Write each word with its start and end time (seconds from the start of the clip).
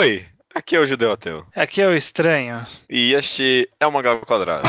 Oi, 0.00 0.24
aqui 0.54 0.76
é 0.76 0.80
o 0.80 0.86
Judeu 0.86 1.12
Ateu. 1.12 1.44
Aqui 1.54 1.82
é 1.82 1.86
o 1.86 1.94
Estranho. 1.94 2.66
E 2.88 3.12
este 3.12 3.68
é 3.78 3.86
o 3.86 3.92
Mangá 3.92 4.16
Quadrado. 4.16 4.66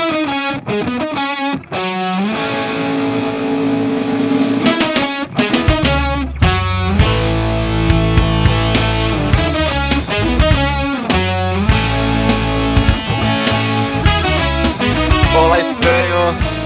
Olá, 15.34 15.60
estranho! 15.62 16.11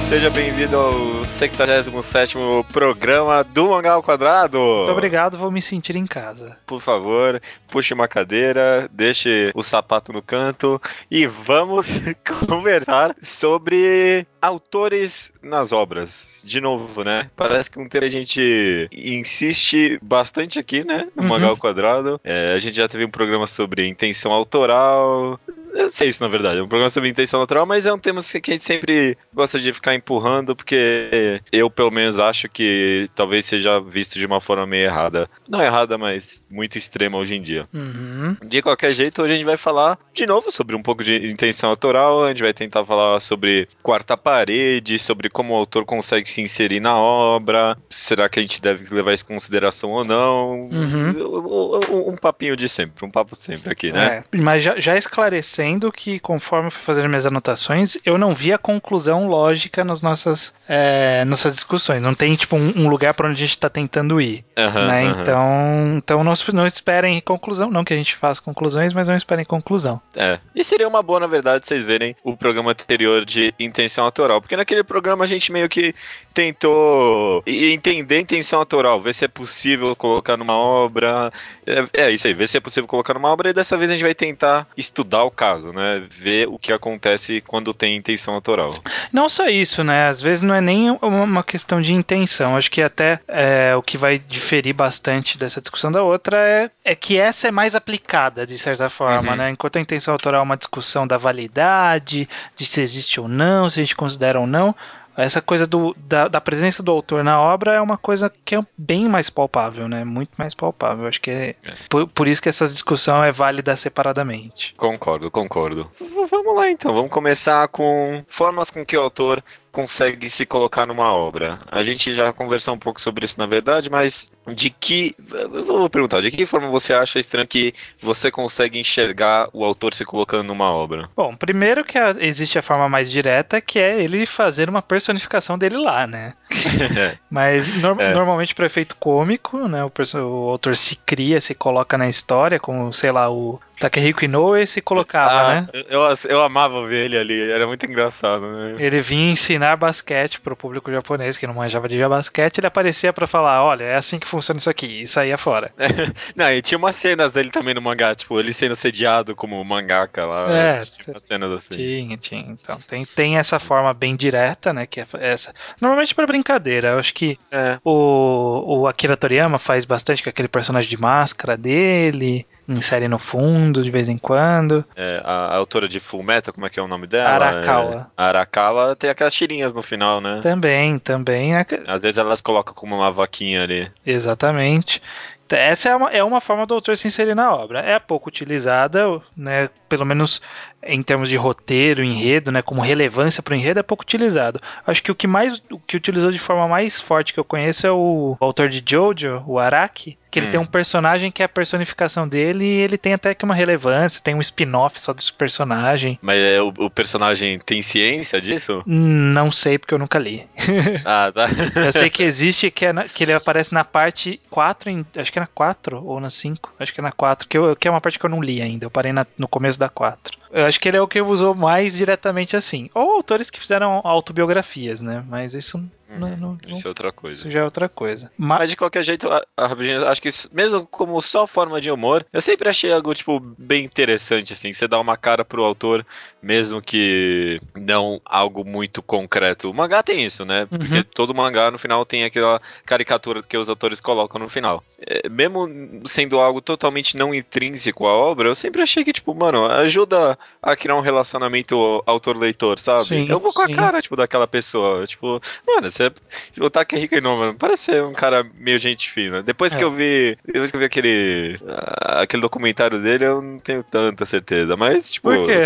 Seja 0.07 0.29
bem-vindo 0.29 0.77
ao 0.77 1.25
77 1.25 2.37
programa 2.71 3.43
do 3.43 3.69
Mangá 3.69 3.93
ao 3.93 4.03
Quadrado. 4.03 4.57
Muito 4.59 4.91
obrigado, 4.91 5.37
vou 5.37 5.51
me 5.51 5.61
sentir 5.61 5.95
em 5.95 6.05
casa. 6.05 6.57
Por 6.65 6.79
favor, 6.79 7.41
puxe 7.67 7.93
uma 7.93 8.07
cadeira, 8.07 8.87
deixe 8.93 9.51
o 9.55 9.63
sapato 9.63 10.13
no 10.13 10.21
canto 10.21 10.79
e 11.09 11.25
vamos 11.25 11.87
conversar 12.47 13.15
sobre 13.21 14.25
autores 14.41 15.31
nas 15.41 15.71
obras. 15.71 16.39
De 16.43 16.61
novo, 16.61 17.03
né? 17.03 17.29
Parece 17.35 17.69
que 17.71 17.79
um 17.79 17.89
tema 17.89 18.05
a 18.05 18.09
gente 18.09 18.87
insiste 18.93 19.99
bastante 20.01 20.59
aqui, 20.59 20.83
né? 20.83 21.07
No 21.15 21.23
Uhum. 21.23 21.29
Mangá 21.29 21.47
ao 21.47 21.57
Quadrado. 21.57 22.21
É, 22.23 22.53
a 22.53 22.57
gente 22.59 22.75
já 22.75 22.87
teve 22.87 23.03
um 23.03 23.09
programa 23.11 23.47
sobre 23.47 23.87
intenção 23.87 24.31
autoral. 24.31 25.39
Eu 25.75 25.89
sei 25.89 26.09
isso, 26.09 26.23
na 26.23 26.29
verdade. 26.29 26.59
É 26.59 26.63
um 26.63 26.67
programa 26.67 26.89
sobre 26.89 27.09
intenção 27.09 27.39
natural, 27.39 27.65
mas 27.65 27.85
é 27.85 27.93
um 27.93 27.99
tema 27.99 28.21
que 28.21 28.51
a 28.51 28.53
gente 28.53 28.63
sempre 28.63 29.17
gosta 29.33 29.59
de 29.59 29.73
ficar 29.73 29.93
empurrando, 29.93 30.55
porque 30.55 31.41
eu, 31.51 31.69
pelo 31.69 31.91
menos, 31.91 32.17
acho 32.17 32.47
que 32.47 33.09
talvez 33.13 33.45
seja 33.45 33.79
visto 33.79 34.17
de 34.17 34.25
uma 34.25 34.39
forma 34.39 34.65
meio 34.65 34.85
errada. 34.85 35.29
Não 35.47 35.61
errada, 35.61 35.97
mas 35.97 36.45
muito 36.49 36.77
extrema 36.77 37.17
hoje 37.17 37.35
em 37.35 37.41
dia. 37.41 37.67
Uhum. 37.73 38.37
De 38.45 38.61
qualquer 38.61 38.91
jeito, 38.91 39.21
hoje 39.21 39.33
a 39.33 39.35
gente 39.35 39.45
vai 39.45 39.57
falar 39.57 39.99
de 40.13 40.25
novo 40.25 40.51
sobre 40.51 40.75
um 40.75 40.81
pouco 40.81 41.03
de 41.03 41.29
intenção 41.29 41.69
autoral. 41.69 42.23
A 42.23 42.29
gente 42.29 42.43
vai 42.43 42.53
tentar 42.53 42.85
falar 42.85 43.19
sobre 43.19 43.67
quarta 43.83 44.15
parede, 44.15 44.97
sobre 44.97 45.29
como 45.29 45.53
o 45.53 45.57
autor 45.57 45.83
consegue 45.83 46.29
se 46.29 46.41
inserir 46.41 46.79
na 46.79 46.97
obra. 46.97 47.77
Será 47.89 48.29
que 48.29 48.39
a 48.39 48.41
gente 48.41 48.61
deve 48.61 48.93
levar 48.93 49.13
isso 49.13 49.25
em 49.25 49.33
consideração 49.33 49.91
ou 49.91 50.05
não? 50.05 50.69
Uhum. 50.69 51.79
Um, 51.91 52.09
um 52.11 52.15
papinho 52.15 52.55
de 52.55 52.69
sempre, 52.69 53.05
um 53.05 53.11
papo 53.11 53.35
sempre 53.35 53.71
aqui, 53.71 53.91
né? 53.91 54.23
É, 54.31 54.37
mas 54.37 54.63
já, 54.63 54.79
já 54.79 54.97
esclarecendo 54.97 55.64
que, 55.91 56.19
conforme 56.19 56.67
eu 56.67 56.71
fui 56.71 56.81
fazendo 56.81 57.09
minhas 57.09 57.25
anotações, 57.25 57.97
eu 58.05 58.17
não 58.17 58.33
vi 58.33 58.53
a 58.53 58.57
conclusão 58.57 59.27
lógica 59.27 59.83
nas 59.83 60.01
nossas, 60.01 60.53
é, 60.67 61.23
nossas 61.25 61.53
discussões. 61.53 62.01
Não 62.01 62.13
tem, 62.13 62.35
tipo, 62.35 62.55
um, 62.55 62.73
um 62.75 62.87
lugar 62.87 63.13
para 63.13 63.27
onde 63.27 63.43
a 63.43 63.45
gente 63.45 63.57
tá 63.57 63.69
tentando 63.69 64.19
ir. 64.21 64.45
Aham, 64.57 64.87
né? 64.87 65.07
aham. 65.07 65.21
Então, 65.21 65.93
então 65.97 66.23
não, 66.23 66.33
não 66.53 66.67
esperem 66.67 67.19
conclusão. 67.21 67.69
Não 67.71 67.83
que 67.83 67.93
a 67.93 67.97
gente 67.97 68.15
faça 68.15 68.41
conclusões, 68.41 68.93
mas 68.93 69.07
não 69.07 69.15
esperem 69.15 69.45
conclusão. 69.45 70.01
É. 70.15 70.39
E 70.53 70.63
seria 70.63 70.87
uma 70.87 71.01
boa, 71.01 71.19
na 71.19 71.27
verdade, 71.27 71.65
vocês 71.65 71.81
verem 71.81 72.15
o 72.23 72.35
programa 72.35 72.71
anterior 72.71 73.25
de 73.25 73.53
intenção 73.59 74.05
autoral. 74.05 74.41
Porque 74.41 74.57
naquele 74.57 74.83
programa 74.83 75.23
a 75.23 75.27
gente 75.27 75.51
meio 75.51 75.69
que 75.69 75.95
tentou 76.33 77.41
entender 77.47 78.17
a 78.17 78.21
intenção 78.21 78.59
autoral, 78.59 79.01
ver 79.01 79.13
se 79.13 79.23
é 79.23 79.27
possível 79.27 79.95
colocar 79.95 80.35
numa 80.35 80.53
obra. 80.53 81.31
É, 81.65 82.05
é 82.05 82.11
isso 82.11 82.27
aí, 82.27 82.33
ver 82.33 82.47
se 82.47 82.57
é 82.57 82.59
possível 82.59 82.87
colocar 82.87 83.13
numa 83.13 83.29
obra. 83.29 83.49
E 83.49 83.53
dessa 83.53 83.77
vez 83.77 83.89
a 83.89 83.95
gente 83.95 84.03
vai 84.03 84.13
tentar 84.13 84.67
estudar 84.75 85.23
o 85.23 85.31
caso, 85.31 85.54
né? 85.63 86.03
Ver 86.09 86.47
o 86.47 86.57
que 86.59 86.73
acontece 86.73 87.41
quando 87.41 87.73
tem 87.73 87.95
intenção 87.95 88.33
autoral. 88.33 88.71
Não 89.13 89.29
só 89.29 89.47
isso, 89.47 89.83
né? 89.83 90.07
Às 90.07 90.21
vezes 90.21 90.41
não 90.43 90.55
é 90.55 90.61
nem 90.61 90.91
uma- 91.01 91.23
uma 91.23 91.43
questão 91.43 91.79
de 91.79 91.93
intenção. 91.93 92.57
Acho 92.57 92.69
que 92.71 92.81
até 92.81 93.19
é, 93.27 93.75
o 93.75 93.81
que 93.81 93.97
vai 93.97 94.19
diferir 94.19 94.73
bastante 94.73 95.37
dessa 95.37 95.61
discussão 95.61 95.91
da 95.91 96.03
outra 96.03 96.37
é, 96.37 96.69
é 96.83 96.95
que 96.95 97.17
essa 97.17 97.47
é 97.47 97.51
mais 97.51 97.75
aplicada, 97.75 98.45
de 98.45 98.57
certa 98.57 98.89
forma, 98.89 99.31
Uhum. 99.31 99.37
né? 99.37 99.49
Enquanto 99.51 99.77
a 99.77 99.81
intenção 99.81 100.13
autoral 100.13 100.41
é 100.41 100.43
uma 100.43 100.57
discussão 100.57 101.05
da 101.07 101.17
validade, 101.17 102.27
de 102.55 102.65
se 102.65 102.81
existe 102.81 103.19
ou 103.19 103.27
não, 103.27 103.69
se 103.69 103.79
a 103.79 103.83
gente 103.83 103.95
considera 103.95 104.39
ou 104.39 104.47
não. 104.47 104.75
Essa 105.17 105.41
coisa 105.41 105.65
do, 105.65 105.95
da, 105.97 106.27
da 106.27 106.41
presença 106.41 106.83
do 106.83 106.91
autor 106.91 107.23
na 107.23 107.39
obra 107.41 107.73
é 107.73 107.81
uma 107.81 107.97
coisa 107.97 108.31
que 108.43 108.55
é 108.55 108.59
bem 108.77 109.07
mais 109.07 109.29
palpável, 109.29 109.87
né? 109.87 110.03
Muito 110.03 110.31
mais 110.37 110.53
palpável. 110.53 111.07
Acho 111.07 111.21
que 111.21 111.31
é, 111.31 111.55
por, 111.89 112.07
por 112.07 112.27
isso 112.27 112.41
que 112.41 112.49
essa 112.49 112.65
discussão 112.65 113.23
é 113.23 113.31
válida 113.31 113.75
separadamente. 113.75 114.73
Concordo, 114.75 115.31
concordo. 115.31 115.89
V- 115.99 116.25
vamos 116.29 116.55
lá 116.55 116.69
então, 116.69 116.93
vamos 116.93 117.11
começar 117.11 117.67
com 117.69 118.23
formas 118.27 118.69
com 118.69 118.85
que 118.85 118.97
o 118.97 119.01
autor 119.01 119.43
consegue 119.75 120.29
se 120.29 120.45
colocar 120.45 120.85
numa 120.85 121.13
obra. 121.13 121.59
A 121.69 121.83
gente 121.83 122.13
já 122.13 122.31
conversou 122.31 122.73
um 122.73 122.79
pouco 122.79 123.01
sobre 123.01 123.25
isso 123.25 123.37
na 123.37 123.45
verdade, 123.45 123.89
mas 123.89 124.31
de 124.53 124.69
que. 124.69 125.13
Eu 125.29 125.65
vou 125.65 125.89
perguntar, 125.89 126.21
de 126.21 126.31
que 126.31 126.45
forma 126.45 126.69
você 126.69 126.93
acha 126.93 127.19
estranho 127.19 127.45
que 127.47 127.73
você 128.01 128.31
consegue 128.31 128.79
enxergar 128.79 129.49
o 129.51 129.65
autor 129.65 129.93
se 129.93 130.05
colocando 130.05 130.47
numa 130.47 130.71
obra? 130.71 131.09
Bom, 131.15 131.35
primeiro 131.35 131.83
que 131.83 131.97
a- 131.97 132.15
existe 132.19 132.57
a 132.57 132.61
forma 132.61 132.87
mais 132.87 133.11
direta, 133.11 133.59
que 133.59 133.77
é 133.77 134.01
ele 134.01 134.25
fazer 134.25 134.69
uma 134.69 134.81
personificação 134.81 135.57
dele 135.57 135.77
lá, 135.77 136.07
né? 136.07 136.33
É, 136.97 137.17
Mas 137.29 137.81
nor- 137.81 137.99
É. 137.99 138.13
normalmente 138.13 138.55
para 138.55 138.65
efeito 138.67 138.95
cômico, 138.95 139.67
né? 139.67 139.83
O, 139.83 139.91
o 140.19 140.49
autor 140.49 140.75
se 140.77 140.95
cria, 140.95 141.41
se 141.41 141.53
coloca 141.53 141.97
na 141.97 142.07
história, 142.07 142.59
como, 142.59 142.93
sei 142.93 143.11
lá, 143.11 143.29
o 143.29 143.59
Takehiko 143.79 144.25
Inoue 144.25 144.65
se 144.65 144.81
colocava, 144.81 145.31
ah, 145.31 145.61
né? 145.61 145.67
eu, 145.89 146.01
eu 146.29 146.41
amava 146.41 146.85
ver 146.87 147.05
ele 147.05 147.17
ali, 147.17 147.51
era 147.51 147.67
muito 147.67 147.85
engraçado, 147.85 148.45
né? 148.51 148.75
Ele 148.79 149.01
vinha 149.01 149.31
ensinar 149.31 149.75
basquete 149.75 150.39
pro 150.39 150.55
público 150.55 150.91
japonês 150.91 151.37
que 151.37 151.47
não 151.47 151.53
manjava 151.53 151.87
de 151.87 152.05
basquete, 152.07 152.59
ele 152.59 152.67
aparecia 152.67 153.11
pra 153.13 153.27
falar, 153.27 153.63
olha, 153.63 153.83
é 153.83 153.95
assim 153.95 154.19
que 154.19 154.27
funciona 154.27 154.59
isso 154.59 154.69
aqui, 154.69 155.03
e 155.03 155.07
saía 155.07 155.37
fora. 155.37 155.71
Não, 156.35 156.51
e 156.51 156.61
tinha 156.61 156.77
umas 156.77 156.95
cenas 156.95 157.31
dele 157.31 157.49
também 157.49 157.73
no 157.73 157.81
mangá, 157.81 158.13
tipo, 158.15 158.39
ele 158.39 158.53
sendo 158.53 158.75
sediado 158.75 159.35
como 159.35 159.63
mangaka 159.63 160.25
lá. 160.25 160.51
É, 160.51 160.85
tinha 160.85 161.13
umas 161.13 161.23
cenas 161.23 161.51
assim. 161.51 161.75
Tinha, 161.75 162.17
tinha. 162.17 162.41
Então, 162.41 162.79
tem, 162.87 163.05
tem 163.05 163.37
essa 163.37 163.59
forma 163.59 163.93
bem 163.93 164.15
direta, 164.15 164.73
né? 164.73 164.85
Que 164.85 165.01
é 165.01 165.07
essa. 165.19 165.53
Normalmente 165.79 166.13
pra 166.15 166.25
brincadeira. 166.25 166.89
Eu 166.89 166.99
acho 166.99 167.13
que 167.13 167.37
É. 167.51 167.77
o, 167.83 168.81
o 168.81 168.87
Akira 168.87 169.17
Toriyama 169.17 169.59
faz 169.59 169.85
bastante 169.85 170.23
com 170.23 170.29
aquele 170.29 170.47
personagem 170.47 170.89
de 170.89 170.97
máscara 170.99 171.57
dele. 171.57 172.45
Insere 172.67 173.07
no 173.07 173.19
fundo 173.19 173.83
de 173.83 173.91
vez 173.91 174.09
em 174.09 174.17
quando. 174.17 174.83
É, 174.95 175.21
a, 175.23 175.47
a 175.47 175.55
autora 175.55 175.87
de 175.87 175.99
Full 175.99 176.23
Metal, 176.23 176.53
como 176.53 176.65
é 176.65 176.69
que 176.69 176.79
é 176.79 176.83
o 176.83 176.87
nome 176.87 177.05
dela? 177.07 177.29
Arakawa. 177.29 177.95
É, 178.17 178.21
Arakawa 178.23 178.95
tem 178.95 179.09
aquelas 179.09 179.33
tirinhas 179.33 179.73
no 179.73 179.81
final, 179.83 180.19
né? 180.19 180.39
Também, 180.41 180.97
também. 180.97 181.55
é- 181.55 181.65
Às 181.87 182.01
vezes 182.01 182.17
elas 182.17 182.41
colocam 182.41 182.73
como 182.73 182.95
uma 182.95 183.11
vaquinha 183.11 183.63
ali. 183.63 183.91
Exatamente. 184.05 185.01
Então, 185.45 185.59
Essa 185.59 185.89
é 185.89 185.95
uma, 185.95 186.09
é 186.09 186.23
uma 186.23 186.41
forma 186.41 186.65
do 186.65 186.73
autor 186.73 186.97
se 186.97 187.07
inserir 187.07 187.35
na 187.35 187.53
obra. 187.53 187.79
É 187.79 187.99
pouco 187.99 188.29
utilizada, 188.29 189.03
né? 189.37 189.69
Pelo 189.87 190.03
menos 190.03 190.41
em 190.81 191.03
termos 191.03 191.29
de 191.29 191.35
roteiro, 191.35 192.03
enredo, 192.03 192.51
né? 192.51 192.63
Como 192.63 192.81
relevância 192.81 193.43
para 193.43 193.53
o 193.53 193.55
enredo, 193.55 193.79
é 193.79 193.83
pouco 193.83 194.01
utilizado. 194.01 194.59
Acho 194.87 195.03
que 195.03 195.11
o 195.11 195.15
que 195.15 195.27
mais 195.27 195.61
o 195.69 195.77
que 195.79 195.95
utilizou 195.97 196.31
de 196.31 196.39
forma 196.39 196.67
mais 196.67 196.99
forte 196.99 197.31
que 197.31 197.39
eu 197.39 197.43
conheço 197.45 197.85
é 197.85 197.91
o 197.91 198.35
autor 198.39 198.69
de 198.69 198.83
Jojo, 198.83 199.43
o 199.45 199.59
Araki, 199.59 200.17
que 200.35 200.39
ele 200.39 200.47
Hum. 200.47 200.51
tem 200.51 200.59
um 200.59 200.65
personagem 200.65 201.31
que 201.31 201.41
é 201.41 201.45
a 201.45 201.49
personificação 201.49 202.27
dele 202.27 202.65
e 202.65 202.81
ele 202.81 202.97
tem 202.97 203.13
até 203.13 203.33
que 203.33 203.45
uma 203.45 203.55
relevância, 203.55 204.21
tem 204.21 204.35
um 204.35 204.41
spin-off 204.41 204.99
só 205.01 205.13
desse 205.13 205.31
personagem. 205.31 206.19
Mas 206.21 206.37
é, 206.37 206.61
o, 206.61 206.67
o 206.77 206.89
personagem 206.89 207.57
tem 207.65 207.81
ciência 207.81 208.41
disso? 208.41 208.83
Não 208.85 209.51
sei 209.51 209.77
porque 209.77 209.93
eu 209.93 209.97
nunca 209.99 210.19
li. 210.19 210.45
ah, 211.05 211.31
tá. 211.33 211.47
Eu 211.85 211.91
sei 211.93 212.09
que 212.09 212.21
existe, 212.23 212.69
que, 212.69 212.85
é 212.85 212.93
na- 212.93 213.05
que 213.05 213.23
ele 213.23 213.31
aparece 213.33 213.73
na 213.73 213.83
parte 213.85 214.39
4, 214.49 214.89
em- 214.89 215.05
acho 215.15 215.31
que 215.31 215.39
é 215.39 215.41
na 215.41 215.47
4 215.47 216.03
ou 216.05 216.19
na 216.19 216.29
5, 216.29 216.73
acho 216.79 216.93
que 216.93 216.99
é 216.99 217.03
na 217.03 217.11
4, 217.11 217.47
que, 217.47 217.57
eu, 217.57 217.75
que 217.75 217.87
é 217.87 217.91
uma 217.91 218.01
parte 218.01 218.19
que 218.19 218.25
eu 218.25 218.29
não 218.29 218.41
li 218.41 218.61
ainda, 218.61 218.85
eu 218.85 218.91
parei 218.91 219.13
na- 219.13 219.25
no 219.37 219.47
começo 219.47 219.79
da 219.79 219.87
4. 219.87 220.37
Eu 220.51 220.65
acho 220.65 220.79
que 220.79 220.87
ele 220.87 220.97
é 220.97 221.01
o 221.01 221.07
que 221.07 221.21
usou 221.21 221.53
mais 221.53 221.95
diretamente 221.97 222.55
assim. 222.55 222.89
Ou 222.93 223.11
autores 223.11 223.49
que 223.49 223.59
fizeram 223.59 223.99
autobiografias, 224.05 225.01
né? 225.01 225.23
Mas 225.27 225.53
isso, 225.53 225.83
não, 226.19 226.29
não- 226.37 226.57
não- 226.67 226.73
Isso 226.75 226.87
é 226.87 226.89
outra 226.89 227.11
coisa. 227.11 227.39
isso 227.41 227.51
já 227.51 227.59
é 227.59 227.63
outra 227.63 227.87
coisa. 227.89 228.31
Mas, 228.37 228.59
Mas 228.59 228.69
de 228.69 228.75
qualquer 228.75 229.03
jeito, 229.03 229.29
a, 229.29 229.45
a 229.57 230.11
acho 230.11 230.21
que 230.21 230.29
isso- 230.29 230.49
mesmo 230.53 230.85
como 230.87 231.21
só 231.21 231.45
forma 231.45 231.79
de 231.81 231.91
humor, 231.91 232.25
eu 232.33 232.41
sempre 232.41 232.67
achei 232.69 232.91
algo, 232.91 233.13
tipo, 233.13 233.39
bem 233.39 233.83
interessante, 233.85 234.53
assim, 234.53 234.69
que 234.71 234.77
você 234.77 234.87
dá 234.87 234.99
uma 234.99 235.15
cara 235.17 235.43
pro 235.45 235.63
autor, 235.63 236.05
mesmo 236.41 236.81
que 236.81 237.59
não 237.75 238.21
algo 238.25 238.63
muito 238.63 239.01
concreto. 239.01 239.69
O 239.69 239.73
mangá 239.73 240.01
tem 240.03 240.23
isso, 240.23 240.45
né? 240.45 240.67
Uhum. 240.71 240.77
Porque 240.79 241.03
todo 241.03 241.33
mangá, 241.33 241.69
no 241.71 241.77
final, 241.77 242.05
tem 242.05 242.23
aquela 242.23 242.61
caricatura 242.85 243.41
que 243.43 243.57
os 243.57 243.67
autores 243.69 243.99
colocam 244.01 244.39
no 244.39 244.49
final. 244.49 244.83
É, 244.99 245.27
mesmo 245.29 245.67
sendo 246.07 246.39
algo 246.39 246.61
totalmente 246.61 247.17
não 247.17 247.33
intrínseco 247.33 248.05
à 248.07 248.13
obra, 248.13 248.47
eu 248.49 248.55
sempre 248.55 248.81
achei 248.81 249.03
que, 249.03 249.13
tipo, 249.13 249.33
mano, 249.33 249.65
ajuda 249.65 250.37
a 250.61 250.75
criar 250.75 250.95
um 250.95 251.01
relacionamento 251.01 252.01
autor-leitor, 252.05 252.79
sabe? 252.79 253.03
Sim, 253.05 253.25
eu 253.29 253.39
vou 253.39 253.51
com 253.53 253.65
sim. 253.65 253.71
a 253.73 253.75
cara, 253.75 254.01
tipo, 254.01 254.15
daquela 254.15 254.47
pessoa. 254.47 255.05
Tipo, 255.05 255.41
mano, 255.67 255.89
você 255.91 256.04
parece. 256.09 256.61
O 256.61 256.69
Takehiko 256.69 257.15
Inoue 257.15 257.55
parece 257.55 257.83
ser 257.83 258.03
um 258.03 258.11
cara 258.11 258.45
meio 258.57 258.79
gente 258.79 259.09
fina. 259.09 259.43
Depois 259.43 259.73
é. 259.73 259.77
que 259.77 259.83
eu 259.83 259.91
vi. 259.91 260.37
Depois 260.45 260.71
que 260.71 260.77
eu 260.77 260.79
vi 260.79 260.85
aquele. 260.85 261.57
Uh, 261.61 262.21
aquele 262.21 262.41
documentário 262.41 263.01
dele, 263.01 263.25
eu 263.25 263.41
não 263.41 263.59
tenho 263.59 263.83
tanta 263.83 264.25
certeza. 264.25 264.75
Mas, 264.75 265.09
tipo. 265.09 265.29
Por 265.29 265.45
quê? 265.45 265.57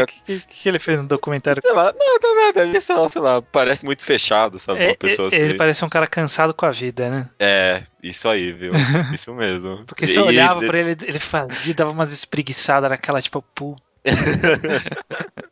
O 0.00 0.06
que, 0.06 0.24
que, 0.24 0.40
que, 0.40 0.68
ele 0.68 0.78
fez 0.78 1.00
no 1.00 1.08
documentário? 1.08 1.62
Sei 1.62 1.72
lá, 1.72 1.92
nada, 1.92 2.34
nada. 2.34 2.62
Ele, 2.62 2.80
sei 2.80 2.96
lá, 2.96 3.08
sei 3.08 3.22
lá, 3.22 3.42
parece 3.42 3.84
muito 3.84 4.04
fechado, 4.04 4.58
sabe? 4.58 4.82
É, 4.82 4.86
uma 4.88 4.96
pessoa 4.96 5.28
ele, 5.28 5.36
assim. 5.36 5.44
Ele 5.44 5.54
parece 5.54 5.84
um 5.84 5.88
cara 5.88 6.06
cansado 6.06 6.54
com 6.54 6.66
a 6.66 6.70
vida, 6.70 7.10
né? 7.10 7.28
É, 7.38 7.82
isso 8.02 8.28
aí, 8.28 8.52
viu? 8.52 8.72
Isso 9.12 9.34
mesmo. 9.34 9.84
Porque 9.86 10.06
você 10.06 10.20
olhava 10.20 10.64
e, 10.64 10.66
pra 10.66 10.78
ele, 10.78 10.96
ele 11.02 11.18
fazia, 11.18 11.74
dava 11.74 11.90
umas 11.90 12.12
espreguiçadas 12.12 12.90
naquela, 12.90 13.20
tipo, 13.20 13.42
puta. 13.54 13.82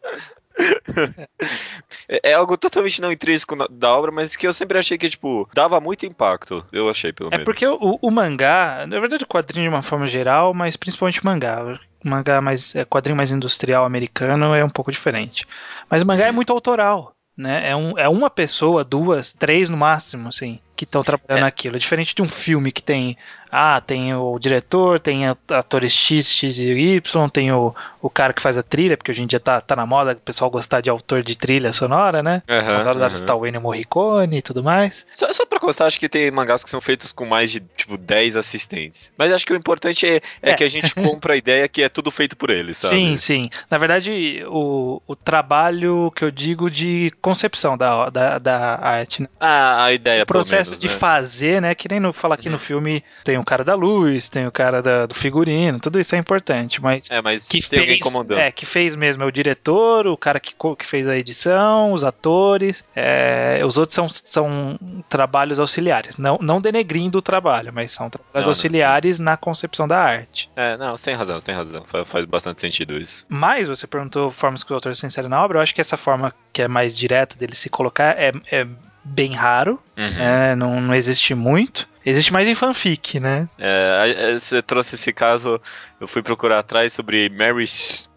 é, 2.09 2.31
é 2.31 2.33
algo 2.35 2.57
totalmente 2.57 3.01
não 3.01 3.13
intrínseco 3.13 3.57
da 3.69 3.95
obra, 3.95 4.11
mas 4.11 4.37
que 4.37 4.47
eu 4.47 4.53
sempre 4.53 4.79
achei 4.79 4.97
que, 4.97 5.11
tipo, 5.11 5.49
dava 5.55 5.81
muito 5.81 6.07
impacto. 6.07 6.65
Eu 6.73 6.89
achei, 6.89 7.13
pelo 7.13 7.29
é 7.29 7.33
menos. 7.33 7.43
É 7.43 7.45
porque 7.45 7.67
o, 7.67 7.99
o, 8.01 8.11
mangá, 8.11 8.87
na 8.87 8.99
verdade, 8.99 9.25
o 9.25 9.29
quadrinho 9.29 9.69
de 9.69 9.75
uma 9.75 9.83
forma 9.83 10.09
geral, 10.09 10.55
mas 10.55 10.77
principalmente 10.77 11.21
o 11.21 11.27
mangá. 11.27 11.79
O 12.05 12.09
mangá 12.09 12.41
mais. 12.41 12.75
É, 12.75 12.85
quadrinho 12.85 13.17
mais 13.17 13.31
industrial 13.31 13.85
americano 13.85 14.55
é 14.55 14.65
um 14.65 14.71
pouco 14.71 14.93
diferente. 14.93 15.47
Mas 15.91 16.03
o 16.03 16.07
mangá 16.07 16.25
é 16.25 16.29
uhum. 16.29 16.35
muito 16.35 16.53
autoral. 16.53 17.13
Né? 17.37 17.71
É, 17.71 17.77
um, 17.77 17.99
é 17.99 18.09
uma 18.09 18.31
pessoa, 18.31 18.83
duas, 18.83 19.35
três 19.35 19.69
no 19.69 19.77
máximo, 19.77 20.29
assim, 20.29 20.59
que 20.77 20.85
estão 20.85 21.03
trabalhando 21.03 21.39
é. 21.39 21.41
naquilo. 21.41 21.77
É 21.77 21.79
diferente 21.79 22.15
de 22.15 22.23
um 22.23 22.29
filme 22.29 22.71
que 22.71 22.83
tem 22.83 23.17
ah, 23.51 23.81
tem 23.81 24.15
o 24.15 24.39
diretor, 24.39 25.01
tem 25.01 25.27
atores 25.27 25.93
X, 25.93 26.29
X 26.29 26.59
e 26.59 26.65
Y, 26.65 27.29
tem 27.31 27.53
o, 27.53 27.75
o 28.03 28.11
cara 28.11 28.33
que 28.33 28.43
faz 28.43 28.59
a 28.59 28.63
trilha, 28.63 28.97
porque 28.97 29.11
hoje 29.11 29.23
em 29.23 29.27
dia 29.27 29.41
tá, 29.41 29.61
tá 29.61 29.77
na 29.77 29.87
moda 29.87 30.13
o 30.13 30.17
pessoal 30.17 30.51
gostar 30.51 30.81
de 30.81 30.91
autor 30.91 31.23
de 31.23 31.37
trilha 31.37 31.73
sonora, 31.73 32.23
né? 32.23 32.43
Uhum, 32.49 32.77
Adoro 32.77 32.99
uhum. 33.01 33.25
dar 33.25 33.35
o 33.35 33.47
Ennio 33.47 33.61
Morricone 33.61 34.39
e 34.39 34.43
tudo 34.43 34.63
mais. 34.63 35.07
Só, 35.15 35.33
só 35.33 35.47
pra 35.47 35.61
constar, 35.61 35.87
acho 35.87 35.99
que 35.99 36.09
tem 36.09 36.31
mangás 36.31 36.65
que 36.65 36.71
são 36.71 36.81
feitos 36.81 37.13
com 37.13 37.25
mais 37.25 37.51
de, 37.51 37.61
tipo, 37.77 37.97
10 37.97 38.37
assistentes. 38.37 39.11
Mas 39.17 39.33
acho 39.33 39.47
que 39.47 39.53
o 39.53 39.57
importante 39.57 40.07
é, 40.07 40.17
é, 40.43 40.51
é. 40.51 40.55
que 40.55 40.65
a 40.65 40.69
gente 40.69 40.93
compra 40.95 41.35
a 41.35 41.37
ideia 41.37 41.69
que 41.69 41.83
é 41.83 41.89
tudo 41.89 42.11
feito 42.11 42.37
por 42.37 42.51
eles, 42.51 42.79
sabe? 42.79 42.95
Sim, 42.95 43.17
sim. 43.17 43.51
Na 43.71 43.79
verdade, 43.79 44.45
o, 44.49 45.01
o 45.07 45.17
trabalho 45.17 46.11
que 46.15 46.25
eu 46.25 46.31
digo 46.31 46.71
de 46.71 47.13
concepção 47.23 47.77
da, 47.77 48.11
da, 48.11 48.39
da 48.39 48.79
arte, 48.81 49.23
né? 49.23 49.29
Ah, 49.39 49.85
a 49.85 49.93
ideia, 49.93 50.25
O 50.25 50.27
processo 50.27 50.66
menos, 50.67 50.79
de 50.79 50.89
né? 50.89 50.95
fazer, 50.95 51.63
né? 51.63 51.75
Que 51.75 51.89
nem 51.91 52.01
no, 52.01 52.13
falar 52.13 52.35
aqui 52.35 52.49
uhum. 52.49 52.53
no 52.53 52.59
filme 52.59 53.03
tem 53.25 53.39
um 53.39 53.45
cara 53.45 53.65
da 53.65 53.75
luz, 53.75 54.29
tem 54.29 54.47
o 54.47 54.53
cara 54.53 54.83
da, 54.83 55.07
do 55.07 55.15
figurino, 55.15 55.81
tudo 55.81 55.99
isso 56.01 56.15
é 56.15 56.19
importante, 56.19 56.83
mas, 56.83 57.11
é, 57.11 57.21
mas 57.21 57.47
que 57.47 57.61
fez, 57.61 58.01
é, 58.31 58.51
que 58.51 58.67
fez 58.67 58.95
mesmo 58.95 59.23
é 59.23 59.27
o 59.27 59.31
diretor, 59.31 60.07
o 60.07 60.17
cara 60.17 60.41
que, 60.41 60.55
que 60.55 60.87
fez 60.87 61.09
a 61.09 61.17
edição, 61.17 61.93
os 61.93 62.05
atores, 62.05 62.85
é, 62.95 63.63
os 63.65 63.79
outros 63.79 63.95
são, 63.95 64.09
são 64.09 64.79
trabalhos 65.09 65.59
auxiliares, 65.59 66.17
não, 66.17 66.39
não 66.41 66.61
denegrindo 66.61 67.19
o 67.19 67.23
trabalho, 67.23 67.73
mas 67.73 67.93
são 67.93 68.11
trabalhos 68.11 68.47
não, 68.47 68.51
auxiliares 68.51 69.19
não, 69.19 69.27
na 69.27 69.37
concepção 69.37 69.87
da 69.87 69.99
arte. 69.99 70.51
É, 70.57 70.77
não, 70.77 70.97
você 70.97 71.07
tem 71.07 71.15
razão, 71.15 71.39
você 71.39 71.47
tem 71.47 71.55
razão, 71.55 71.85
faz, 71.87 72.09
faz 72.09 72.25
bastante 72.25 72.61
sentido 72.61 72.99
isso. 72.99 73.25
Mas 73.29 73.69
você 73.69 73.87
perguntou 73.87 74.31
formas 74.31 74.63
que 74.63 74.73
o 74.73 74.75
autor 74.75 74.95
se 74.95 75.07
insere 75.07 75.29
na 75.29 75.43
obra, 75.43 75.59
eu 75.59 75.63
acho 75.63 75.75
que 75.75 75.81
essa 75.81 75.97
forma 75.97 76.35
que 76.53 76.63
é 76.63 76.69
mais 76.69 76.97
direta 76.97 77.37
dele 77.37 77.55
se 77.55 77.69
colocar 77.69 78.17
é, 78.19 78.33
é 78.51 78.67
bem 79.07 79.33
raro, 79.33 79.81
uhum. 79.97 80.19
é, 80.19 80.57
não, 80.57 80.81
não 80.81 80.95
existe 80.95 81.35
muito. 81.35 81.89
Existe 82.05 82.33
mais 82.33 82.47
em 82.47 82.55
fanfic, 82.55 83.19
né? 83.19 83.49
É, 83.59 84.37
você 84.39 84.63
trouxe 84.63 84.95
esse 84.95 85.13
caso, 85.13 85.61
eu 86.01 86.07
fui 86.07 86.23
procurar 86.23 86.61
atrás 86.61 86.93
sobre 86.93 87.29
Mary 87.29 87.67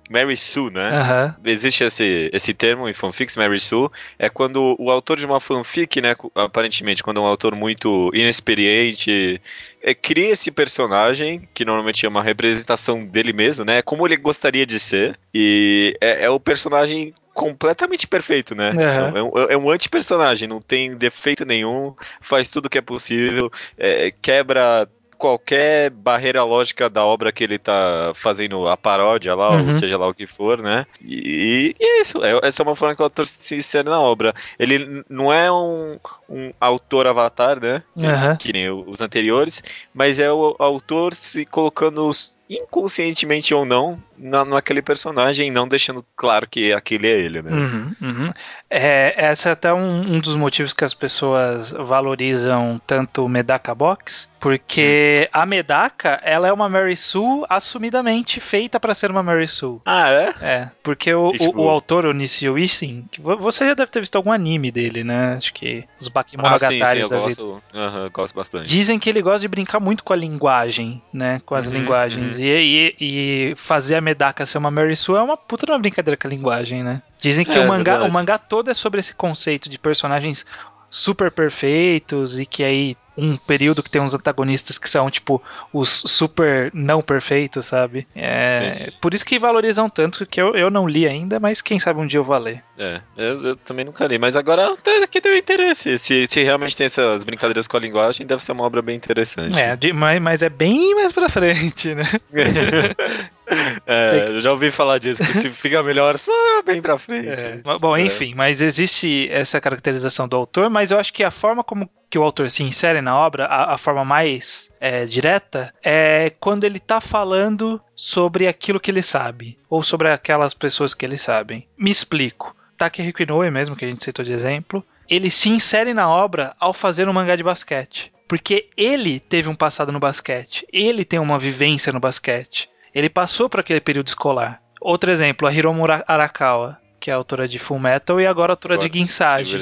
Mary 0.10 0.36
Sue, 0.36 0.72
né? 0.72 0.90
Uhum. 0.90 1.34
Existe 1.46 1.84
esse, 1.84 2.30
esse 2.34 2.54
termo 2.54 2.90
em 2.90 2.94
fanfics, 2.94 3.38
Mary 3.38 3.60
Sue, 3.60 3.90
é 4.18 4.28
quando 4.28 4.76
o 4.80 4.90
autor 4.90 5.18
de 5.18 5.26
uma 5.26 5.40
fanfic, 5.40 6.02
né, 6.02 6.16
aparentemente, 6.36 7.04
quando 7.04 7.18
é 7.18 7.24
um 7.24 7.28
autor 7.28 7.56
muito 7.56 8.10
inexperiente, 8.14 9.40
é, 9.82 9.94
cria 9.94 10.32
esse 10.32 10.50
personagem, 10.50 11.48
que 11.54 11.64
normalmente 11.64 12.06
é 12.06 12.10
uma 12.10 12.24
representação 12.24 13.06
dele 13.06 13.32
mesmo, 13.32 13.64
né, 13.64 13.82
como 13.84 14.06
ele 14.08 14.18
gostaria 14.18 14.66
de 14.66 14.80
ser, 14.80 15.18
e 15.34 15.96
é, 16.02 16.26
é 16.26 16.30
o 16.30 16.40
personagem 16.40 17.14
completamente 17.34 18.06
perfeito, 18.06 18.54
né? 18.54 18.72
Uhum. 18.72 19.18
É, 19.18 19.24
um, 19.24 19.52
é 19.52 19.58
um 19.58 19.70
anti-personagem, 19.70 20.46
não 20.46 20.60
tem 20.60 20.94
defeito 20.98 21.46
nenhum, 21.46 21.96
faz 22.20 22.50
tudo 22.50 22.70
que 22.70 22.78
é 22.78 22.82
possível, 22.82 23.50
é, 23.78 24.12
quebra 24.22 24.90
qualquer 25.20 25.90
barreira 25.90 26.44
lógica 26.46 26.90
da 26.90 27.06
obra 27.06 27.32
que 27.32 27.44
ele 27.44 27.60
tá 27.60 28.14
fazendo 28.16 28.70
a 28.70 28.78
paródia 28.78 29.36
lá, 29.36 29.52
uhum. 29.52 29.66
ou 29.66 29.72
seja 29.74 29.98
lá 29.98 30.08
o 30.08 30.14
que 30.14 30.26
for, 30.26 30.62
né? 30.62 30.88
E, 31.02 31.76
e 31.78 31.86
é 31.86 32.02
isso. 32.02 32.24
É, 32.24 32.40
essa 32.42 32.62
é 32.62 32.66
uma 32.66 32.76
forma 32.76 32.96
que 32.96 33.02
o 33.02 33.04
autor 33.04 33.26
se 33.26 33.56
insere 33.56 33.90
na 33.90 34.00
obra. 34.00 34.34
Ele 34.58 35.04
não 35.10 35.32
é 35.32 35.52
um, 35.52 36.00
um 36.30 36.54
autor 36.60 37.06
avatar, 37.06 37.60
né? 37.60 37.84
Uhum. 37.98 38.38
Que 38.38 38.54
nem 38.54 38.70
os 38.70 39.02
anteriores, 39.02 39.62
mas 39.94 40.20
é 40.20 40.32
o 40.32 40.56
autor 40.58 41.14
se 41.14 41.46
colocando 41.46 42.10
inconscientemente 42.50 43.54
ou 43.54 43.66
não, 43.66 44.02
na, 44.20 44.44
naquele 44.44 44.82
personagem, 44.82 45.50
não 45.50 45.68
deixando 45.68 46.06
claro 46.16 46.48
que 46.48 46.74
aquele 46.74 47.08
é 47.08 47.20
ele, 47.20 47.42
né? 47.42 47.52
Uhum, 47.52 47.96
uhum. 48.02 48.34
É, 48.70 49.32
esse 49.32 49.48
é 49.48 49.52
até 49.52 49.74
um, 49.74 50.16
um, 50.16 50.20
dos 50.20 50.36
motivos 50.36 50.74
que 50.74 50.84
as 50.84 50.94
pessoas 50.94 51.72
valorizam 51.72 52.80
tanto 52.86 53.26
o 53.26 53.30
Medaka 53.30 53.74
Box, 53.74 54.30
porque 54.40 55.28
hum. 55.28 55.40
a 55.40 55.46
Medaka, 55.46 56.20
ela 56.24 56.48
é 56.48 56.54
uma 56.54 56.70
Mary 56.70 56.96
Sue 56.96 57.44
assumidamente 57.50 58.40
feita 58.40 58.80
para 58.80 58.94
ser 58.94 59.10
uma 59.10 59.24
Mary 59.24 59.48
Sue. 59.48 59.80
Ah, 59.86 60.10
é? 60.10 60.34
É, 60.42 60.72
porque 60.84 61.14
o, 61.14 61.32
tipo... 61.32 61.60
o, 61.60 61.66
o, 61.66 61.70
autor, 61.70 62.06
o 62.06 62.14
Nishio 62.14 62.58
Isin, 62.58 63.06
você 63.20 63.66
já 63.66 63.74
deve 63.74 63.92
ter 63.92 64.00
visto 64.00 64.16
algum 64.16 64.32
anime 64.32 64.72
dele, 64.72 65.04
né? 65.04 65.36
Acho 65.36 65.54
que 65.54 65.86
os 66.00 66.12
ah, 66.16 66.60
sim, 66.60 66.68
sim, 66.68 66.80
da 66.80 67.08
gosto, 67.08 67.28
vida. 67.28 67.44
Uhum, 67.44 68.10
gosto 68.14 68.36
bastante. 68.36 68.68
Dizem 68.68 69.00
que 69.00 69.10
ele 69.10 69.22
gosta 69.22 69.42
de 69.42 69.48
brincar 69.48 69.80
muito 69.80 70.04
com 70.04 70.14
a 70.14 70.16
linguagem, 70.16 71.02
né? 71.14 71.42
Com 71.46 71.56
as 71.56 71.68
uhum, 71.68 71.74
linguagens. 71.74 72.38
Uhum. 72.38 72.46
E, 72.46 72.96
e, 73.00 73.52
e, 73.52 73.56
fazer 73.56 73.96
a 73.96 74.02
Medaka 74.10 74.46
ser 74.46 74.58
uma 74.58 74.72
Mary 74.72 74.96
Sue 74.96 75.18
é 75.18 75.22
uma 75.22 75.38
puta 75.38 75.72
uma 75.72 75.80
brincadeira 75.80 76.18
com 76.18 76.28
a 76.28 76.32
linguagem, 76.32 76.84
né? 76.84 77.02
Dizem 77.20 77.46
que 77.46 77.58
é, 77.58 77.62
o, 77.62 77.68
mangá, 77.68 78.04
o 78.04 78.12
mangá 78.12 78.38
todo 78.38 78.72
é 78.72 78.74
sobre 78.74 79.00
esse 79.00 79.14
conceito 79.14 79.70
de 79.70 79.78
personagens 79.78 80.46
super 80.90 81.32
perfeitos 81.32 82.40
e 82.40 82.46
que 82.46 82.64
aí 82.64 82.98
um 83.20 83.36
período 83.36 83.84
que 83.84 83.90
tem 83.90 84.02
uns 84.02 84.14
antagonistas 84.14 84.78
que 84.78 84.90
são, 84.90 85.10
tipo, 85.10 85.44
os 85.74 85.90
super 85.90 86.72
não 86.74 87.02
perfeitos, 87.02 87.66
sabe? 87.66 88.08
É, 88.16 88.92
por 89.02 89.14
isso 89.14 89.26
que 89.26 89.38
valorizam 89.38 89.90
tanto, 89.90 90.26
que 90.26 90.42
eu, 90.42 90.56
eu 90.56 90.70
não 90.70 90.88
li 90.88 91.06
ainda, 91.06 91.38
mas 91.40 91.62
quem 91.62 91.78
sabe 91.80 92.00
um 92.00 92.08
dia 92.08 92.20
eu 92.20 92.24
vou 92.24 92.38
ler. 92.38 92.64
É, 92.78 93.02
eu, 93.18 93.46
eu 93.46 93.56
também 93.58 93.84
nunca 93.84 94.08
li, 94.08 94.18
mas 94.18 94.38
agora 94.38 94.74
aqui 95.04 95.20
deu 95.20 95.36
interesse. 95.36 95.98
Se, 95.98 96.28
se 96.28 96.44
realmente 96.44 96.78
tem 96.78 96.86
essas 96.86 97.26
brincadeiras 97.26 97.68
com 97.68 97.76
a 97.76 97.80
linguagem, 97.82 98.26
deve 98.26 98.44
ser 98.44 98.54
uma 98.54 98.64
obra 98.64 98.82
bem 98.82 98.96
interessante. 98.96 99.60
É, 99.60 99.76
de, 99.76 99.92
mas, 99.92 100.22
mas 100.22 100.42
é 100.42 100.50
bem 100.50 100.96
mais 100.96 101.12
pra 101.12 101.28
frente, 101.28 101.94
né? 101.94 102.04
É, 103.86 104.26
eu 104.28 104.42
já 104.42 104.52
ouvi 104.52 104.72
falar 104.72 105.00
disso, 105.00 105.24
que 105.24 105.34
se 105.34 105.50
fica 105.50 105.82
melhor 105.82 106.18
só 106.18 106.62
bem 106.64 106.82
pra 106.82 106.98
frente. 106.98 107.28
É. 107.28 107.60
Bom, 107.80 107.98
é. 107.98 108.02
enfim, 108.02 108.34
mas 108.36 108.62
existe 108.62 109.28
essa 109.32 109.60
caracterização 109.60 110.28
do 110.28 110.36
autor, 110.36 110.70
mas 110.70 110.92
eu 110.92 111.00
acho 111.00 111.12
que 111.12 111.24
a 111.24 111.32
forma 111.32 111.64
como 111.64 111.90
que 112.10 112.18
o 112.18 112.24
autor 112.24 112.50
se 112.50 112.64
insere 112.64 113.02
na 113.02 113.18
obra, 113.18 113.46
a, 113.46 113.74
a 113.74 113.78
forma 113.78 114.04
mais 114.06 114.72
é, 114.80 115.06
direta, 115.06 115.74
é 115.84 116.32
quando 116.40 116.64
ele 116.64 116.80
tá 116.80 117.02
falando 117.02 117.82
sobre 117.96 118.48
aquilo 118.48 118.80
que 118.80 118.92
ele 118.92 119.04
sabe, 119.04 119.58
ou 119.70 119.84
sobre 119.84 120.10
aquelas 120.10 120.54
pessoas 120.54 120.94
que 120.94 121.06
ele 121.06 121.18
sabem. 121.18 121.68
Me 121.78 121.92
explico. 121.92 122.56
Takehiko 122.78 123.22
Inoue 123.22 123.52
mesmo, 123.52 123.76
que 123.76 123.86
a 123.86 123.88
gente 123.88 124.04
citou 124.04 124.24
de 124.24 124.32
exemplo, 124.32 124.84
ele 125.08 125.30
se 125.30 125.50
insere 125.50 125.94
na 125.94 126.10
obra 126.10 126.56
ao 126.60 126.74
fazer 126.74 127.10
um 127.10 127.14
mangá 127.14 127.36
de 127.36 127.44
basquete. 127.44 128.12
Porque 128.28 128.70
ele 128.78 129.20
teve 129.20 129.50
um 129.50 129.56
passado 129.56 129.92
no 129.92 130.00
basquete, 130.00 130.66
ele 130.72 131.04
tem 131.04 131.20
uma 131.20 131.40
vivência 131.40 131.92
no 131.92 132.00
basquete, 132.00 132.70
ele 132.94 133.10
passou 133.10 133.50
por 133.50 133.60
aquele 133.60 133.82
período 133.82 134.08
escolar. 134.08 134.62
Outro 134.82 135.12
exemplo, 135.12 135.48
a 135.48 135.54
Hiromu 135.54 135.86
Arakawa, 136.08 136.78
que 137.00 137.12
é 137.12 137.14
autora 137.14 137.48
de 137.48 137.60
Full 137.60 137.80
Metal 137.80 138.20
e 138.20 138.28
agora 138.28 138.54
autora 138.54 138.76
agora, 138.76 138.90
de 138.90 139.00
Ginsaji. 139.00 139.62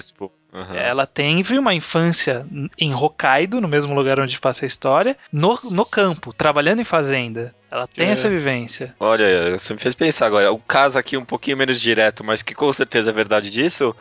Uhum. 0.53 0.73
Ela 0.73 1.05
teve 1.05 1.59
uma 1.59 1.73
infância 1.73 2.45
em 2.77 2.93
Hokkaido, 2.93 3.61
no 3.61 3.67
mesmo 3.67 3.93
lugar 3.93 4.19
onde 4.19 4.39
passa 4.39 4.65
a 4.65 4.67
história, 4.67 5.17
no, 5.31 5.59
no 5.69 5.85
campo, 5.85 6.33
trabalhando 6.33 6.81
em 6.81 6.85
fazenda. 6.85 7.53
Ela 7.69 7.85
tem 7.85 8.07
é. 8.07 8.11
essa 8.11 8.29
vivência. 8.29 8.95
Olha, 8.99 9.57
você 9.57 9.73
me 9.73 9.79
fez 9.79 9.93
pensar 9.93 10.25
agora. 10.25 10.51
O 10.51 10.57
caso 10.57 10.97
aqui 10.97 11.17
um 11.17 11.25
pouquinho 11.25 11.57
menos 11.57 11.81
direto, 11.81 12.23
mas 12.23 12.41
que 12.41 12.55
com 12.55 12.71
certeza 12.71 13.09
é 13.09 13.13
verdade 13.13 13.51
disso, 13.51 13.95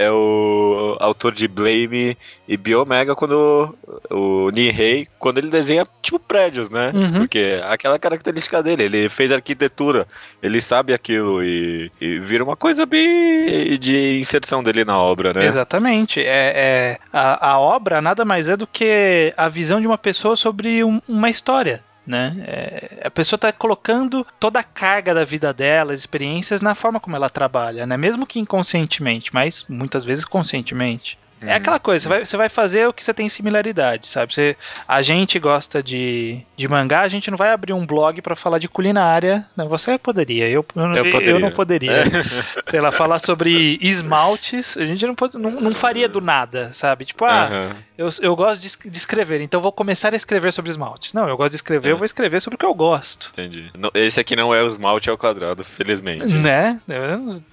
é 0.00 0.10
o 0.10 0.96
autor 0.98 1.34
de 1.34 1.46
Blame 1.46 2.16
e 2.48 2.56
Biomega 2.56 3.14
quando 3.14 3.76
o 4.10 4.48
Nihei, 4.48 5.06
quando 5.18 5.36
ele 5.36 5.50
desenha 5.50 5.86
tipo 6.00 6.18
prédios, 6.18 6.70
né? 6.70 6.90
Uhum. 6.94 7.12
Porque 7.18 7.60
aquela 7.64 7.98
característica 7.98 8.62
dele, 8.62 8.84
ele 8.84 9.08
fez 9.10 9.30
arquitetura, 9.30 10.08
ele 10.42 10.62
sabe 10.62 10.94
aquilo 10.94 11.44
e, 11.44 11.92
e 12.00 12.18
vira 12.18 12.42
uma 12.42 12.56
coisa 12.56 12.86
bem 12.86 13.78
de 13.78 14.18
inserção 14.18 14.62
dele 14.62 14.86
na 14.86 14.98
obra, 14.98 15.34
né? 15.34 15.44
Exatamente. 15.44 16.20
É, 16.20 16.24
é 16.26 16.98
a, 17.12 17.50
a 17.50 17.58
obra 17.58 18.00
nada 18.00 18.24
mais 18.24 18.48
é 18.48 18.56
do 18.56 18.66
que 18.66 19.34
a 19.36 19.50
visão 19.50 19.82
de 19.82 19.86
uma 19.86 19.98
pessoa 19.98 20.34
sobre 20.34 20.82
um, 20.82 21.02
uma 21.06 21.28
história 21.28 21.82
né? 22.10 22.34
É, 22.40 23.02
a 23.04 23.10
pessoa 23.10 23.36
está 23.36 23.52
colocando 23.52 24.26
toda 24.38 24.58
a 24.58 24.64
carga 24.64 25.14
da 25.14 25.24
vida 25.24 25.52
dela, 25.52 25.92
as 25.92 26.00
experiências, 26.00 26.60
na 26.60 26.74
forma 26.74 26.98
como 26.98 27.14
ela 27.14 27.30
trabalha, 27.30 27.86
né? 27.86 27.96
Mesmo 27.96 28.26
que 28.26 28.40
inconscientemente, 28.40 29.32
mas 29.32 29.64
muitas 29.68 30.04
vezes 30.04 30.24
conscientemente. 30.24 31.16
É 31.42 31.54
aquela 31.54 31.78
coisa, 31.78 32.02
você 32.02 32.08
vai, 32.08 32.24
você 32.26 32.36
vai 32.36 32.48
fazer 32.48 32.86
o 32.86 32.92
que 32.92 33.02
você 33.02 33.14
tem 33.14 33.28
similaridade, 33.28 34.06
sabe? 34.06 34.34
Você, 34.34 34.56
a 34.86 35.00
gente 35.00 35.38
gosta 35.38 35.82
de, 35.82 36.40
de 36.54 36.68
mangá, 36.68 37.00
a 37.00 37.08
gente 37.08 37.30
não 37.30 37.38
vai 37.38 37.50
abrir 37.50 37.72
um 37.72 37.86
blog 37.86 38.20
para 38.20 38.36
falar 38.36 38.58
de 38.58 38.68
culinária. 38.68 39.46
Né? 39.56 39.64
Você 39.64 39.96
poderia, 39.96 40.48
eu, 40.48 40.64
eu, 40.76 40.94
eu, 40.94 41.10
poderia. 41.10 41.30
eu 41.30 41.40
não 41.40 41.50
poderia. 41.50 41.92
É. 41.92 42.04
Sei 42.68 42.80
lá, 42.80 42.92
falar 42.92 43.18
sobre 43.18 43.78
esmaltes, 43.80 44.76
a 44.76 44.84
gente 44.84 45.06
não, 45.06 45.14
pode, 45.14 45.38
não, 45.38 45.50
não 45.50 45.72
faria 45.72 46.08
do 46.08 46.20
nada, 46.20 46.72
sabe? 46.74 47.06
Tipo, 47.06 47.24
ah, 47.24 47.48
uhum. 47.50 47.76
Eu, 48.00 48.08
eu 48.22 48.34
gosto 48.34 48.62
de, 48.62 48.90
de, 48.90 48.96
escrever, 48.96 49.42
então 49.42 49.60
vou 49.60 49.70
começar 49.70 50.14
a 50.14 50.16
escrever 50.16 50.54
sobre 50.54 50.70
esmaltes. 50.70 51.12
Não, 51.12 51.28
eu 51.28 51.36
gosto 51.36 51.50
de 51.50 51.56
escrever, 51.56 51.88
é. 51.88 51.92
eu 51.92 51.98
vou 51.98 52.06
escrever 52.06 52.40
sobre 52.40 52.54
o 52.54 52.58
que 52.58 52.64
eu 52.64 52.72
gosto. 52.72 53.28
Entendi. 53.34 53.70
Esse 53.92 54.18
aqui 54.18 54.34
não 54.34 54.54
é 54.54 54.62
o 54.62 54.66
esmalte 54.66 55.10
ao 55.10 55.18
quadrado, 55.18 55.62
felizmente. 55.62 56.24
Né? 56.24 56.80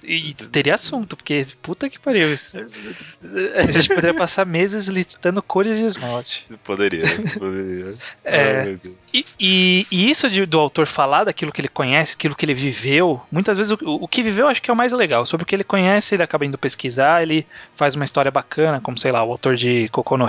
E 0.02 0.32
teria 0.32 0.76
assunto, 0.76 1.18
porque 1.18 1.46
puta 1.60 1.90
que 1.90 1.98
pariu 1.98 2.32
isso. 2.32 2.56
A 3.56 3.70
gente 3.70 3.88
poderia 3.88 4.14
passar 4.14 4.46
meses 4.46 4.88
listando 4.88 5.42
cores 5.42 5.76
de 5.76 5.84
esmalte. 5.84 6.46
Poderia, 6.64 7.04
poderia. 7.38 7.94
É, 8.24 8.76
e, 9.12 9.24
e, 9.40 9.86
e, 9.90 10.10
isso 10.10 10.28
de, 10.28 10.44
do 10.44 10.58
autor 10.58 10.86
falar 10.86 11.24
daquilo 11.24 11.50
que 11.50 11.60
ele 11.60 11.68
conhece, 11.68 12.14
aquilo 12.14 12.34
que 12.34 12.44
ele 12.44 12.54
viveu, 12.54 13.20
muitas 13.30 13.56
vezes 13.56 13.72
o, 13.72 13.78
o 13.82 14.06
que 14.06 14.22
viveu 14.22 14.48
acho 14.48 14.60
que 14.60 14.70
é 14.70 14.74
o 14.74 14.76
mais 14.76 14.92
legal. 14.92 15.24
Sobre 15.24 15.44
o 15.44 15.46
que 15.46 15.54
ele 15.54 15.64
conhece, 15.64 16.14
ele 16.14 16.22
acaba 16.22 16.44
indo 16.44 16.58
pesquisar, 16.58 17.22
ele 17.22 17.46
faz 17.74 17.94
uma 17.94 18.04
história 18.04 18.30
bacana, 18.30 18.80
como 18.80 18.98
sei 18.98 19.12
lá, 19.12 19.24
o 19.24 19.30
autor 19.30 19.56
de 19.56 19.88
Kokono 19.88 20.26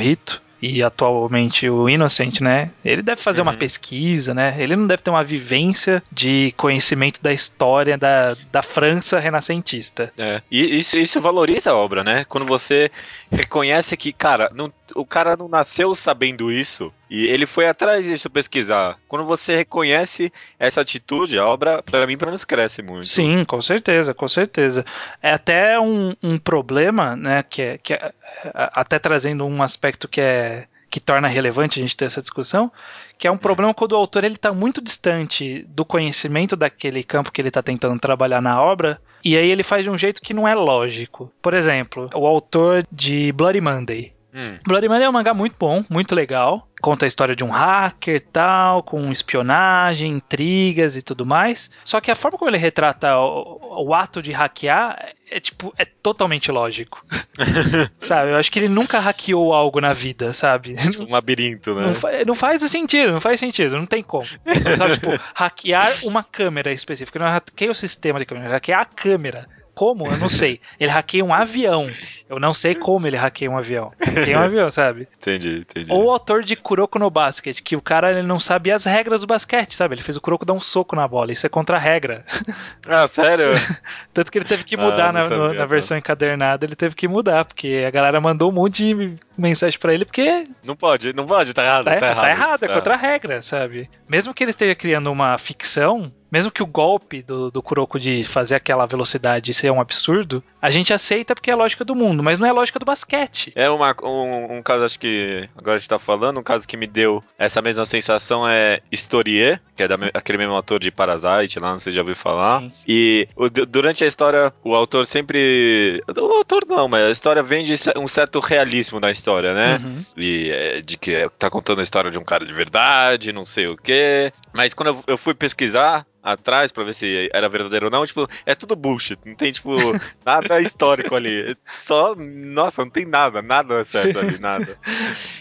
E 0.61 0.83
atualmente 0.83 1.69
o 1.69 1.87
Innocent, 1.87 2.41
né? 2.41 2.71
Ele 2.83 3.01
deve 3.01 3.21
fazer 3.21 3.41
uhum. 3.41 3.47
uma 3.47 3.53
pesquisa, 3.53 4.33
né? 4.33 4.55
Ele 4.59 4.75
não 4.75 4.87
deve 4.87 5.01
ter 5.01 5.09
uma 5.09 5.23
vivência 5.23 6.03
de 6.11 6.53
conhecimento 6.57 7.21
da 7.21 7.31
história 7.31 7.97
da, 7.97 8.35
da 8.51 8.61
França 8.61 9.19
renascentista. 9.19 10.11
É. 10.17 10.41
E 10.51 10.79
isso, 10.79 10.97
isso 10.97 11.21
valoriza 11.21 11.71
a 11.71 11.75
obra, 11.75 12.03
né? 12.03 12.25
Quando 12.25 12.45
você 12.45 12.91
reconhece 13.31 13.95
que, 13.95 14.11
cara, 14.11 14.51
não, 14.53 14.71
o 14.95 15.05
cara 15.05 15.37
não 15.37 15.47
nasceu 15.47 15.95
sabendo 15.95 16.51
isso 16.51 16.91
e 17.09 17.25
ele 17.25 17.45
foi 17.45 17.67
atrás 17.67 18.05
disso 18.05 18.29
pesquisar. 18.29 18.97
Quando 19.07 19.25
você 19.25 19.55
reconhece 19.55 20.31
essa 20.59 20.81
atitude, 20.81 21.39
a 21.39 21.45
obra, 21.45 21.81
para 21.81 22.05
mim, 22.05 22.17
pelo 22.17 22.29
menos 22.29 22.45
cresce 22.45 22.81
muito. 22.81 23.07
Sim, 23.07 23.43
com 23.45 23.61
certeza, 23.61 24.13
com 24.13 24.27
certeza. 24.27 24.85
É 25.21 25.33
até 25.33 25.79
um, 25.79 26.15
um 26.21 26.37
problema, 26.37 27.15
né, 27.15 27.43
que 27.43 27.61
é, 27.61 27.77
que 27.77 27.93
é, 27.93 28.13
até 28.53 28.99
trazendo 28.99 29.45
um 29.45 29.63
aspecto 29.63 30.07
que 30.07 30.21
é 30.21 30.67
que 30.89 30.99
torna 30.99 31.27
relevante 31.27 31.79
a 31.79 31.83
gente 31.83 31.95
ter 31.95 32.05
essa 32.05 32.21
discussão, 32.21 32.71
que 33.17 33.27
é 33.27 33.31
um 33.31 33.37
problema 33.37 33.73
quando 33.73 33.91
o 33.91 33.95
autor 33.95 34.23
ele 34.23 34.35
está 34.35 34.51
muito 34.51 34.81
distante 34.81 35.63
do 35.69 35.85
conhecimento 35.85 36.55
daquele 36.55 37.03
campo 37.03 37.31
que 37.31 37.39
ele 37.39 37.49
está 37.49 37.61
tentando 37.61 37.99
trabalhar 37.99 38.41
na 38.41 38.61
obra, 38.61 38.99
e 39.23 39.37
aí 39.37 39.49
ele 39.49 39.63
faz 39.63 39.83
de 39.83 39.89
um 39.89 39.97
jeito 39.97 40.21
que 40.21 40.33
não 40.33 40.47
é 40.47 40.55
lógico. 40.55 41.31
Por 41.41 41.53
exemplo, 41.53 42.09
o 42.13 42.25
autor 42.25 42.83
de 42.91 43.31
Bloody 43.33 43.61
Monday. 43.61 44.13
Hum. 44.33 44.57
Bloody 44.65 44.87
Monday 44.87 45.05
é 45.05 45.09
um 45.09 45.13
mangá 45.13 45.33
muito 45.33 45.55
bom, 45.59 45.83
muito 45.89 46.15
legal. 46.15 46.67
Conta 46.81 47.05
a 47.05 47.07
história 47.07 47.35
de 47.35 47.43
um 47.43 47.49
hacker 47.49 48.21
tal, 48.31 48.83
com 48.83 49.11
espionagem, 49.11 50.11
intrigas 50.13 50.95
e 50.95 51.01
tudo 51.01 51.25
mais. 51.25 51.69
Só 51.83 51.99
que 51.99 52.09
a 52.09 52.15
forma 52.15 52.37
como 52.37 52.49
ele 52.49 52.57
retrata 52.57 53.17
o, 53.17 53.85
o 53.87 53.93
ato 53.93 54.21
de 54.21 54.31
hackear 54.31 55.13
é 55.29 55.39
tipo, 55.39 55.73
é 55.77 55.85
totalmente 55.85 56.51
lógico. 56.51 57.05
sabe? 57.97 58.31
Eu 58.31 58.37
acho 58.37 58.51
que 58.51 58.59
ele 58.59 58.69
nunca 58.69 58.99
hackeou 58.99 59.53
algo 59.53 59.79
na 59.79 59.93
vida, 59.93 60.33
sabe? 60.33 60.75
Um 60.99 61.11
labirinto, 61.11 61.75
né? 61.75 61.87
Não, 61.87 61.93
fa 61.93 62.09
não 62.25 62.35
faz 62.35 62.61
sentido, 62.61 63.11
não 63.11 63.21
faz 63.21 63.39
sentido, 63.39 63.77
não 63.77 63.85
tem 63.85 64.01
como. 64.01 64.25
Sabe, 64.25 64.93
tipo, 64.95 65.19
hackear 65.33 65.91
uma 66.03 66.23
câmera 66.23 66.71
específica. 66.71 67.19
Não 67.19 67.27
hackeia 67.27 67.71
o 67.71 67.75
sistema 67.75 68.19
de 68.19 68.25
câmera, 68.25 68.53
hackear 68.53 68.81
a 68.81 68.85
câmera. 68.85 69.47
Como? 69.79 70.05
Eu 70.05 70.17
não 70.17 70.27
sei. 70.27 70.59
Ele 70.77 70.91
hackeia 70.91 71.23
um 71.23 71.33
avião. 71.33 71.89
Eu 72.27 72.37
não 72.37 72.53
sei 72.53 72.75
como 72.75 73.07
ele 73.07 73.15
hackeia 73.15 73.49
um 73.49 73.57
avião. 73.57 73.93
Tem 74.25 74.35
um 74.35 74.41
avião, 74.41 74.69
sabe? 74.69 75.07
Entendi, 75.17 75.59
entendi. 75.59 75.89
Ou 75.89 76.07
o 76.07 76.11
autor 76.11 76.43
de 76.43 76.57
Kuroko 76.57 76.99
no 76.99 77.09
Basket, 77.09 77.61
que 77.61 77.77
o 77.77 77.81
cara 77.81 78.09
ele 78.09 78.21
não 78.21 78.41
sabia 78.41 78.75
as 78.75 78.83
regras 78.83 79.21
do 79.21 79.27
basquete, 79.27 79.73
sabe? 79.73 79.95
Ele 79.95 80.01
fez 80.01 80.17
o 80.17 80.21
Kuroko 80.21 80.45
dar 80.45 80.51
um 80.51 80.59
soco 80.59 80.97
na 80.97 81.07
bola. 81.07 81.31
Isso 81.31 81.45
é 81.45 81.49
contra 81.49 81.77
a 81.77 81.79
regra. 81.79 82.25
Ah, 82.91 83.07
sério? 83.07 83.51
Tanto 84.13 84.31
que 84.31 84.37
ele 84.37 84.45
teve 84.45 84.63
que 84.63 84.75
mudar 84.75 85.09
ah, 85.09 85.11
na, 85.11 85.21
sabia, 85.27 85.53
na, 85.53 85.65
versão 85.65 85.95
encadernada, 85.95 86.65
ele 86.65 86.75
teve 86.75 86.95
que 86.95 87.07
mudar, 87.07 87.45
porque 87.45 87.83
a 87.85 87.91
galera 87.91 88.19
mandou 88.19 88.49
um 88.49 88.53
monte 88.53 88.83
de 88.83 89.15
mensagem 89.37 89.77
para 89.77 89.93
ele, 89.93 90.05
porque. 90.05 90.47
Não 90.63 90.75
pode, 90.75 91.13
não 91.13 91.27
pode, 91.27 91.53
tá 91.53 91.63
errado. 91.63 91.85
Tá, 91.85 91.97
tá 91.97 92.07
errado, 92.07 92.21
tá 92.21 92.29
errado 92.31 92.63
é 92.63 92.67
contra 92.67 92.93
a 92.95 92.97
regra, 92.97 93.41
sabe? 93.43 93.87
Mesmo 94.07 94.33
que 94.33 94.43
ele 94.43 94.49
esteja 94.49 94.73
criando 94.73 95.11
uma 95.11 95.37
ficção, 95.37 96.11
mesmo 96.31 96.51
que 96.51 96.63
o 96.63 96.67
golpe 96.67 97.21
do, 97.21 97.51
do 97.51 97.61
Kuroko 97.61 97.99
de 97.99 98.23
fazer 98.23 98.55
aquela 98.55 98.85
velocidade 98.85 99.53
ser 99.53 99.71
um 99.71 99.81
absurdo, 99.81 100.43
a 100.61 100.69
gente 100.69 100.93
aceita 100.93 101.33
porque 101.33 101.49
é 101.49 101.53
a 101.53 101.57
lógica 101.57 101.85
do 101.85 101.95
mundo, 101.95 102.21
mas 102.21 102.37
não 102.37 102.47
é 102.47 102.49
a 102.49 102.53
lógica 102.53 102.79
do 102.79 102.85
basquete. 102.85 103.51
É 103.55 103.69
uma, 103.69 103.95
um, 104.03 104.57
um 104.57 104.61
caso, 104.61 104.83
acho 104.83 104.99
que 104.99 105.47
agora 105.57 105.77
a 105.77 105.79
gente 105.79 105.89
tá 105.89 105.99
falando, 105.99 106.39
um 106.39 106.43
caso 106.43 106.67
que 106.67 106.77
me 106.77 106.87
deu 106.87 107.23
essa 107.37 107.61
mesma 107.61 107.85
sensação 107.85 108.47
é 108.47 108.81
Historier, 108.91 109.61
que 109.75 109.83
é 109.83 109.87
da, 109.87 109.95
aquele 110.13 110.37
mesmo 110.37 110.53
autor 110.53 110.79
de 110.79 110.91
Parasite, 110.91 111.59
lá, 111.59 111.71
não 111.71 111.77
sei 111.77 111.93
se 111.93 111.95
já 111.95 112.01
ouviu 112.01 112.15
falar. 112.15 112.61
Sim. 112.61 112.71
E 112.87 113.27
o, 113.35 113.49
durante 113.49 114.03
a 114.03 114.07
história, 114.07 114.51
o 114.63 114.75
autor 114.75 115.05
sempre. 115.05 116.03
O 116.09 116.33
autor 116.33 116.65
não, 116.67 116.87
mas 116.87 117.05
a 117.05 117.11
história 117.11 117.41
vende 117.41 117.73
um 117.95 118.07
certo 118.07 118.39
realismo 118.39 118.99
na 118.99 119.11
história, 119.11 119.53
né? 119.53 119.81
Uhum. 119.83 120.05
E 120.17 120.49
é, 120.51 120.81
de 120.81 120.97
que 120.97 121.29
tá 121.37 121.49
contando 121.49 121.79
a 121.79 121.83
história 121.83 122.11
de 122.11 122.19
um 122.19 122.23
cara 122.23 122.45
de 122.45 122.53
verdade, 122.53 123.31
não 123.31 123.45
sei 123.45 123.67
o 123.67 123.77
quê. 123.77 124.33
Mas 124.53 124.73
quando 124.73 124.89
eu, 124.89 125.03
eu 125.07 125.17
fui 125.17 125.33
pesquisar, 125.33 126.05
atrás 126.21 126.71
para 126.71 126.83
ver 126.83 126.93
se 126.93 127.29
era 127.33 127.49
verdadeiro 127.49 127.85
ou 127.87 127.91
não, 127.91 128.05
tipo, 128.05 128.27
é 128.45 128.53
tudo 128.53 128.75
bullshit, 128.75 129.19
não 129.25 129.35
tem, 129.35 129.51
tipo, 129.51 129.71
nada 130.25 130.59
histórico 130.61 131.15
ali. 131.15 131.55
Só, 131.75 132.15
nossa, 132.15 132.83
não 132.83 132.89
tem 132.89 133.05
nada, 133.05 133.41
nada 133.41 133.83
certo 133.83 134.19
ali, 134.19 134.37
nada. 134.39 134.77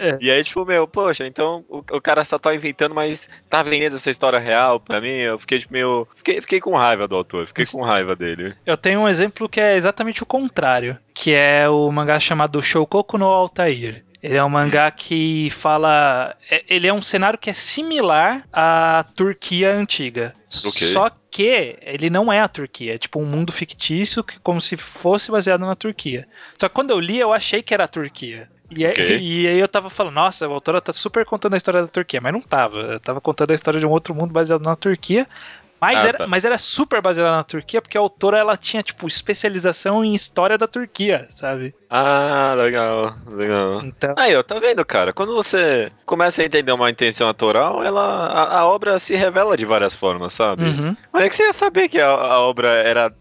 É. 0.00 0.18
E 0.20 0.30
aí, 0.30 0.42
tipo, 0.42 0.64
meu, 0.64 0.86
poxa, 0.86 1.26
então 1.26 1.64
o, 1.68 1.78
o, 1.78 2.00
cara 2.00 2.24
só 2.24 2.38
tá 2.38 2.54
inventando, 2.54 2.94
mas 2.94 3.28
tá 3.48 3.62
vendendo 3.62 3.96
essa 3.96 4.10
história 4.10 4.38
real 4.38 4.80
pra 4.80 5.00
mim, 5.00 5.16
eu 5.16 5.38
fiquei, 5.38 5.58
tipo, 5.58 5.72
meio. 5.72 6.06
Fiquei, 6.16 6.40
fiquei 6.40 6.60
com 6.60 6.76
raiva 6.76 7.06
do 7.06 7.16
autor, 7.16 7.46
fiquei 7.46 7.66
com 7.66 7.82
raiva 7.82 8.14
dele. 8.14 8.54
Eu 8.64 8.76
tenho 8.76 9.00
um 9.00 9.08
exemplo 9.08 9.48
que 9.48 9.60
é 9.60 9.76
exatamente 9.76 10.22
o 10.22 10.26
contrário, 10.26 10.98
que 11.14 11.32
é 11.32 11.68
o 11.68 11.90
mangá 11.90 12.18
chamado 12.20 12.62
Shoukoku 12.62 13.18
no 13.18 13.26
Altair. 13.26 14.04
Ele 14.22 14.36
é 14.36 14.44
um 14.44 14.48
mangá 14.48 14.90
que 14.90 15.48
fala. 15.50 16.34
É, 16.50 16.64
ele 16.68 16.86
é 16.86 16.92
um 16.92 17.02
cenário 17.02 17.38
que 17.38 17.50
é 17.50 17.52
similar 17.52 18.44
à 18.52 19.04
Turquia 19.14 19.72
antiga. 19.72 20.34
Okay. 20.66 20.88
Só 20.88 21.10
que 21.30 21.76
ele 21.80 22.10
não 22.10 22.32
é 22.32 22.40
a 22.40 22.48
Turquia. 22.48 22.94
É 22.94 22.98
tipo 22.98 23.20
um 23.20 23.26
mundo 23.26 23.52
fictício 23.52 24.24
que, 24.24 24.38
como 24.40 24.60
se 24.60 24.76
fosse 24.76 25.30
baseado 25.30 25.60
na 25.60 25.76
Turquia. 25.76 26.26
Só 26.58 26.68
que 26.68 26.74
quando 26.74 26.90
eu 26.90 26.98
li, 26.98 27.18
eu 27.18 27.32
achei 27.32 27.62
que 27.62 27.72
era 27.72 27.84
a 27.84 27.88
Turquia. 27.88 28.48
E, 28.70 28.86
okay. 28.86 29.18
e, 29.18 29.42
e, 29.42 29.48
aí 29.48 29.58
eu 29.58 29.68
tava 29.68 29.88
falando, 29.88 30.14
nossa, 30.14 30.44
a 30.44 30.48
autora 30.48 30.80
tá 30.80 30.92
super 30.92 31.24
contando 31.24 31.54
a 31.54 31.56
história 31.56 31.80
da 31.80 31.88
Turquia, 31.88 32.20
mas 32.20 32.32
não 32.32 32.40
tava. 32.40 32.76
Eu 32.76 33.00
tava 33.00 33.20
contando 33.20 33.52
a 33.52 33.54
história 33.54 33.80
de 33.80 33.86
um 33.86 33.90
outro 33.90 34.14
mundo 34.14 34.32
baseado 34.32 34.62
na 34.62 34.76
Turquia, 34.76 35.26
mas, 35.80 36.04
ah, 36.04 36.08
era, 36.08 36.18
tá. 36.18 36.26
mas 36.26 36.44
era 36.44 36.58
super 36.58 37.00
baseada 37.00 37.30
na 37.30 37.44
Turquia, 37.44 37.80
porque 37.80 37.96
a 37.96 38.00
autora 38.00 38.38
ela 38.38 38.56
tinha, 38.56 38.82
tipo, 38.82 39.06
especialização 39.06 40.04
em 40.04 40.14
história 40.14 40.58
da 40.58 40.66
Turquia, 40.66 41.26
sabe? 41.30 41.74
Ah, 41.88 42.54
legal, 42.56 43.14
legal. 43.28 43.82
Então... 43.84 44.14
Aí, 44.18 44.36
ó, 44.36 44.42
tá 44.42 44.58
vendo, 44.58 44.84
cara? 44.84 45.12
Quando 45.12 45.34
você 45.34 45.90
começa 46.04 46.42
a 46.42 46.44
entender 46.44 46.72
uma 46.72 46.90
intenção 46.90 47.28
autoral, 47.28 47.82
ela, 47.82 48.02
a, 48.02 48.60
a 48.60 48.66
obra 48.66 48.98
se 48.98 49.14
revela 49.14 49.56
de 49.56 49.64
várias 49.64 49.94
formas, 49.94 50.32
sabe? 50.32 50.64
Uhum. 50.64 50.96
Mas 51.12 51.24
é 51.24 51.28
que 51.28 51.36
você 51.36 51.44
ia 51.44 51.52
saber 51.52 51.88
que 51.88 52.00
a, 52.00 52.08
a 52.08 52.40
obra 52.40 52.70
era 52.70 53.12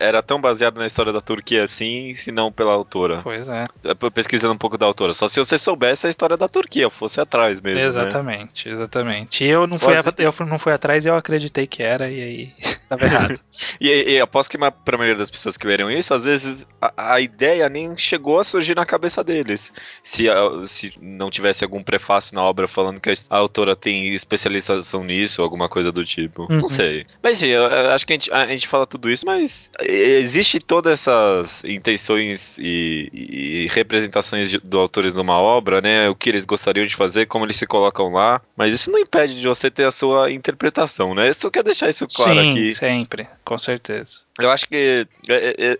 era 0.00 0.22
tão 0.22 0.40
baseado 0.40 0.78
na 0.78 0.86
história 0.86 1.12
da 1.12 1.20
Turquia 1.20 1.64
assim, 1.64 2.14
se 2.14 2.32
não 2.32 2.50
pela 2.50 2.72
autora. 2.72 3.20
Pois 3.22 3.46
é. 3.48 3.64
Pesquisando 4.12 4.54
um 4.54 4.58
pouco 4.58 4.76
da 4.76 4.86
autora. 4.86 5.14
Só 5.14 5.28
se 5.28 5.38
você 5.38 5.56
soubesse 5.56 6.06
a 6.06 6.10
história 6.10 6.36
da 6.36 6.48
Turquia, 6.48 6.90
fosse 6.90 7.20
atrás 7.20 7.60
mesmo. 7.60 7.80
Né? 7.80 7.86
Exatamente, 7.86 8.68
né? 8.68 8.74
exatamente. 8.74 9.44
E 9.44 9.48
eu 9.48 9.66
não, 9.66 9.78
fui 9.78 9.94
a, 9.94 10.02
eu 10.18 10.32
não 10.46 10.58
fui 10.58 10.72
atrás 10.72 11.04
e 11.04 11.08
eu 11.08 11.16
acreditei 11.16 11.66
que 11.66 11.82
era, 11.82 12.10
e 12.10 12.22
aí 12.22 12.52
tava 12.96 13.04
errado. 13.04 13.40
e, 13.80 14.14
e 14.14 14.20
aposto 14.20 14.50
que 14.50 14.58
pra 14.58 14.98
maioria 14.98 15.18
das 15.18 15.30
pessoas 15.30 15.56
que 15.56 15.66
leram 15.66 15.90
isso, 15.90 16.12
às 16.12 16.24
vezes 16.24 16.66
a, 16.80 17.14
a, 17.14 17.20
ideia 17.20 17.68
nem 17.68 17.96
chegou 17.96 18.40
a 18.40 18.44
surgir 18.44 18.74
na 18.74 18.84
cabeça 18.84 19.22
deles. 19.22 19.72
Se, 20.02 20.26
se 20.66 20.92
não 21.00 21.30
tivesse 21.30 21.62
algum 21.62 21.82
prefácio 21.82 22.34
na 22.34 22.42
obra 22.42 22.66
falando 22.66 23.00
que 23.00 23.10
a, 23.10 23.14
a 23.30 23.36
autora 23.38 23.76
tem 23.76 24.08
especialização 24.12 25.04
nisso, 25.04 25.40
alguma 25.40 25.68
coisa 25.68 25.92
do 25.92 26.04
tipo. 26.04 26.42
Uhum. 26.50 26.62
Não 26.62 26.68
sei. 26.68 27.06
Mas 27.22 27.38
sim, 27.38 27.46
eu, 27.46 27.62
eu 27.62 27.90
acho 27.90 28.06
que 28.06 28.12
a 28.12 28.16
gente, 28.16 28.32
a 28.32 28.46
gente 28.48 28.66
fala 28.66 28.86
tudo 28.86 29.04
tudo 29.04 29.10
isso, 29.10 29.26
mas 29.26 29.70
existe 29.82 30.58
todas 30.58 31.00
essas 31.00 31.62
intenções 31.64 32.58
e, 32.58 33.10
e 33.12 33.68
representações 33.70 34.50
de, 34.50 34.58
do 34.58 34.78
autores 34.78 35.12
numa 35.12 35.38
obra, 35.38 35.80
né? 35.80 36.08
O 36.08 36.14
que 36.14 36.30
eles 36.30 36.44
gostariam 36.44 36.86
de 36.86 36.96
fazer, 36.96 37.26
como 37.26 37.44
eles 37.44 37.56
se 37.56 37.66
colocam 37.66 38.10
lá, 38.10 38.40
mas 38.56 38.74
isso 38.74 38.90
não 38.90 38.98
impede 38.98 39.34
de 39.34 39.46
você 39.46 39.70
ter 39.70 39.84
a 39.84 39.90
sua 39.90 40.30
interpretação, 40.30 41.14
né? 41.14 41.28
Eu 41.28 41.34
só 41.34 41.50
quero 41.50 41.66
deixar 41.66 41.90
isso 41.90 42.06
claro 42.06 42.40
Sim, 42.40 42.50
aqui. 42.50 42.74
Sempre, 42.84 43.26
com 43.42 43.58
certeza. 43.58 44.23
Eu 44.38 44.50
acho 44.50 44.66
que 44.68 45.06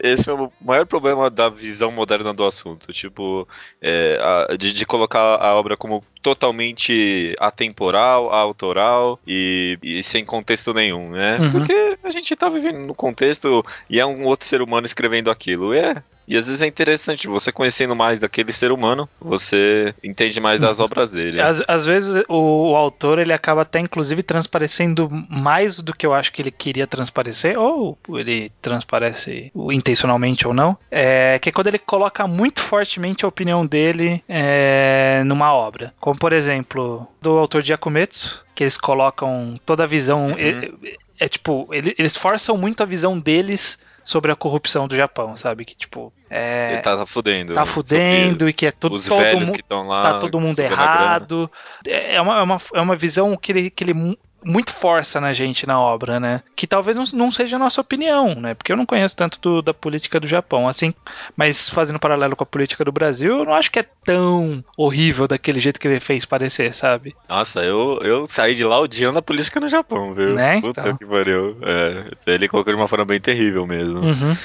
esse 0.01 0.31
é 0.31 0.33
o 0.33 0.53
maior 0.61 0.87
problema 0.87 1.29
da 1.29 1.49
visão 1.49 1.91
moderna 1.91 2.33
do 2.33 2.45
assunto. 2.45 2.93
Tipo, 2.93 3.49
é, 3.83 4.19
a, 4.21 4.57
de, 4.57 4.73
de, 4.73 4.87
colocar 4.87 5.21
a 5.21 5.55
obra 5.55 5.77
como 5.77 6.05
totalmente 6.23 7.35
atemporal, 7.41 8.33
autoral 8.33 9.19
e, 9.27 9.77
e 9.83 10.03
sem 10.03 10.25
contexto 10.25 10.73
nenhum, 10.73 11.11
né? 11.11 11.39
Uhum. 11.39 11.51
Porque 11.51 11.99
a 12.03 12.11
gente 12.11 12.35
tá 12.37 12.49
vivendo 12.49 12.79
no 12.79 12.95
contexto 12.95 13.65
e 13.91 13.99
é 13.99 14.07
um 14.07 14.25
outro 14.25 14.47
ser 14.47 14.63
humano 14.63 14.87
escrevendo 14.87 15.31
aquilo. 15.31 15.75
E 15.75 15.79
é, 15.79 16.03
e 16.27 16.37
às 16.37 16.47
vezes 16.47 16.63
é 16.63 16.67
interessante, 16.67 17.29
você 17.29 17.53
conhecendo 17.53 17.95
mais 17.95 18.19
daquele 18.19 18.53
ser 18.53 18.73
humano, 18.73 19.09
você 19.21 19.95
entende 20.03 20.41
mais 20.41 20.59
das 20.59 20.81
obras 20.81 21.11
dele. 21.11 21.41
Às, 21.41 21.63
às 21.69 21.87
vezes 21.87 22.25
o, 22.29 22.71
o, 22.71 22.77
autor 22.77 23.19
ele 23.19 23.33
acaba 23.33 23.63
até 23.63 23.79
inclusive 23.79 24.23
transparecendo 24.23 25.09
mais 25.29 25.79
do 25.79 25.95
que 25.95 26.07
eu 26.07 26.15
acho 26.15 26.33
que 26.33 26.41
ele 26.41 26.51
queria 26.51 26.87
transparecer, 26.87 27.59
ou 27.59 27.99
ele 28.15 28.44
transparece 28.61 29.53
intencionalmente 29.71 30.47
ou 30.47 30.55
não, 30.55 30.77
é, 30.91 31.39
que 31.39 31.49
é 31.49 31.53
quando 31.53 31.69
ele 31.69 31.79
coloca 31.79 32.27
muito 32.27 32.61
fortemente 32.61 33.25
a 33.25 33.29
opinião 33.29 33.65
dele 33.67 34.23
é, 34.29 35.23
numa 35.25 35.53
obra. 35.53 35.93
Como 36.01 36.19
por 36.19 36.33
exemplo, 36.33 37.07
do 37.21 37.39
autor 37.39 37.63
de 37.63 37.73
Akumetsu, 37.73 38.45
que 38.55 38.65
eles 38.65 38.77
colocam 38.77 39.59
toda 39.65 39.85
a 39.85 39.87
visão. 39.87 40.29
Uhum. 40.29 40.37
É, 40.39 40.95
é, 41.21 41.29
tipo, 41.29 41.69
eles 41.71 42.17
forçam 42.17 42.57
muito 42.57 42.83
a 42.83 42.87
visão 42.87 43.19
deles 43.19 43.79
sobre 44.05 44.31
a 44.31 44.37
corrupção 44.37 44.87
do 44.87 44.95
Japão, 44.95 45.37
sabe? 45.37 45.65
Que 45.65 45.75
tipo. 45.75 46.13
É, 46.29 46.77
tá, 46.79 46.97
tá 46.97 47.07
fudendo. 47.07 47.55
Tá 47.55 47.65
fudendo 47.65 48.49
e 48.49 48.53
que 48.53 48.67
é 48.67 48.71
tudo. 48.71 48.97
Os 48.97 49.07
todo 49.07 49.19
velhos 49.19 49.51
que 49.51 49.61
estão 49.61 49.89
lá. 49.89 50.03
Tá 50.03 50.19
todo 50.19 50.39
mundo 50.39 50.59
errado. 50.59 51.51
É, 51.87 52.17
é 52.17 52.21
uma, 52.21 52.39
é, 52.39 52.43
uma, 52.43 52.59
é 52.75 52.81
uma 52.81 52.97
visão 52.97 53.37
que 53.37 53.53
ele, 53.53 53.71
que 53.71 53.83
ele 53.83 54.19
muito 54.45 54.73
força 54.73 55.21
na 55.21 55.33
gente 55.33 55.67
na 55.67 55.81
obra, 55.81 56.21
né? 56.21 56.43
Que 56.55 56.67
talvez 56.67 56.97
não, 56.97 57.05
não 57.15 57.33
seja 57.33 57.57
a 57.57 57.59
nossa 57.59 57.81
opinião, 57.81 58.35
né? 58.35 58.55
Porque 58.55 58.73
eu 58.73 58.77
não 58.77 58.87
conheço 58.87 59.17
tanto 59.17 59.41
do, 59.41 59.63
da 59.63 59.75
política 59.75 60.21
do 60.21 60.27
Japão, 60.27 60.69
assim, 60.69 60.95
mas 61.37 61.69
fazendo 61.69 61.99
paralelo 61.99 62.37
com 62.37 62.43
a 62.43 62.47
política 62.47 62.85
do 62.85 62.93
Brasil, 62.93 63.39
eu 63.39 63.45
não 63.45 63.55
acho 63.55 63.71
que 63.71 63.79
é 63.79 63.87
tão 64.05 64.65
horrível 64.77 65.27
daquele 65.27 65.61
jeito 65.61 65.81
que 65.81 65.89
ele 65.89 66.01
fez 66.01 66.25
parecer, 66.25 66.75
sabe? 66.75 67.15
Nossa, 67.29 67.65
eu, 67.65 67.99
eu 68.03 68.27
saí 68.27 68.55
de 68.55 68.65
lá 68.65 68.81
odiando 68.81 69.19
a 69.19 69.23
política 69.23 69.61
no 69.61 69.69
Japão, 69.69 70.15
viu? 70.15 70.35
Né? 70.35 70.61
Puta 70.61 70.81
então. 70.81 70.97
que 70.97 71.07
pariu. 71.07 71.57
É, 71.63 72.11
ele 72.27 72.49
colocou 72.49 72.73
de 72.73 72.79
uma 72.79 72.89
forma 72.89 73.05
bem 73.05 73.21
terrível 73.21 73.67
mesmo. 73.67 74.01
Uhum. 74.01 74.37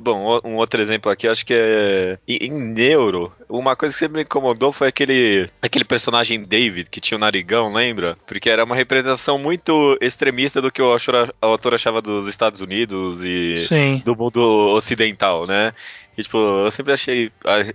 Bom, 0.00 0.40
um 0.44 0.56
outro 0.56 0.80
exemplo 0.80 1.10
aqui, 1.10 1.26
acho 1.26 1.44
que 1.44 1.54
é. 1.54 2.18
Em 2.26 2.50
Neuro, 2.50 3.32
uma 3.48 3.74
coisa 3.74 3.92
que 3.94 3.98
sempre 3.98 4.18
me 4.18 4.22
incomodou 4.22 4.72
foi 4.72 4.88
aquele, 4.88 5.50
aquele 5.60 5.84
personagem 5.84 6.40
David 6.40 6.88
que 6.88 7.00
tinha 7.00 7.16
o 7.16 7.20
narigão, 7.20 7.72
lembra? 7.72 8.16
Porque 8.26 8.48
era 8.48 8.64
uma 8.64 8.76
representação 8.76 9.33
muito 9.38 9.96
extremista 10.00 10.60
do 10.60 10.70
que 10.70 10.82
o 10.82 10.96
autor 11.40 11.74
achava 11.74 12.00
dos 12.00 12.26
Estados 12.26 12.60
Unidos 12.60 13.24
e 13.24 13.58
Sim. 13.58 14.02
do 14.04 14.16
mundo 14.16 14.40
ocidental, 14.74 15.46
né? 15.46 15.72
E, 16.16 16.22
tipo, 16.22 16.38
eu 16.38 16.70
sempre 16.70 16.92
achei. 16.92 17.30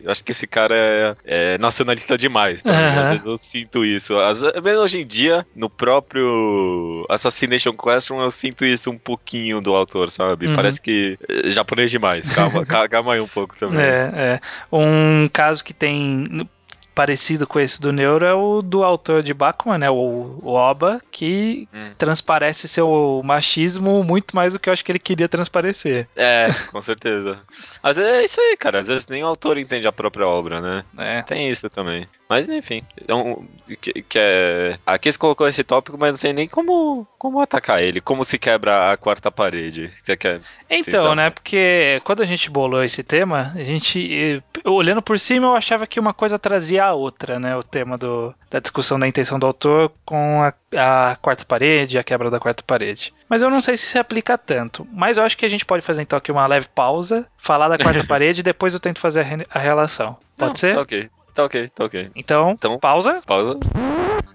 Acho 0.08 0.24
que 0.24 0.32
esse 0.32 0.48
cara 0.48 0.74
é, 0.74 1.16
é 1.26 1.58
nacionalista 1.58 2.18
demais. 2.18 2.64
Tá? 2.64 2.72
Uhum. 2.72 3.02
Às 3.02 3.10
vezes 3.10 3.26
eu 3.26 3.38
sinto 3.38 3.84
isso. 3.84 4.18
Às, 4.18 4.42
mesmo 4.42 4.82
hoje 4.82 5.02
em 5.02 5.06
dia, 5.06 5.46
no 5.54 5.70
próprio 5.70 7.06
Assassination 7.10 7.74
Classroom, 7.74 8.22
eu 8.22 8.32
sinto 8.32 8.64
isso 8.64 8.90
um 8.90 8.98
pouquinho 8.98 9.60
do 9.60 9.76
autor, 9.76 10.10
sabe? 10.10 10.48
Uhum. 10.48 10.56
Parece 10.56 10.82
que 10.82 11.18
é 11.28 11.50
japonês 11.50 11.92
demais. 11.92 12.32
Calma, 12.32 12.66
calma 12.88 13.14
aí 13.14 13.20
um 13.20 13.28
pouco 13.28 13.58
também. 13.60 13.84
É, 13.84 14.12
é. 14.16 14.40
Um 14.72 15.28
caso 15.32 15.64
que 15.64 15.74
tem 15.74 16.48
parecido 17.00 17.48
com 17.48 17.62
esse 17.62 17.80
do 17.80 17.94
Neuro 17.94 18.26
é 18.26 18.34
o 18.34 18.62
do 18.62 18.84
autor 18.84 19.24
de 19.24 19.34
Bakuman, 19.34 19.78
né? 19.78 19.90
O, 19.90 20.38
o 20.44 20.50
Oba, 20.50 21.02
que 21.10 21.66
hum. 21.74 21.94
transparece 21.98 22.68
seu 22.68 23.22
machismo 23.24 24.04
muito 24.04 24.36
mais 24.36 24.52
do 24.52 24.60
que 24.60 24.68
eu 24.68 24.74
acho 24.74 24.84
que 24.84 24.92
ele 24.92 25.00
queria 25.00 25.30
transparecer. 25.30 26.10
É, 26.14 26.50
com 26.70 26.82
certeza. 26.82 27.40
Às 27.82 27.96
vezes 27.96 28.12
é 28.12 28.26
isso 28.26 28.42
aí, 28.42 28.58
cara. 28.58 28.80
Às 28.80 28.88
vezes 28.88 29.08
nem 29.08 29.24
o 29.24 29.28
autor 29.28 29.58
entende 29.58 29.88
a 29.88 29.94
própria 29.94 30.28
obra, 30.28 30.60
né? 30.60 30.84
É. 30.98 31.22
Tem 31.22 31.50
isso 31.50 31.70
também. 31.70 32.06
Mas 32.30 32.48
enfim, 32.48 32.84
um, 33.10 33.44
que, 33.82 34.04
que 34.04 34.20
é, 34.20 34.78
aqui 34.86 35.12
você 35.12 35.18
colocou 35.18 35.48
esse 35.48 35.64
tópico, 35.64 35.98
mas 35.98 36.12
não 36.12 36.18
sei 36.18 36.32
nem 36.32 36.48
como, 36.48 37.08
como 37.18 37.42
atacar 37.42 37.82
ele, 37.82 38.00
como 38.00 38.24
se 38.24 38.38
quebra 38.38 38.92
a 38.92 38.98
quarta 38.98 39.32
parede. 39.32 39.92
Você 40.00 40.16
quer? 40.16 40.40
Então, 40.70 41.16
né? 41.16 41.32
Porque 41.32 42.00
quando 42.04 42.22
a 42.22 42.28
gente 42.28 42.48
bolou 42.52 42.84
esse 42.84 43.02
tema, 43.02 43.52
a 43.56 43.64
gente 43.64 44.44
olhando 44.64 45.02
por 45.02 45.20
cima 45.20 45.48
eu 45.48 45.56
achava 45.56 45.88
que 45.88 46.00
uma 46.00 46.14
coisa 46.14 46.38
trazia 46.38 46.86
a 46.86 46.94
outra, 46.94 47.40
né? 47.40 47.58
O 47.58 47.64
tema 47.64 47.98
do, 47.98 48.32
da 48.52 48.60
discussão 48.60 49.00
da 49.00 49.08
intenção 49.08 49.40
do 49.40 49.48
autor 49.48 49.92
com 50.06 50.44
a, 50.44 50.54
a 51.12 51.16
quarta 51.16 51.44
parede, 51.46 51.98
a 51.98 52.04
quebra 52.04 52.30
da 52.30 52.40
quarta 52.40 52.62
parede. 52.62 53.12
Mas 53.28 53.42
eu 53.42 53.50
não 53.50 53.60
sei 53.60 53.76
se 53.76 53.88
se 53.88 53.98
aplica 53.98 54.38
tanto. 54.38 54.88
Mas 54.94 55.18
eu 55.18 55.24
acho 55.24 55.36
que 55.36 55.48
a 55.48 55.50
gente 55.50 55.66
pode 55.66 55.84
fazer 55.84 56.04
então 56.04 56.18
aqui 56.18 56.32
uma 56.32 56.46
leve 56.46 56.68
pausa, 56.76 57.26
falar 57.40 57.70
da 57.70 57.78
quarta 57.80 58.04
parede 58.06 58.42
e 58.42 58.44
depois 58.44 58.76
eu 58.76 58.80
tento 58.80 59.00
fazer 59.00 59.22
a, 59.22 59.24
re 59.24 59.48
a 59.50 59.58
relação. 59.58 60.16
Pode 60.38 60.50
não, 60.50 60.56
ser? 60.56 60.76
Tá 60.76 60.82
ok. 60.82 61.10
Tá 61.40 61.46
ok, 61.46 61.70
tá 61.70 61.86
ok. 61.86 62.12
Então, 62.18 62.52
então 62.52 62.78
pausa. 62.78 63.22
Pausa. 63.26 63.58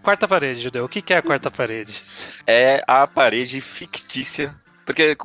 Quarta 0.02 0.26
parede, 0.26 0.60
Judeu. 0.60 0.86
O 0.86 0.88
que 0.88 1.12
é 1.12 1.18
a 1.18 1.22
quarta 1.22 1.50
parede? 1.50 2.02
É 2.46 2.82
a 2.86 3.06
parede 3.06 3.60
fictícia 3.60 4.54
porque 4.84 5.16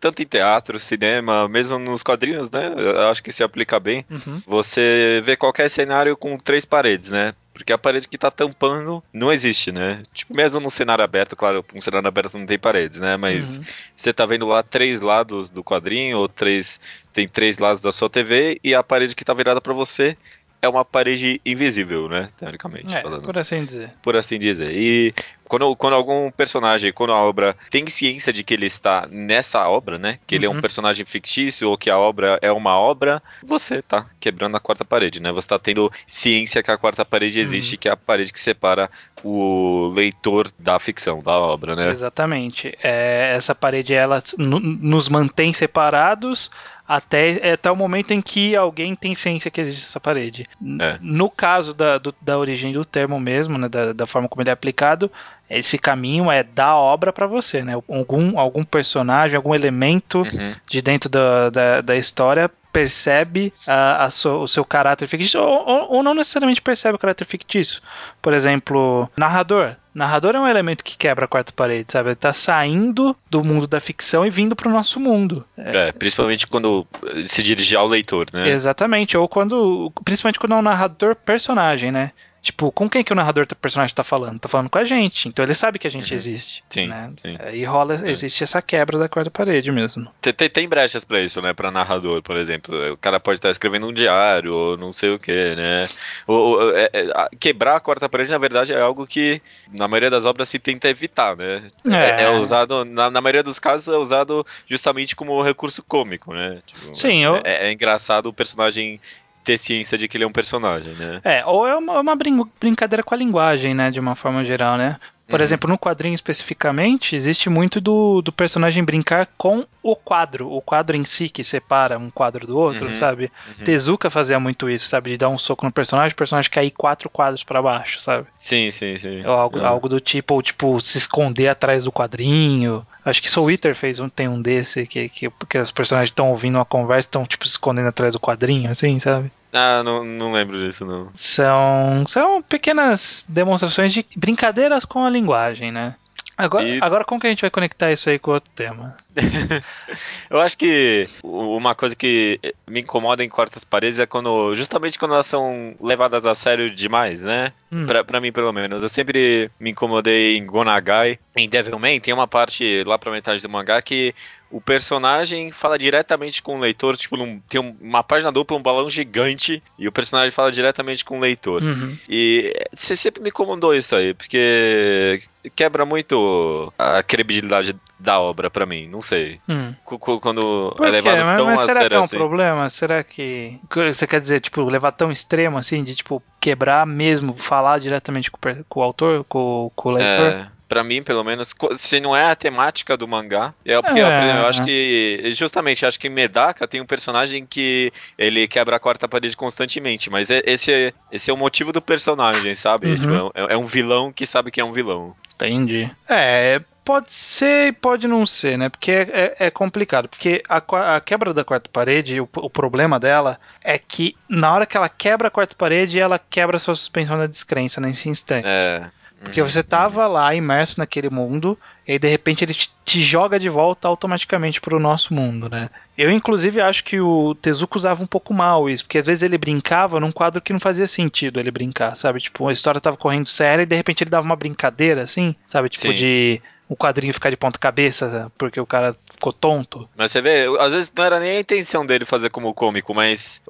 tanto 0.00 0.22
em 0.22 0.26
teatro, 0.26 0.78
cinema, 0.78 1.48
mesmo 1.48 1.78
nos 1.78 2.02
quadrinhos, 2.02 2.50
né? 2.50 2.72
Eu 2.76 3.08
acho 3.08 3.22
que 3.22 3.32
se 3.32 3.42
aplica 3.42 3.78
bem. 3.78 4.04
Uhum. 4.10 4.42
Você 4.46 5.22
vê 5.24 5.36
qualquer 5.36 5.68
cenário 5.68 6.16
com 6.16 6.36
três 6.36 6.64
paredes, 6.64 7.10
né? 7.10 7.34
Porque 7.52 7.72
a 7.72 7.78
parede 7.78 8.08
que 8.08 8.18
tá 8.18 8.30
tampando 8.30 9.02
não 9.12 9.32
existe, 9.32 9.70
né? 9.70 10.02
Tipo, 10.12 10.34
mesmo 10.34 10.60
num 10.60 10.70
cenário 10.70 11.04
aberto, 11.04 11.36
claro, 11.36 11.64
um 11.74 11.80
cenário 11.80 12.08
aberto 12.08 12.38
não 12.38 12.46
tem 12.46 12.58
paredes, 12.58 12.98
né? 12.98 13.16
Mas 13.16 13.58
uhum. 13.58 13.64
você 13.94 14.12
tá 14.12 14.26
vendo 14.26 14.46
lá 14.46 14.62
três 14.62 15.00
lados 15.00 15.50
do 15.50 15.62
quadrinho, 15.62 16.18
ou 16.18 16.28
três. 16.28 16.80
Tem 17.12 17.28
três 17.28 17.58
lados 17.58 17.80
da 17.80 17.92
sua 17.92 18.10
TV, 18.10 18.58
e 18.64 18.74
a 18.74 18.82
parede 18.82 19.14
que 19.14 19.24
tá 19.24 19.32
virada 19.32 19.60
para 19.60 19.72
você 19.72 20.16
é 20.64 20.68
uma 20.68 20.84
parede 20.84 21.40
invisível, 21.44 22.08
né? 22.08 22.30
Teoricamente. 22.38 22.94
É, 22.94 23.02
falando. 23.02 23.22
por 23.22 23.38
assim 23.38 23.64
dizer. 23.64 23.90
Por 24.02 24.16
assim 24.16 24.38
dizer. 24.38 24.72
E 24.72 25.14
quando, 25.46 25.76
quando 25.76 25.94
algum 25.94 26.30
personagem, 26.30 26.92
quando 26.92 27.12
a 27.12 27.22
obra 27.22 27.56
tem 27.70 27.86
ciência 27.86 28.32
de 28.32 28.42
que 28.42 28.54
ele 28.54 28.66
está 28.66 29.06
nessa 29.10 29.68
obra, 29.68 29.98
né? 29.98 30.18
Que 30.26 30.34
ele 30.34 30.46
uhum. 30.46 30.52
é 30.52 30.54
um 30.54 30.56
uhum. 30.56 30.62
personagem 30.62 31.04
fictício 31.04 31.68
ou 31.68 31.76
que 31.76 31.90
a 31.90 31.98
obra 31.98 32.38
é 32.40 32.50
uma 32.50 32.78
obra, 32.78 33.22
você 33.42 33.82
tá 33.82 34.06
quebrando 34.18 34.56
a 34.56 34.60
quarta 34.60 34.84
parede, 34.84 35.20
né? 35.20 35.30
Você 35.32 35.48
tá 35.48 35.58
tendo 35.58 35.92
ciência 36.06 36.62
que 36.62 36.70
a 36.70 36.78
quarta 36.78 37.04
parede 37.04 37.38
existe, 37.38 37.74
uhum. 37.74 37.78
que 37.78 37.88
é 37.88 37.92
a 37.92 37.96
parede 37.96 38.32
que 38.32 38.40
separa 38.40 38.90
o 39.22 39.90
leitor 39.94 40.50
da 40.58 40.78
ficção, 40.78 41.22
da 41.22 41.32
obra, 41.32 41.76
né? 41.76 41.90
Exatamente. 41.90 42.76
É, 42.82 43.32
essa 43.34 43.54
parede, 43.54 43.94
ela 43.94 44.22
nos 44.38 45.08
mantém 45.08 45.52
separados 45.52 46.50
até, 46.86 47.52
até 47.52 47.70
o 47.70 47.76
momento 47.76 48.12
em 48.12 48.20
que 48.20 48.54
alguém 48.54 48.94
tem 48.94 49.14
ciência 49.14 49.50
que 49.50 49.60
existe 49.60 49.84
essa 49.84 50.00
parede. 50.00 50.44
É. 50.80 50.98
No 51.00 51.30
caso 51.30 51.72
da, 51.72 51.98
do, 51.98 52.14
da 52.20 52.38
origem 52.38 52.72
do 52.72 52.84
termo 52.84 53.18
mesmo, 53.18 53.56
né, 53.56 53.68
da, 53.68 53.92
da 53.92 54.06
forma 54.06 54.28
como 54.28 54.42
ele 54.42 54.50
é 54.50 54.52
aplicado, 54.52 55.10
esse 55.48 55.78
caminho 55.78 56.30
é 56.30 56.42
da 56.42 56.76
obra 56.76 57.12
para 57.12 57.26
você, 57.26 57.62
né? 57.62 57.74
Algum, 57.74 58.38
algum 58.38 58.64
personagem, 58.64 59.36
algum 59.36 59.54
elemento 59.54 60.22
uhum. 60.22 60.54
de 60.66 60.82
dentro 60.82 61.08
da, 61.08 61.50
da, 61.50 61.80
da 61.80 61.96
história 61.96 62.50
percebe 62.72 63.52
a, 63.66 64.04
a 64.04 64.10
so, 64.10 64.42
o 64.42 64.48
seu 64.48 64.64
caráter 64.64 65.06
fictício, 65.06 65.40
ou, 65.40 65.68
ou, 65.68 65.92
ou, 65.92 66.02
não 66.02 66.12
necessariamente 66.12 66.60
percebe 66.60 66.96
o 66.96 66.98
caráter 66.98 67.24
fictício. 67.24 67.80
Por 68.20 68.34
exemplo, 68.34 69.08
narrador. 69.16 69.76
Narrador 69.94 70.34
é 70.34 70.40
um 70.40 70.48
elemento 70.48 70.82
que 70.82 70.96
quebra 70.96 71.24
a 71.24 71.28
quarta 71.28 71.52
parede, 71.52 71.92
sabe? 71.92 72.10
Ele 72.10 72.16
tá 72.16 72.32
saindo 72.32 73.16
do 73.30 73.44
mundo 73.44 73.66
da 73.66 73.80
ficção 73.80 74.26
e 74.26 74.30
vindo 74.30 74.56
pro 74.56 74.70
nosso 74.70 74.98
mundo. 74.98 75.44
É, 75.56 75.88
é 75.88 75.92
principalmente 75.92 76.46
quando 76.46 76.84
se 77.24 77.42
dirige 77.42 77.76
ao 77.76 77.86
leitor, 77.86 78.26
né? 78.32 78.48
Exatamente, 78.48 79.16
ou 79.16 79.28
quando. 79.28 79.92
Principalmente 80.04 80.40
quando 80.40 80.52
é 80.52 80.56
um 80.56 80.62
narrador 80.62 81.14
personagem, 81.14 81.92
né? 81.92 82.10
Tipo, 82.44 82.70
com 82.70 82.90
quem 82.90 83.02
que 83.02 83.10
o 83.10 83.16
narrador 83.16 83.46
do 83.46 83.56
personagem 83.56 83.94
tá 83.94 84.04
falando? 84.04 84.38
Tá 84.38 84.50
falando 84.50 84.68
com 84.68 84.76
a 84.76 84.84
gente. 84.84 85.28
Então 85.28 85.42
ele 85.42 85.54
sabe 85.54 85.78
que 85.78 85.86
a 85.86 85.90
gente 85.90 86.10
uhum. 86.10 86.14
existe. 86.14 86.62
Sim, 86.68 86.88
né? 86.88 87.10
sim. 87.16 87.38
Aí 87.40 87.64
rola, 87.64 87.94
é. 87.94 88.10
existe 88.10 88.44
essa 88.44 88.60
quebra 88.60 88.98
da 88.98 89.08
quarta 89.08 89.30
parede 89.30 89.72
mesmo. 89.72 90.08
Tem, 90.20 90.30
tem, 90.30 90.50
tem 90.50 90.68
brechas 90.68 91.06
para 91.06 91.22
isso, 91.22 91.40
né? 91.40 91.54
Pra 91.54 91.70
narrador, 91.70 92.22
por 92.22 92.36
exemplo. 92.36 92.92
O 92.92 92.98
cara 92.98 93.18
pode 93.18 93.38
estar 93.38 93.50
escrevendo 93.50 93.88
um 93.88 93.92
diário, 93.94 94.52
ou 94.52 94.76
não 94.76 94.92
sei 94.92 95.08
o 95.08 95.18
que, 95.18 95.54
né? 95.54 95.88
Ou, 96.26 96.36
ou 96.36 96.76
é, 96.76 96.90
é, 96.92 97.28
quebrar 97.40 97.76
a 97.76 97.80
quarta 97.80 98.10
parede, 98.10 98.30
na 98.30 98.36
verdade, 98.36 98.74
é 98.74 98.80
algo 98.80 99.06
que 99.06 99.40
na 99.72 99.88
maioria 99.88 100.10
das 100.10 100.26
obras 100.26 100.46
se 100.46 100.58
tenta 100.58 100.86
evitar, 100.86 101.34
né? 101.34 101.62
É, 101.86 101.96
é, 101.96 102.22
é 102.24 102.30
usado, 102.32 102.84
na, 102.84 103.10
na, 103.10 103.22
maioria 103.22 103.42
dos 103.42 103.58
casos, 103.58 103.88
é 103.88 103.96
usado 103.96 104.46
justamente 104.68 105.16
como 105.16 105.42
recurso 105.42 105.82
cômico, 105.82 106.34
né? 106.34 106.58
Tipo, 106.66 106.94
Sim, 106.94 107.24
eu... 107.24 107.40
é, 107.42 107.68
é 107.68 107.72
engraçado 107.72 108.26
o 108.26 108.34
personagem 108.34 109.00
ter 109.44 109.58
ciência 109.58 109.98
de 109.98 110.08
que 110.08 110.16
ele 110.16 110.24
é 110.24 110.26
um 110.26 110.32
personagem, 110.32 110.94
né? 110.94 111.20
É, 111.22 111.44
ou 111.44 111.66
é 111.66 111.76
uma, 111.76 112.00
uma 112.00 112.16
brincadeira 112.58 113.02
com 113.02 113.14
a 113.14 113.18
linguagem, 113.18 113.74
né, 113.74 113.90
de 113.90 114.00
uma 114.00 114.14
forma 114.14 114.44
geral, 114.44 114.76
né? 114.78 114.98
Por 115.26 115.40
uhum. 115.40 115.44
exemplo, 115.44 115.70
no 115.70 115.78
quadrinho 115.78 116.14
especificamente, 116.14 117.16
existe 117.16 117.48
muito 117.48 117.80
do, 117.80 118.20
do 118.20 118.30
personagem 118.30 118.84
brincar 118.84 119.26
com 119.38 119.64
o 119.82 119.96
quadro, 119.96 120.50
o 120.52 120.60
quadro 120.60 120.96
em 120.96 121.04
si 121.04 121.30
que 121.30 121.42
separa 121.42 121.98
um 121.98 122.10
quadro 122.10 122.46
do 122.46 122.58
outro, 122.58 122.88
uhum. 122.88 122.94
sabe? 122.94 123.32
Uhum. 123.46 123.64
Tezuka 123.64 124.10
fazia 124.10 124.38
muito 124.38 124.68
isso, 124.68 124.86
sabe? 124.86 125.12
De 125.12 125.18
dar 125.18 125.30
um 125.30 125.38
soco 125.38 125.64
no 125.64 125.72
personagem, 125.72 126.12
o 126.12 126.16
personagem 126.16 126.50
cair 126.50 126.70
quatro 126.70 127.08
quadros 127.08 127.42
para 127.42 127.62
baixo, 127.62 128.00
sabe? 128.00 128.26
Sim, 128.38 128.70
sim, 128.70 128.98
sim. 128.98 129.24
Ou 129.24 129.32
algo, 129.32 129.58
uhum. 129.58 129.66
algo 129.66 129.88
do 129.88 129.98
tipo, 129.98 130.34
ou, 130.34 130.42
tipo, 130.42 130.78
se 130.80 130.98
esconder 130.98 131.48
atrás 131.48 131.84
do 131.84 131.92
quadrinho. 131.92 132.86
Acho 133.02 133.22
que 133.22 133.30
Soul 133.30 133.50
Eater 133.50 133.74
fez 133.74 134.00
um, 134.00 134.08
tem 134.10 134.28
um 134.28 134.40
desse, 134.40 134.86
que, 134.86 135.08
que, 135.08 135.30
que 135.48 135.58
os 135.58 135.72
personagens 135.72 136.10
estão 136.10 136.30
ouvindo 136.30 136.56
uma 136.56 136.64
conversa 136.66 137.08
estão, 137.08 137.24
tipo, 137.24 137.46
se 137.46 137.52
escondendo 137.52 137.88
atrás 137.88 138.12
do 138.12 138.20
quadrinho, 138.20 138.70
assim, 138.70 139.00
sabe? 139.00 139.30
Ah, 139.54 139.84
não, 139.84 140.04
não 140.04 140.32
lembro 140.32 140.58
disso, 140.58 140.84
não. 140.84 141.10
São, 141.14 142.04
são 142.08 142.42
pequenas 142.42 143.24
demonstrações 143.28 143.92
de 143.92 144.04
brincadeiras 144.16 144.84
com 144.84 145.04
a 145.04 145.10
linguagem, 145.10 145.70
né? 145.70 145.94
Agora, 146.36 146.68
e... 146.68 146.78
agora 146.80 147.04
como 147.04 147.20
que 147.20 147.28
a 147.28 147.30
gente 147.30 147.42
vai 147.42 147.50
conectar 147.50 147.92
isso 147.92 148.10
aí 148.10 148.18
com 148.18 148.32
outro 148.32 148.50
tema? 148.56 148.96
eu 150.28 150.40
acho 150.40 150.58
que 150.58 151.08
uma 151.22 151.76
coisa 151.76 151.94
que 151.94 152.40
me 152.68 152.80
incomoda 152.80 153.22
em 153.22 153.28
Quartas 153.28 153.62
Paredes 153.62 154.00
é 154.00 154.06
quando, 154.06 154.56
justamente 154.56 154.98
quando 154.98 155.14
elas 155.14 155.26
são 155.26 155.76
levadas 155.80 156.26
a 156.26 156.34
sério 156.34 156.68
demais, 156.68 157.22
né? 157.22 157.52
Hum. 157.70 157.86
Pra, 157.86 158.02
pra 158.02 158.20
mim, 158.20 158.32
pelo 158.32 158.52
menos. 158.52 158.82
Eu 158.82 158.88
sempre 158.88 159.48
me 159.60 159.70
incomodei 159.70 160.36
em 160.36 160.44
Gonagai, 160.44 161.20
em 161.36 161.48
Devilman, 161.48 162.00
tem 162.00 162.12
uma 162.12 162.26
parte 162.26 162.82
lá 162.84 162.98
pra 162.98 163.12
metade 163.12 163.40
do 163.40 163.48
mangá 163.48 163.80
que 163.80 164.12
o 164.54 164.60
personagem 164.60 165.50
fala 165.50 165.76
diretamente 165.76 166.40
com 166.40 166.56
o 166.56 166.60
leitor, 166.60 166.96
tipo, 166.96 167.16
num, 167.16 167.40
tem 167.48 167.60
uma 167.80 168.04
página 168.04 168.30
dupla, 168.30 168.56
um 168.56 168.62
balão 168.62 168.88
gigante, 168.88 169.60
e 169.76 169.88
o 169.88 169.92
personagem 169.92 170.30
fala 170.30 170.52
diretamente 170.52 171.04
com 171.04 171.18
o 171.18 171.20
leitor. 171.20 171.60
Uhum. 171.60 171.98
E 172.08 172.54
você 172.72 172.94
sempre 172.94 173.20
me 173.20 173.30
incomodou 173.30 173.74
isso 173.74 173.96
aí, 173.96 174.14
porque 174.14 175.20
quebra 175.56 175.84
muito 175.84 176.72
a 176.78 177.02
credibilidade 177.02 177.74
da 177.98 178.20
obra 178.20 178.48
para 178.48 178.64
mim, 178.64 178.86
não 178.86 179.02
sei. 179.02 179.40
Hum. 179.48 179.74
Quando 179.82 180.72
é 180.80 180.88
levado 180.88 181.24
mas, 181.24 181.36
tão 181.36 181.46
mas 181.46 181.60
a 181.60 181.64
será 181.64 181.88
que 181.88 181.94
é 181.94 181.98
um 181.98 182.02
assim. 182.02 182.16
problema? 182.16 182.70
Será 182.70 183.02
que 183.02 183.58
você 183.68 184.06
quer 184.06 184.20
dizer, 184.20 184.38
tipo, 184.38 184.62
levar 184.62 184.92
tão 184.92 185.10
extremo 185.10 185.58
assim, 185.58 185.82
de 185.82 185.96
tipo 185.96 186.22
quebrar 186.40 186.86
mesmo, 186.86 187.34
falar 187.34 187.80
diretamente 187.80 188.30
com, 188.30 188.38
com 188.68 188.80
o 188.80 188.82
autor, 188.84 189.24
com, 189.24 189.72
com 189.74 189.88
o 189.88 189.92
leitor? 189.92 190.28
É 190.28 190.53
para 190.68 190.82
mim, 190.82 191.02
pelo 191.02 191.22
menos, 191.22 191.54
se 191.76 192.00
não 192.00 192.16
é 192.16 192.30
a 192.30 192.36
temática 192.36 192.96
do 192.96 193.06
mangá, 193.06 193.52
é 193.64 193.80
porque 193.80 194.00
é, 194.00 194.02
eu, 194.02 194.36
eu 194.36 194.46
acho 194.46 194.64
que 194.64 195.30
justamente 195.34 195.84
acho 195.84 195.98
que 195.98 196.08
Medaka 196.08 196.66
tem 196.66 196.80
um 196.80 196.86
personagem 196.86 197.46
que 197.46 197.92
ele 198.18 198.48
quebra 198.48 198.76
a 198.76 198.80
quarta 198.80 199.06
parede 199.06 199.36
constantemente, 199.36 200.10
mas 200.10 200.30
é, 200.30 200.42
esse 200.46 200.72
é, 200.72 200.92
esse 201.12 201.30
é 201.30 201.34
o 201.34 201.36
motivo 201.36 201.72
do 201.72 201.82
personagem, 201.82 202.54
sabe? 202.54 202.88
Uhum. 202.88 202.96
Tipo, 202.96 203.32
é, 203.34 203.54
é, 203.54 203.56
um 203.56 203.66
vilão 203.66 204.12
que 204.12 204.26
sabe 204.26 204.50
que 204.50 204.60
é 204.60 204.64
um 204.64 204.72
vilão. 204.72 205.14
Entendi. 205.34 205.90
É, 206.08 206.60
pode 206.84 207.12
ser 207.12 207.68
e 207.68 207.72
pode 207.72 208.06
não 208.06 208.24
ser, 208.24 208.56
né? 208.56 208.68
Porque 208.68 208.90
é, 208.90 209.34
é, 209.38 209.46
é 209.46 209.50
complicado. 209.50 210.08
Porque 210.08 210.42
a, 210.48 210.96
a, 210.96 211.00
quebra 211.00 211.32
da 211.32 211.44
quarta 211.44 211.68
parede, 211.72 212.20
o, 212.20 212.28
o, 212.36 212.50
problema 212.50 213.00
dela 213.00 213.38
é 213.62 213.78
que 213.78 214.16
na 214.28 214.52
hora 214.52 214.66
que 214.66 214.76
ela 214.76 214.88
quebra 214.88 215.28
a 215.28 215.30
quarta 215.30 215.56
parede, 215.56 215.98
ela 215.98 216.18
quebra 216.18 216.56
a 216.56 216.60
sua 216.60 216.76
suspensão 216.76 217.18
da 217.18 217.26
descrença 217.26 217.80
nesse 217.80 218.08
instante. 218.08 218.46
É. 218.46 218.90
Porque 219.24 219.42
você 219.42 219.62
tava 219.62 220.06
lá 220.06 220.34
imerso 220.34 220.78
naquele 220.78 221.10
mundo, 221.10 221.58
e 221.86 221.92
aí 221.92 221.98
de 221.98 222.08
repente 222.08 222.44
ele 222.44 222.54
te 222.54 223.00
joga 223.00 223.38
de 223.38 223.48
volta 223.48 223.88
automaticamente 223.88 224.60
pro 224.60 224.78
nosso 224.78 225.12
mundo, 225.12 225.48
né? 225.48 225.70
Eu, 225.96 226.10
inclusive, 226.10 226.60
acho 226.60 226.84
que 226.84 227.00
o 227.00 227.34
Tezuka 227.34 227.76
usava 227.76 228.02
um 228.02 228.06
pouco 228.06 228.34
mal 228.34 228.68
isso, 228.68 228.84
porque 228.84 228.98
às 228.98 229.06
vezes 229.06 229.22
ele 229.22 229.38
brincava 229.38 230.00
num 230.00 230.12
quadro 230.12 230.40
que 230.40 230.52
não 230.52 230.60
fazia 230.60 230.86
sentido 230.86 231.38
ele 231.38 231.50
brincar, 231.50 231.96
sabe? 231.96 232.20
Tipo, 232.20 232.48
a 232.48 232.52
história 232.52 232.80
tava 232.80 232.96
correndo 232.96 233.28
séria 233.28 233.62
e 233.62 233.66
de 233.66 233.76
repente 233.76 234.02
ele 234.02 234.10
dava 234.10 234.26
uma 234.26 234.36
brincadeira, 234.36 235.02
assim, 235.02 235.34
sabe? 235.46 235.68
Tipo, 235.68 235.88
Sim. 235.88 235.94
de 235.94 236.42
o 236.68 236.76
quadrinho 236.76 237.12
ficar 237.12 237.30
de 237.30 237.36
ponta 237.36 237.58
cabeça 237.58 238.30
porque 238.38 238.58
o 238.58 238.66
cara 238.66 238.96
ficou 239.10 239.32
tonto. 239.32 239.88
Mas 239.96 240.10
você 240.10 240.20
vê, 240.20 240.46
às 240.58 240.72
vezes 240.72 240.92
não 240.96 241.04
era 241.04 241.20
nem 241.20 241.36
a 241.36 241.40
intenção 241.40 241.84
dele 241.84 242.04
fazer 242.04 242.30
como 242.30 242.54
cômico, 242.54 242.94
mas 242.94 243.42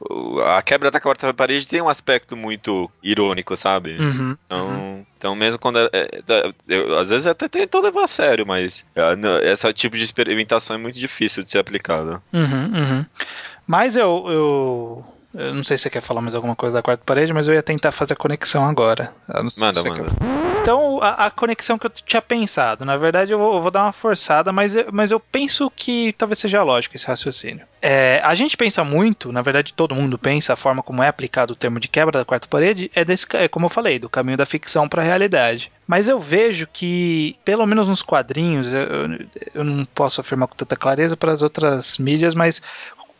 a 0.46 0.60
quebra 0.62 0.90
da 0.90 1.00
quarta 1.00 1.32
parede 1.32 1.68
tem 1.68 1.80
um 1.80 1.88
aspecto 1.88 2.36
muito 2.36 2.90
irônico, 3.02 3.56
sabe? 3.56 3.96
Uhum, 3.96 4.36
então, 4.44 4.68
uhum. 4.68 5.04
então 5.16 5.34
mesmo 5.36 5.58
quando 5.58 5.78
é, 5.78 5.90
é, 5.92 6.52
eu, 6.68 6.98
às 6.98 7.10
vezes 7.10 7.26
até 7.26 7.48
tentou 7.48 7.80
levar 7.80 8.04
a 8.04 8.08
sério, 8.08 8.46
mas 8.46 8.84
é, 8.94 9.52
esse 9.52 9.72
tipo 9.72 9.96
de 9.96 10.04
experimentação 10.04 10.76
é 10.76 10.78
muito 10.78 10.98
difícil 10.98 11.44
de 11.44 11.50
ser 11.50 11.58
aplicada. 11.58 12.20
Uhum, 12.32 12.72
uhum. 12.74 13.06
Mas 13.66 13.96
eu, 13.96 14.24
eu 14.28 15.13
eu 15.34 15.54
não 15.54 15.64
sei 15.64 15.76
se 15.76 15.84
você 15.84 15.90
quer 15.90 16.00
falar 16.00 16.20
mais 16.20 16.34
alguma 16.34 16.54
coisa 16.54 16.76
da 16.76 16.82
quarta 16.82 17.02
parede, 17.04 17.32
mas 17.32 17.48
eu 17.48 17.54
ia 17.54 17.62
tentar 17.62 17.92
fazer 17.92 18.14
a 18.14 18.16
conexão 18.16 18.66
agora. 18.66 19.12
manda, 19.28 19.82
manda. 19.82 20.54
Então, 20.62 20.98
a, 21.02 21.26
a, 21.26 21.30
conexão 21.30 21.76
que 21.76 21.86
eu 21.86 21.90
tinha 21.90 22.22
pensado, 22.22 22.86
na 22.86 22.96
verdade 22.96 23.30
eu 23.30 23.38
vou, 23.38 23.56
eu 23.56 23.60
vou 23.60 23.70
dar 23.70 23.82
uma 23.82 23.92
forçada, 23.92 24.50
mas 24.50 24.74
eu, 24.74 24.86
mas 24.90 25.10
eu 25.10 25.20
penso 25.20 25.70
que 25.70 26.14
talvez 26.16 26.38
seja 26.38 26.62
lógico 26.62 26.96
esse 26.96 27.06
raciocínio. 27.06 27.66
É, 27.82 28.22
a 28.24 28.34
gente 28.34 28.56
pensa 28.56 28.82
muito, 28.82 29.30
na 29.30 29.42
verdade 29.42 29.74
todo 29.74 29.94
mundo 29.94 30.16
pensa, 30.16 30.54
a 30.54 30.56
forma 30.56 30.82
como 30.82 31.02
é 31.02 31.08
aplicado 31.08 31.52
o 31.52 31.56
termo 31.56 31.78
de 31.78 31.86
quebra 31.86 32.20
da 32.20 32.24
quarta 32.24 32.48
parede 32.48 32.90
é, 32.94 33.04
desse, 33.04 33.26
é 33.34 33.46
como 33.46 33.66
eu 33.66 33.70
falei, 33.70 33.98
do 33.98 34.08
caminho 34.08 34.38
da 34.38 34.46
ficção 34.46 34.88
para 34.88 35.02
a 35.02 35.04
realidade. 35.04 35.70
Mas 35.86 36.08
eu 36.08 36.18
vejo 36.18 36.66
que, 36.72 37.36
pelo 37.44 37.66
menos 37.66 37.86
nos 37.86 38.00
quadrinhos, 38.00 38.72
eu, 38.72 39.28
eu 39.54 39.62
não 39.62 39.84
posso 39.84 40.22
afirmar 40.22 40.48
com 40.48 40.56
tanta 40.56 40.76
clareza 40.76 41.14
para 41.14 41.30
as 41.30 41.42
outras 41.42 41.98
mídias, 41.98 42.34
mas 42.34 42.62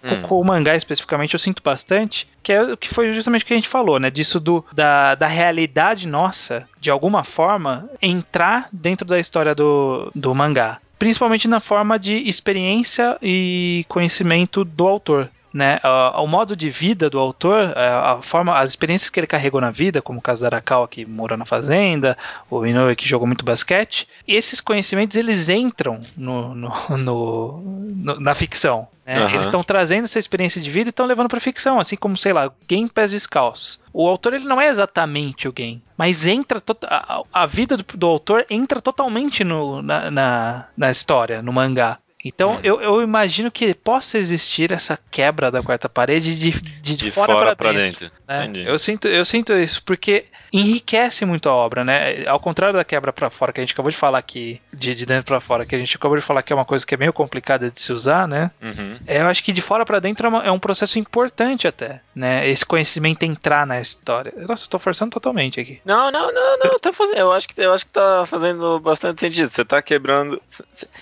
Hum. 0.05 0.23
Com, 0.23 0.41
o 0.41 0.45
mangá 0.45 0.77
especificamente 0.77 1.35
eu 1.35 1.41
sinto 1.41 1.63
bastante, 1.63 2.29
que 2.43 2.53
é 2.53 2.63
o 2.63 2.77
que 2.77 2.89
foi 2.89 3.13
justamente 3.13 3.43
o 3.43 3.47
que 3.47 3.55
a 3.55 3.57
gente 3.57 3.69
falou, 3.69 3.99
né? 3.99 4.11
Disso 4.11 4.39
do, 4.39 4.65
da, 4.73 5.15
da 5.15 5.27
realidade 5.27 6.07
nossa, 6.07 6.69
de 6.79 6.91
alguma 6.91 7.25
forma, 7.25 7.89
entrar 8.03 8.69
dentro 8.71 9.07
da 9.07 9.19
história 9.19 9.55
do, 9.55 10.11
do 10.15 10.35
mangá. 10.35 10.79
Principalmente 10.99 11.49
na 11.49 11.61
forma 11.61 11.99
de 11.99 12.17
experiência 12.29 13.17
e 13.23 13.85
conhecimento 13.89 14.65
do 14.65 14.87
autor 14.87 15.31
né, 15.55 15.79
o 16.17 16.27
modo 16.27 16.57
de 16.57 16.69
vida 16.69 17.09
do 17.09 17.17
autor, 17.17 17.73
a 17.79 18.21
forma, 18.21 18.59
as 18.59 18.71
experiências 18.71 19.09
que 19.09 19.21
ele 19.21 19.27
carregou 19.29 19.61
na 19.61 19.71
vida, 19.71 20.03
como 20.03 20.19
o 20.19 20.23
caso 20.23 20.43
da 20.43 20.49
Arakawa 20.49 20.89
que 20.89 21.07
morou 21.07 21.39
na 21.39 21.45
fazenda, 21.45 22.19
o 22.51 22.67
Inoue 22.67 22.97
que 22.97 23.09
jogou 23.09 23.25
muito 23.25 23.45
basquete, 23.45 24.09
esses 24.27 24.61
conhecimentos 24.61 25.17
eles 25.17 25.49
entram 25.49 26.01
no, 26.17 26.57
no, 26.57 26.73
no, 26.99 27.61
no 27.95 28.21
na 28.21 28.35
ficção. 28.35 28.89
Né? 29.07 29.21
Uhum. 29.21 29.29
Eles 29.29 29.43
estão 29.43 29.63
trazendo 29.63 30.05
essa 30.05 30.19
experiência 30.19 30.61
de 30.61 30.71
vida 30.71 30.89
e 30.89 30.91
estão 30.91 31.07
levando 31.07 31.29
para 31.29 31.39
ficção, 31.39 31.79
assim 31.79 31.97
como, 31.97 32.17
sei 32.17 32.33
lá, 32.33 32.51
Game 32.67 32.89
Pés 32.89 33.13
Descalços. 33.13 33.81
O 33.93 34.09
autor 34.09 34.35
ele 34.35 34.45
não 34.45 34.61
é 34.61 34.67
exatamente 34.67 35.47
o 35.47 35.53
game, 35.53 35.81
mas 35.97 36.27
entra 36.27 36.61
a, 36.89 37.23
a 37.33 37.47
vida 37.47 37.77
do, 37.77 37.85
do, 37.85 38.07
autor 38.07 38.45
entra 38.51 38.81
totalmente 38.81 39.45
no, 39.45 39.81
na, 39.83 40.11
na, 40.11 40.67
na 40.77 40.91
história, 40.91 41.41
no 41.41 41.53
mangá. 41.53 41.99
Então 42.25 42.55
hum. 42.55 42.61
eu, 42.63 42.81
eu, 42.81 43.03
imagino 43.03 43.51
que 43.51 43.75
possa 43.75 44.17
existir 44.17 44.73
essa 44.73 44.99
quebra 45.11 45.51
da 45.51 45.63
quarta 45.63 45.89
parede 45.89 46.35
de, 46.35 46.53
de, 46.81 46.97
de 46.97 47.11
fora, 47.11 47.33
fora 47.33 47.57
para 47.57 47.73
dentro. 47.73 48.11
dentro 48.27 48.53
né? 48.53 48.65
Eu, 48.67 48.79
sinto, 48.79 49.07
eu 49.09 49.25
sinto 49.27 49.53
isso 49.53 49.83
porque 49.85 50.25
enriquece 50.55 51.25
muito 51.27 51.49
a 51.49 51.53
obra, 51.53 51.85
né? 51.85 52.25
Ao 52.29 52.39
contrário 52.39 52.77
da 52.77 52.85
quebra 52.85 53.13
para 53.13 53.29
fora 53.29 53.53
que 53.53 53.61
a 53.61 53.65
gente 53.65 53.73
acabou 53.73 53.91
de 53.91 53.97
falar 53.97 54.19
aqui, 54.19 54.61
de, 54.73 54.95
de 54.95 55.05
dentro 55.05 55.25
para 55.25 55.41
fora, 55.41 55.67
que 55.67 55.75
a 55.75 55.79
gente 55.79 55.97
acabou 55.97 56.17
de 56.17 56.23
falar 56.23 56.43
que 56.43 56.53
é 56.53 56.57
uma 56.57 56.65
coisa 56.65 56.87
que 56.87 56.95
é 56.95 56.97
meio 56.97 57.13
complicada 57.13 57.69
de 57.69 57.81
se 57.81 57.93
usar, 57.93 58.29
né? 58.29 58.53
Uhum. 58.63 58.97
Eu 59.05 59.27
acho 59.27 59.43
que 59.43 59.53
de 59.53 59.61
fora 59.61 59.85
para 59.85 59.99
dentro 59.99 60.27
é, 60.27 60.29
uma, 60.29 60.45
é, 60.45 60.51
um 60.53 60.59
processo 60.59 60.97
importante 60.97 61.67
até, 61.67 62.01
né? 62.15 62.49
Esse 62.49 62.65
conhecimento 62.65 63.25
entrar 63.25 63.67
na 63.67 63.81
história. 63.81 64.33
Nossa, 64.37 64.67
eu 64.67 64.71
tô 64.71 64.79
forçando 64.79 65.11
totalmente 65.11 65.59
aqui. 65.59 65.81
Não, 65.85 66.13
não, 66.13 66.33
não, 66.33 66.59
não, 66.59 66.79
tá 66.79 66.93
fazendo. 66.93 67.19
Eu 67.19 67.33
acho 67.33 67.49
que 67.49 67.61
eu 67.61 67.73
acho 67.73 67.87
que 67.87 67.93
tá 67.93 68.25
fazendo 68.25 68.79
bastante 68.79 69.23
sentido. 69.23 69.51
Você 69.51 69.65
tá 69.65 69.83
quebrando. 69.83 70.41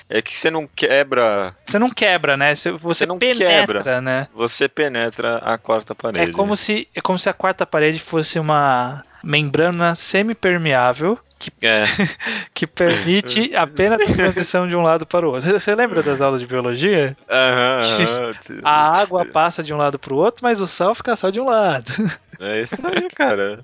É 0.09 0.23
que 0.23 0.35
você 0.35 0.51
não 0.51 0.67
quebra. 0.67 1.55
Você 1.67 1.79
não 1.79 1.91
quebra, 1.91 2.39
né? 2.39 2.55
Você, 2.55 2.73
você 2.73 3.05
não 3.05 3.19
penetra, 3.19 3.83
quebra, 3.83 4.01
né? 4.01 4.29
Você 4.35 4.67
penetra 4.67 5.37
a 5.39 5.59
quarta 5.59 5.95
parede. 5.95 6.31
É 6.31 6.33
como 6.33 6.57
se 6.57 6.89
é 6.95 7.03
como 7.03 7.19
se 7.19 7.29
a 7.29 7.35
quarta 7.35 7.67
parede 7.67 7.99
fosse 7.99 8.39
uma 8.39 9.05
membrana 9.23 9.95
semipermeável 9.95 11.19
que, 11.51 11.67
é. 11.67 11.83
que 12.55 12.67
permite 12.67 13.55
apenas 13.57 14.01
a 14.01 14.15
transição 14.15 14.69
de 14.69 14.77
um 14.77 14.83
lado 14.83 15.05
para 15.05 15.27
o 15.27 15.33
outro. 15.33 15.51
Você 15.51 15.75
lembra 15.75 16.03
das 16.03 16.21
aulas 16.21 16.41
de 16.41 16.47
biologia? 16.47 17.17
Uhum, 17.29 18.61
a 18.63 19.01
água 19.01 19.25
passa 19.25 19.63
de 19.63 19.75
um 19.75 19.77
lado 19.77 19.99
para 19.99 20.15
o 20.15 20.17
outro, 20.17 20.45
mas 20.45 20.61
o 20.61 20.67
sal 20.67 20.95
fica 20.95 21.17
só 21.17 21.31
de 21.31 21.41
um 21.41 21.47
lado. 21.47 21.91
É 22.39 22.63
isso 22.63 22.77
aí, 22.85 23.09
cara. 23.11 23.61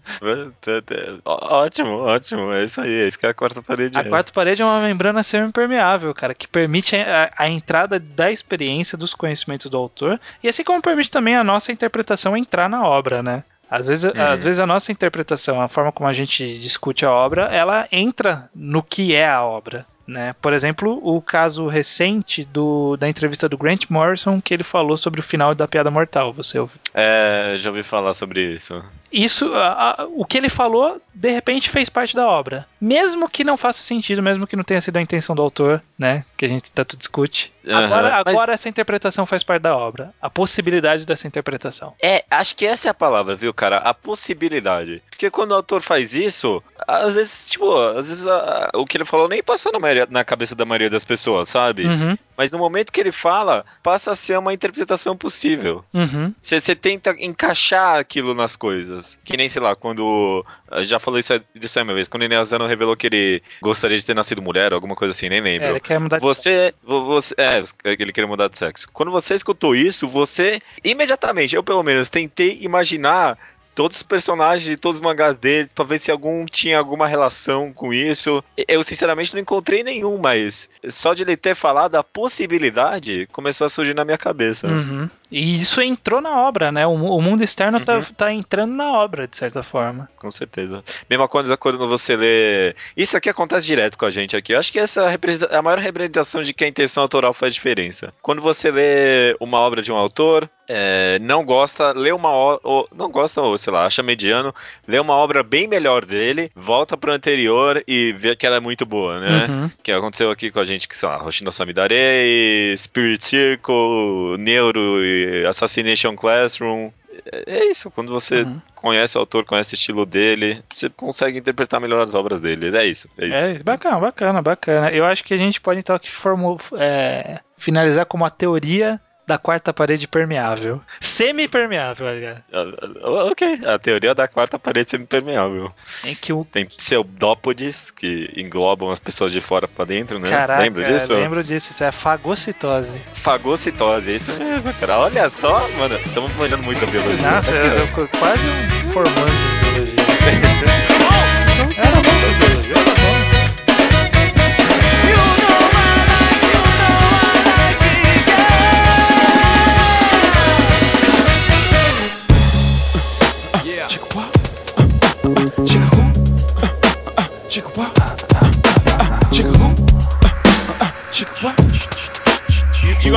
ótimo, 1.25 1.99
ótimo. 1.99 2.53
É 2.53 2.63
isso 2.63 2.81
aí. 2.81 3.03
É 3.03 3.09
isso 3.09 3.19
que 3.19 3.27
é 3.27 3.31
a 3.31 3.35
quarta 3.35 3.61
parede. 3.61 3.97
A 3.97 4.03
é. 4.03 4.05
quarta 4.05 4.33
parede 4.33 4.63
é 4.63 4.65
uma 4.65 4.81
membrana 4.81 5.23
semi-impermeável, 5.23 6.15
cara, 6.15 6.35
que 6.35 6.47
permite 6.47 6.95
a, 6.95 7.31
a, 7.37 7.49
entrada 7.49 7.99
da 7.99 8.31
experiência, 8.31 8.97
dos 8.97 9.15
conhecimentos 9.15 9.69
do 9.69 9.77
autor, 9.77 10.21
e 10.43 10.49
assim 10.49 10.63
como 10.63 10.81
permite 10.81 11.11
também 11.11 11.35
a 11.35 11.43
nossa 11.43 11.73
interpretação 11.73 12.37
entrar 12.37 12.69
na 12.69 12.87
obra, 12.87 13.23
né? 13.23 13.43
Às 13.71 13.87
vezes, 13.87 14.05
uhum. 14.05 14.23
às 14.23 14.43
vezes 14.43 14.59
a 14.59 14.67
nossa 14.67 14.91
interpretação, 14.93 15.61
a 15.61 15.69
forma 15.69 15.93
como 15.93 16.09
a 16.09 16.13
gente 16.13 16.59
discute 16.59 17.05
a 17.05 17.13
obra, 17.13 17.45
ela 17.47 17.87
entra 17.93 18.49
no 18.55 18.83
que 18.83 19.15
é 19.15 19.29
a 19.29 19.43
obra. 19.43 19.85
Né? 20.09 20.35
Por 20.41 20.55
exemplo, 20.55 20.99
o 21.03 21.21
caso 21.21 21.67
recente 21.67 22.43
do, 22.43 22.97
da 22.97 23.07
entrevista 23.07 23.47
do 23.47 23.59
Grant 23.59 23.91
Morrison, 23.91 24.41
que 24.41 24.55
ele 24.55 24.63
falou 24.65 24.97
sobre 24.97 25.21
o 25.21 25.23
final 25.23 25.55
da 25.55 25.69
Piada 25.69 25.91
Mortal. 25.91 26.33
Você 26.33 26.59
ouviu? 26.59 26.79
É, 26.95 27.53
já 27.57 27.69
ouvi 27.69 27.83
falar 27.83 28.15
sobre 28.15 28.55
isso. 28.55 28.83
Isso, 29.13 29.53
a, 29.53 30.03
a, 30.03 30.07
o 30.07 30.25
que 30.25 30.39
ele 30.39 30.49
falou, 30.49 30.99
de 31.15 31.31
repente 31.31 31.69
fez 31.69 31.91
parte 31.91 32.17
da 32.17 32.27
obra. 32.27 32.67
Mesmo 32.81 33.29
que 33.29 33.45
não 33.45 33.59
faça 33.59 33.83
sentido, 33.83 34.23
mesmo 34.23 34.47
que 34.47 34.57
não 34.57 34.65
tenha 34.65 34.81
sido 34.81 34.97
a 34.97 35.03
intenção 35.03 35.37
do 35.37 35.43
autor, 35.43 35.83
né? 35.99 36.25
Que 36.39 36.47
a 36.47 36.49
gente 36.49 36.71
tanto 36.71 36.97
discute. 36.97 37.53
Uhum, 37.67 37.77
agora, 37.77 38.23
mas- 38.25 38.35
agora 38.37 38.53
essa 38.55 38.69
interpretação 38.69 39.27
faz 39.27 39.43
parte 39.43 39.63
da 39.63 39.77
obra. 39.77 40.15
A 40.23 40.31
possibilidade 40.31 41.05
dessa 41.05 41.27
interpretação. 41.27 41.95
É, 42.01 42.25
acho 42.31 42.55
que 42.55 42.65
essa 42.65 42.87
é 42.87 42.91
a 42.91 42.95
palavra, 42.95 43.35
viu, 43.35 43.53
cara? 43.53 43.79
A 43.79 43.93
possibilidade. 43.93 45.03
Porque 45.11 45.31
quando 45.31 45.51
o 45.51 45.55
autor 45.57 45.83
faz 45.83 46.15
isso, 46.15 46.63
às 46.87 47.17
vezes, 47.17 47.51
tipo, 47.51 47.77
às 47.77 48.07
vezes 48.09 48.25
a- 48.27 48.71
a- 48.73 48.79
o 48.79 48.87
que 48.87 48.97
ele 48.97 49.05
falou 49.05 49.29
nem 49.29 49.43
passou 49.43 49.73
na, 49.73 49.81
maioria- 49.81 50.07
na 50.09 50.23
cabeça 50.25 50.55
da 50.55 50.65
maioria 50.65 50.89
das 50.89 51.05
pessoas, 51.05 51.49
sabe? 51.49 51.87
Uhum, 51.87 52.17
Mas 52.39 52.53
no 52.53 52.59
momento 52.59 52.93
que 52.93 53.01
ele 53.01 53.11
fala, 53.11 53.67
passa 53.83 54.13
a 54.13 54.15
ser 54.15 54.39
uma 54.39 54.55
interpretação 54.55 55.17
possível. 55.17 55.85
uhum. 55.93 56.33
Você 56.41 56.77
tenta 56.77 57.11
encaixar 57.19 57.99
aquilo 57.99 58.33
nas 58.33 58.55
coisas. 58.55 59.19
Que 59.25 59.37
nem, 59.37 59.49
sei 59.49 59.61
lá, 59.61 59.75
quando. 59.75 60.47
Já 60.83 61.01
falei 61.01 61.19
isso, 61.21 61.33
disso 61.53 61.79
aí 61.81 61.83
uma 61.85 61.95
vez. 61.95 62.07
Quando 62.07 62.23
o 62.23 62.27
Inês 62.27 62.49
Zano 62.51 62.67
revelou 62.69 62.97
que 62.97 63.09
ele 63.09 63.43
gostaria 63.61 63.99
de 63.99 64.07
ter 64.07 64.15
nascido 64.15 64.41
mulher, 64.41 64.73
alguma 64.73 64.95
coisa 64.95 65.11
assim, 65.11 65.29
nem 65.29 65.39
É, 65.41 65.43
lembro. 65.43 65.67
ele 65.71 65.81
quer 65.81 65.99
mudar 65.99 66.19
de 66.19 66.23
Você, 66.23 66.73
vo- 66.85 67.05
você, 67.07 67.35
é, 67.37 67.61
ele 67.85 68.13
queria 68.13 68.29
mudar 68.29 68.49
de 68.49 68.57
sexo. 68.57 68.87
Quando 68.93 69.11
você 69.11 69.35
escutou 69.35 69.75
isso, 69.75 70.07
você 70.07 70.63
imediatamente, 70.85 71.57
eu 71.57 71.63
pelo 71.65 71.83
menos, 71.83 72.09
tentei 72.09 72.59
imaginar 72.61 73.37
todos 73.79 73.99
os 73.99 74.03
personagens 74.03 74.69
de 74.69 74.77
todos 74.77 74.99
os 74.99 75.01
mangás 75.01 75.37
dele 75.37 75.71
pra 75.73 75.85
ver 75.85 76.01
se 76.01 76.11
algum 76.11 76.45
tinha 76.47 76.77
alguma 76.77 77.07
relação 77.07 77.73
com 77.73 77.95
isso. 77.95 78.43
Eu 78.67 78.83
sinceramente 78.83 79.33
não 79.33 79.41
encontrei 79.41 79.85
nenhum, 79.85 80.19
mas 80.19 80.69
só 80.89 81.15
de 81.15 81.23
ele 81.23 81.37
ter 81.37 81.55
falado 81.55 81.95
a 81.95 82.03
possibilidade 82.03 83.29
começou 83.31 83.67
a 83.67 83.71
surgir 83.71 83.95
na 83.95 84.05
minha 84.05 84.19
cabeça. 84.19 84.67
Uhum. 84.67 85.09
E 85.31 85.61
isso 85.61 85.81
entrou 85.83 86.21
na 86.21 86.41
obra, 86.41 86.73
né? 86.73 86.87
O, 86.87 86.93
o 86.93 87.21
mundo 87.21 87.43
externo 87.45 87.81
tá, 87.81 87.97
Uhum. 87.97 88.03
tá 88.17 88.33
entrando 88.33 88.73
na 88.75 88.93
obra, 88.93 89.27
de 89.29 89.37
certa 89.37 89.63
forma. 89.63 90.09
Com 90.17 90.31
certeza. 90.31 90.83
Mesma 91.09 91.29
coisa 91.29 91.57
quando 91.57 91.79
você 91.87 92.17
lê. 92.17 92.75
Isso 92.97 93.17
aqui 93.17 93.29
acontece 93.29 93.67
direto 93.67 93.99
com 93.99 94.07
a 94.07 94.11
gente 94.11 94.37
aqui. 94.37 94.53
Eu 94.53 94.59
acho 94.59 94.73
que 94.73 94.79
essa 94.79 95.03
é 95.51 95.57
a 95.57 95.63
maior 95.63 95.79
representação 95.79 96.43
de 96.43 96.53
que 96.55 96.65
a 96.65 96.69
intenção 96.69 97.03
autoral 97.03 97.35
faz 97.35 97.55
diferença. 97.55 98.13
Quando 98.23 98.41
você 98.41 98.71
lê 98.71 99.37
uma 99.41 99.59
obra 99.59 99.83
de 99.83 99.93
um 99.93 99.97
autor, 99.97 100.49
é, 100.71 101.19
não 101.21 101.45
gosta, 101.45 101.93
lê 101.93 102.13
uma 102.13 102.31
obra. 102.31 102.61
Não 102.95 103.11
gosta, 103.11 103.41
ou 103.41 103.57
sei 103.59 103.73
lá, 103.73 103.87
acha 103.87 104.03
mediano, 104.03 104.55
lê 104.87 104.99
uma 104.99 105.15
obra 105.15 105.43
bem 105.43 105.67
melhor 105.67 106.05
dele, 106.05 106.51
volta 106.55 106.97
pro 106.97 107.13
anterior 107.13 107.83
e 107.87 108.13
vê 108.13 108.35
que 108.37 108.47
ela 108.47 108.57
é 108.57 108.61
muito 108.61 108.85
boa, 108.85 109.19
né? 109.21 109.47
Uhum. 109.49 109.71
Que 109.83 109.93
aconteceu 109.93 110.31
aqui 110.31 110.51
com 110.51 110.61
a 110.61 110.65
gente, 110.65 110.87
que 110.89 110.97
sei 110.97 111.09
lá, 111.09 111.23
Hoshino 111.25 111.51
Samidare, 111.53 112.75
Spirit 112.77 113.25
Circle, 113.25 114.37
Neuro 114.39 115.03
e 115.05 115.18
Assassination 115.49 116.15
Classroom. 116.17 116.91
É 117.33 117.59
é 117.59 117.65
isso, 117.71 117.91
quando 117.91 118.13
você 118.13 118.43
Uhum. 118.43 118.61
conhece 118.77 119.17
o 119.19 119.21
autor, 119.21 119.45
conhece 119.45 119.75
o 119.75 119.77
estilo 119.77 120.07
dele, 120.07 120.63
você 120.75 120.89
consegue 120.89 121.39
interpretar 121.39 121.81
melhor 121.81 122.01
as 122.01 122.15
obras 122.15 122.39
dele. 122.41 122.75
É 122.77 122.87
isso, 122.87 123.09
é 123.19 123.27
isso. 123.27 123.35
É, 123.37 123.63
bacana, 123.63 123.99
bacana, 123.99 124.41
bacana. 124.43 124.91
Eu 124.93 125.05
acho 125.05 125.25
que 125.25 125.35
a 125.35 125.37
gente 125.37 125.61
pode 125.61 125.81
então 125.81 125.97
aqui 125.97 126.11
formu- 126.11 126.59
é, 126.77 127.41
finalizar 127.57 128.07
como 128.07 128.25
a 128.25 128.31
teoria 128.31 129.01
da 129.29 129.37
quarta 129.37 129.75
parede 129.75 130.09
permeável. 130.09 130.81
Semi-permeável, 131.01 132.09
aliás. 132.09 132.39
Ah, 132.51 132.67
ah, 133.03 133.25
Ok, 133.31 133.61
a 133.67 133.79
teoria 133.79 134.15
da 134.15 134.27
quarta 134.27 134.59
parede 134.59 134.91
semi-permeável. 134.91 135.71
Em 136.03 136.15
que 136.15 136.33
o 136.33 136.47
Tem 136.51 136.65
pseudópodes 136.65 137.91
que 137.91 138.33
englobam 138.35 138.91
as 138.91 138.99
pessoas 138.99 139.31
de 139.31 139.41
fora 139.43 139.69
pra 139.69 139.85
dentro, 139.85 140.19
né? 140.19 140.31
Caraca, 140.31 140.63
Lembra 140.63 140.85
disso? 140.91 141.13
lembro 141.13 141.45
disso, 141.45 141.71
isso 141.73 141.85
é 141.85 141.89
a 141.89 141.93
fagocitose. 141.93 142.99
Fagocitose, 143.13 144.13
é 144.13 144.17
isso 144.17 144.33
mesmo, 144.43 144.73
cara. 144.75 144.99
Olha 144.99 145.29
só, 145.29 145.61
mano, 145.77 145.95
estamos 145.97 146.35
manjando 146.37 146.63
muito 146.63 146.81
da 146.81 146.87
biologia. 146.87 147.31
Nossa, 147.31 147.51
eu, 147.53 147.79
eu 147.81 148.09
quase 148.19 148.47
um 148.47 148.93
formando 148.93 149.31
em 149.31 149.75
biologia. 149.75 150.79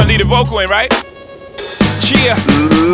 gonna 0.01 0.07
leave 0.07 0.23
the 0.23 0.27
vocal 0.27 0.59
in, 0.59 0.67
right? 0.67 0.91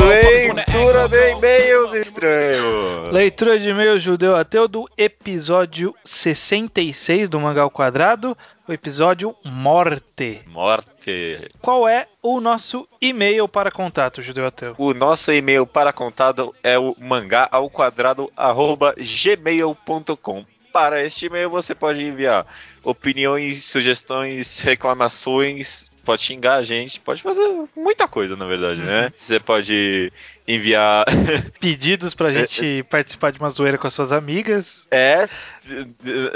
Leitura 0.07 1.07
de 1.07 1.31
e-mails 1.31 1.93
estranhos. 1.93 3.09
Leitura 3.09 3.57
de 3.57 3.69
e-mail 3.69 3.97
judeu 3.97 4.35
ateu 4.35 4.67
do 4.67 4.89
episódio 4.97 5.95
66 6.03 7.29
do 7.29 7.39
Mangal 7.39 7.69
Quadrado, 7.71 8.37
o 8.67 8.73
episódio 8.73 9.35
Morte. 9.45 10.41
Morte. 10.47 11.49
Qual 11.61 11.87
é 11.87 12.07
o 12.21 12.41
nosso 12.41 12.87
e-mail 13.01 13.47
para 13.47 13.71
contato, 13.71 14.21
judeu 14.21 14.45
ateu? 14.45 14.75
O 14.77 14.93
nosso 14.93 15.31
e-mail 15.31 15.65
para 15.65 15.93
contato 15.93 16.53
é 16.61 16.77
o 16.77 16.93
mangá 16.99 17.47
ao 17.49 17.69
quadrado 17.69 18.29
arroba 18.35 18.93
gmail.com. 18.97 20.45
Para 20.73 21.03
este 21.03 21.27
e-mail 21.27 21.49
você 21.49 21.73
pode 21.73 22.03
enviar 22.03 22.45
opiniões, 22.83 23.63
sugestões, 23.63 24.59
reclamações, 24.59 25.87
pode 26.07 26.21
xingar 26.21 26.55
a 26.55 26.63
gente, 26.63 27.01
pode 27.01 27.21
fazer 27.21 27.45
muita 27.75 28.07
coisa, 28.07 28.37
na 28.37 28.45
verdade, 28.47 28.81
né? 28.81 29.11
Você 29.13 29.41
pode 29.41 30.09
enviar. 30.47 31.03
Pedidos 31.59 32.13
pra 32.13 32.29
gente 32.31 32.81
participar 32.89 33.33
de 33.33 33.39
uma 33.39 33.49
zoeira 33.49 33.77
com 33.77 33.85
as 33.87 33.93
suas 33.93 34.13
amigas. 34.13 34.87
é. 34.89 35.27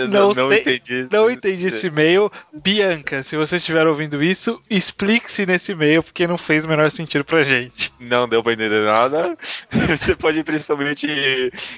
Não 0.10 0.34
não 0.34 0.49
sei- 0.49 0.60
entendi. 0.60 1.07
Não 1.10 1.31
entendi 1.31 1.67
esse 1.67 1.88
e-mail. 1.88 2.29
Bianca, 2.51 3.23
se 3.23 3.38
você 3.38 3.55
estiver 3.55 3.88
ouvindo 3.88 4.21
isso, 4.21 4.62
explique-se 4.69 5.45
nesse 5.45 5.71
e-mail, 5.71 6.03
porque 6.03 6.27
não 6.27 6.38
fez 6.38 6.65
o 6.65 6.67
menor 6.67 6.91
sentido 6.91 7.23
pra 7.23 7.41
gente. 7.41 7.93
Não 7.97 8.27
deu 8.27 8.43
pra 8.43 8.51
entender 8.51 8.84
nada. 8.86 9.38
Você 9.88 10.17
pode 10.17 10.43
principalmente 10.43 11.07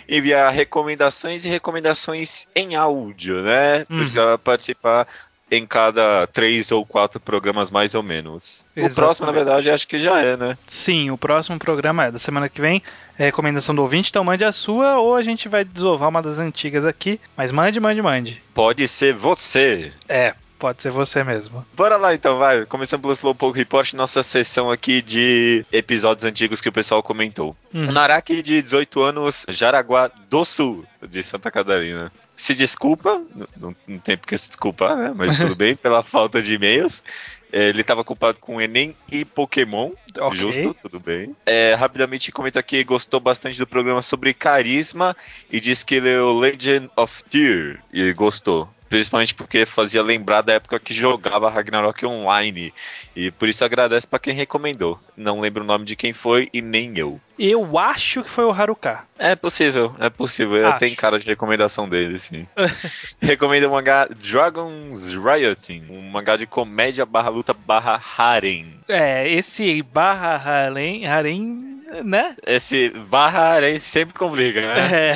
enviar 0.09 0.51
recomendações 0.51 1.45
e 1.45 1.49
recomendações 1.49 2.47
em 2.55 2.73
áudio, 2.75 3.43
né? 3.43 3.85
Uhum. 3.87 4.09
Pra 4.09 4.37
participar 4.39 5.07
em 5.53 5.65
cada 5.67 6.25
três 6.27 6.71
ou 6.71 6.85
quatro 6.85 7.19
programas, 7.19 7.69
mais 7.69 7.93
ou 7.93 8.01
menos. 8.01 8.65
O 8.71 8.81
próximo, 8.81 8.97
na 8.97 9.31
Exatamente. 9.31 9.35
verdade, 9.35 9.69
acho 9.69 9.87
que 9.87 9.99
já 9.99 10.19
é, 10.19 10.35
né? 10.35 10.57
Sim, 10.65 11.11
o 11.11 11.17
próximo 11.17 11.59
programa 11.59 12.05
é 12.05 12.11
da 12.11 12.19
semana 12.19 12.49
que 12.49 12.59
vem. 12.59 12.81
É 13.17 13.25
recomendação 13.25 13.75
do 13.75 13.83
ouvinte, 13.83 14.09
então 14.09 14.23
mande 14.23 14.43
a 14.43 14.51
sua 14.51 14.97
ou 14.97 15.15
a 15.15 15.21
gente 15.21 15.47
vai 15.47 15.63
desovar 15.63 16.09
uma 16.09 16.21
das 16.21 16.39
antigas 16.39 16.85
aqui. 16.85 17.19
Mas 17.37 17.51
mande, 17.51 17.79
mande, 17.79 18.01
mande. 18.01 18.41
Pode 18.55 18.87
ser 18.87 19.13
você. 19.13 19.91
É, 20.09 20.33
pode 20.57 20.81
ser 20.81 20.91
você 20.91 21.23
mesmo. 21.23 21.63
Bora 21.75 21.97
lá 21.97 22.15
então, 22.15 22.39
vai. 22.39 22.65
Começando 22.65 23.01
pelo 23.01 23.13
Slowpoke 23.13 23.59
Report, 23.59 23.93
nossa 23.93 24.23
sessão 24.23 24.71
aqui 24.71 25.01
de 25.01 25.63
episódios 25.71 26.25
antigos 26.25 26.59
que 26.59 26.69
o 26.69 26.73
pessoal 26.73 27.03
comentou. 27.03 27.55
Uhum. 27.71 27.89
Um 27.89 27.91
Naraki 27.91 28.41
de 28.41 28.63
18 28.63 29.01
anos, 29.01 29.45
Jaraguá 29.49 30.09
do 30.29 30.43
Sul, 30.43 30.85
de 31.07 31.21
Santa 31.21 31.51
Catarina. 31.51 32.11
Se 32.33 32.55
desculpa, 32.55 33.21
não, 33.57 33.75
não 33.87 33.99
tem 33.99 34.17
porque 34.17 34.37
se 34.37 34.47
desculpar, 34.47 34.97
né? 34.97 35.13
Mas 35.15 35.37
tudo 35.37 35.55
bem, 35.55 35.75
pela 35.75 36.01
falta 36.03 36.41
de 36.41 36.55
e-mails. 36.55 37.03
É, 37.51 37.69
Ele 37.69 37.81
estava 37.81 38.01
ocupado 38.01 38.39
com 38.39 38.59
Enem 38.59 38.95
e 39.11 39.23
Pokémon. 39.23 39.91
Ok. 40.19 40.39
Justo, 40.39 40.75
tudo 40.81 40.99
bem. 40.99 41.35
É, 41.45 41.75
rapidamente 41.75 42.31
comenta 42.31 42.63
que 42.63 42.83
gostou 42.83 43.19
bastante 43.19 43.59
do 43.59 43.67
programa 43.67 44.01
sobre 44.01 44.33
carisma 44.33 45.15
e 45.51 45.59
diz 45.59 45.83
que 45.83 45.99
leu 45.99 46.35
Legend 46.35 46.89
of 46.95 47.23
Tear 47.25 47.83
e 47.93 48.11
gostou. 48.13 48.67
Principalmente 48.93 49.33
porque 49.33 49.65
fazia 49.65 50.03
lembrar 50.03 50.43
da 50.43 50.53
época 50.53 50.79
que 50.79 50.93
jogava 50.93 51.49
Ragnarok 51.49 52.05
Online. 52.05 52.71
E 53.15 53.31
por 53.31 53.49
isso 53.49 53.65
agradece 53.65 54.05
pra 54.05 54.19
quem 54.19 54.35
recomendou. 54.35 54.99
Não 55.17 55.41
lembro 55.41 55.63
o 55.63 55.65
nome 55.65 55.83
de 55.83 55.95
quem 55.95 56.13
foi 56.13 56.47
e 56.53 56.61
nem 56.61 56.95
eu. 56.95 57.19
Eu 57.39 57.79
acho 57.79 58.21
que 58.21 58.29
foi 58.29 58.45
o 58.45 58.51
Haruka. 58.51 58.99
É 59.17 59.35
possível, 59.35 59.95
é 59.99 60.11
possível. 60.11 60.67
Acho. 60.67 60.77
Tem 60.77 60.93
cara 60.93 61.17
de 61.17 61.25
recomendação 61.25 61.89
dele, 61.89 62.19
sim. 62.19 62.45
Recomenda 63.19 63.67
o 63.67 63.71
mangá 63.71 64.05
Dragons 64.05 65.11
Rioting, 65.11 65.85
um 65.89 66.11
mangá 66.11 66.37
de 66.37 66.45
comédia 66.45 67.03
barra 67.03 67.29
luta 67.29 67.51
barra 67.51 67.99
harem. 68.15 68.79
É, 68.87 69.27
esse 69.27 69.81
barra 69.81 70.35
harem, 70.35 71.07
harem 71.07 71.72
né? 72.01 72.35
Esse 72.45 72.89
barra 72.89 73.41
harem 73.41 73.79
sempre 73.79 74.13
complica, 74.13 74.61
né? 74.61 75.11
É, 75.11 75.15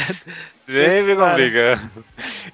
Sempre 0.67 1.15
complica. 1.15 1.79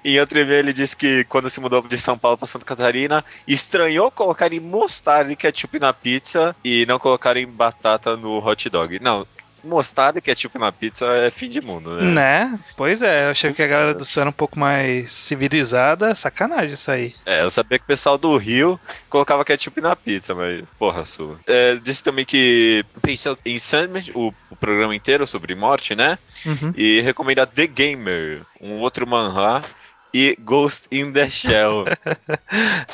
Em 0.04 0.20
outro 0.20 0.38
e-mail 0.38 0.60
ele 0.60 0.72
disse 0.72 0.96
que 0.96 1.24
quando 1.24 1.50
se 1.50 1.60
mudou 1.60 1.82
de 1.82 1.98
São 1.98 2.16
Paulo 2.16 2.38
para 2.38 2.46
Santa 2.46 2.64
Catarina, 2.64 3.24
estranhou 3.46 4.08
colocarem 4.08 4.60
mostarda 4.60 5.32
e 5.32 5.36
ketchup 5.36 5.80
na 5.80 5.92
pizza 5.92 6.54
e 6.64 6.86
não 6.86 6.98
colocarem 6.98 7.44
batata 7.46 8.16
no 8.16 8.38
hot 8.38 8.70
dog. 8.70 9.00
Não, 9.00 9.26
mostarda 9.64 10.18
e 10.18 10.22
ketchup 10.22 10.58
na 10.58 10.70
pizza 10.70 11.06
é 11.06 11.30
fim 11.30 11.48
de 11.48 11.60
mundo, 11.60 11.96
né? 11.96 12.04
Né? 12.14 12.58
Pois 12.76 13.02
é, 13.02 13.26
eu 13.26 13.30
achei 13.30 13.52
que 13.52 13.62
a 13.62 13.66
galera 13.66 13.94
do 13.94 14.04
Sul 14.04 14.20
era 14.20 14.30
um 14.30 14.32
pouco 14.32 14.58
mais 14.58 15.10
civilizada. 15.12 16.14
Sacanagem 16.14 16.74
isso 16.74 16.90
aí. 16.90 17.14
É, 17.24 17.42
eu 17.42 17.50
sabia 17.50 17.78
que 17.78 17.84
o 17.84 17.88
pessoal 17.88 18.18
do 18.18 18.36
Rio 18.36 18.78
colocava 19.08 19.44
ketchup 19.44 19.80
na 19.80 19.96
pizza, 19.96 20.34
mas 20.34 20.64
porra 20.78 21.04
sua. 21.04 21.38
É, 21.46 21.76
disse 21.76 22.02
também 22.02 22.24
que 22.24 22.84
pensou 23.02 23.36
em 23.44 23.58
Sandman, 23.58 24.04
o, 24.14 24.32
o 24.50 24.56
programa 24.56 24.94
inteiro 24.94 25.26
sobre 25.26 25.54
morte, 25.54 25.94
né? 25.94 26.18
Uhum. 26.44 26.72
E 26.76 27.00
recomenda 27.00 27.46
The 27.46 27.66
Gamer, 27.66 28.42
um 28.60 28.78
outro 28.78 29.06
manhwa, 29.06 29.62
e 30.14 30.36
Ghost 30.40 30.86
in 30.92 31.12
the 31.12 31.28
Shell. 31.28 31.84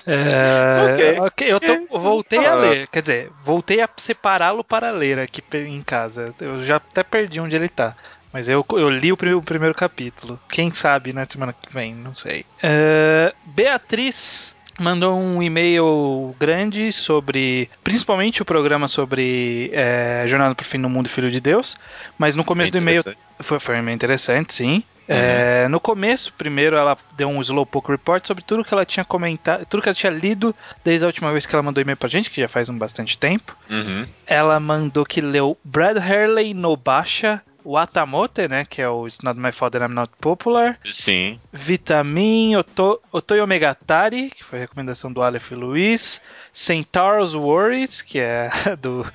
É, 0.06 0.92
Ok. 0.92 1.18
ok, 1.20 1.52
eu 1.52 1.60
tô- 1.60 1.98
voltei 1.98 2.38
a 2.38 2.42
falar. 2.42 2.60
ler. 2.70 2.86
Quer 2.88 3.00
dizer, 3.02 3.30
voltei 3.44 3.80
a 3.80 3.88
separá-lo 3.96 4.64
para 4.64 4.90
ler 4.90 5.18
aqui 5.18 5.42
em 5.54 5.82
casa. 5.82 6.34
Eu 6.40 6.64
já 6.64 6.76
até 6.76 7.02
perdi 7.02 7.40
onde 7.40 7.54
ele 7.54 7.68
tá. 7.68 7.94
Mas 8.32 8.48
eu, 8.48 8.64
eu 8.72 8.88
li 8.88 9.12
o, 9.12 9.14
o 9.14 9.42
primeiro 9.42 9.74
capítulo. 9.74 10.38
Quem 10.48 10.72
sabe 10.72 11.12
na 11.12 11.24
semana 11.28 11.52
que 11.52 11.72
vem, 11.72 11.94
não 11.94 12.14
sei. 12.16 12.44
É, 12.62 13.32
Beatriz 13.44 14.56
mandou 14.78 15.20
um 15.20 15.42
e-mail 15.42 16.34
grande 16.38 16.90
sobre, 16.92 17.68
principalmente 17.84 18.40
o 18.40 18.44
programa 18.46 18.88
sobre 18.88 19.68
é, 19.74 20.24
Jornada 20.26 20.54
para 20.54 20.62
o 20.62 20.66
Fim 20.66 20.80
do 20.80 20.88
Mundo 20.88 21.06
e 21.06 21.10
Filho 21.10 21.30
de 21.30 21.40
Deus. 21.40 21.76
Mas 22.16 22.34
no 22.36 22.44
começo 22.44 22.72
do 22.72 22.78
e-mail 22.78 23.02
foi, 23.40 23.60
foi 23.60 23.82
bem 23.82 23.94
interessante, 23.94 24.54
sim. 24.54 24.82
É, 25.12 25.66
no 25.68 25.80
começo, 25.80 26.32
primeiro, 26.32 26.76
ela 26.76 26.96
deu 27.16 27.28
um 27.28 27.40
Slowpoke 27.40 27.90
Report 27.90 28.24
sobre 28.24 28.44
tudo 28.44 28.64
que 28.64 28.72
ela 28.72 28.84
tinha 28.84 29.04
comentado, 29.04 29.66
tudo 29.66 29.82
que 29.82 29.88
ela 29.88 29.94
tinha 29.94 30.12
lido 30.12 30.54
desde 30.84 31.04
a 31.04 31.08
última 31.08 31.32
vez 31.32 31.44
que 31.46 31.54
ela 31.54 31.62
mandou 31.62 31.82
e-mail 31.82 31.96
pra 31.96 32.08
gente, 32.08 32.30
que 32.30 32.40
já 32.40 32.48
faz 32.48 32.68
um 32.68 32.78
bastante 32.78 33.18
tempo. 33.18 33.56
Uhum. 33.68 34.06
Ela 34.26 34.60
mandou 34.60 35.04
que 35.04 35.20
leu 35.20 35.58
Brad 35.64 35.96
Hurley 35.96 36.54
no 36.54 36.76
Basha, 36.76 37.42
Watamote, 37.64 38.48
né, 38.48 38.64
que 38.64 38.80
é 38.80 38.88
o 38.88 39.06
It's 39.06 39.20
Not 39.20 39.38
My 39.38 39.50
That 39.52 39.78
I'm 39.78 39.94
Not 39.94 40.12
Popular, 40.20 40.78
Sim. 40.90 41.38
Vitamin, 41.52 42.56
Oto, 42.56 43.00
Otoyo 43.12 43.46
Megatari, 43.46 44.30
que 44.30 44.44
foi 44.44 44.60
a 44.60 44.62
recomendação 44.62 45.12
do 45.12 45.22
Aleph 45.22 45.50
Luiz, 45.50 46.20
Centaurus 46.52 47.34
Worries, 47.34 48.00
que 48.00 48.18
é 48.18 48.48
do 48.80 49.06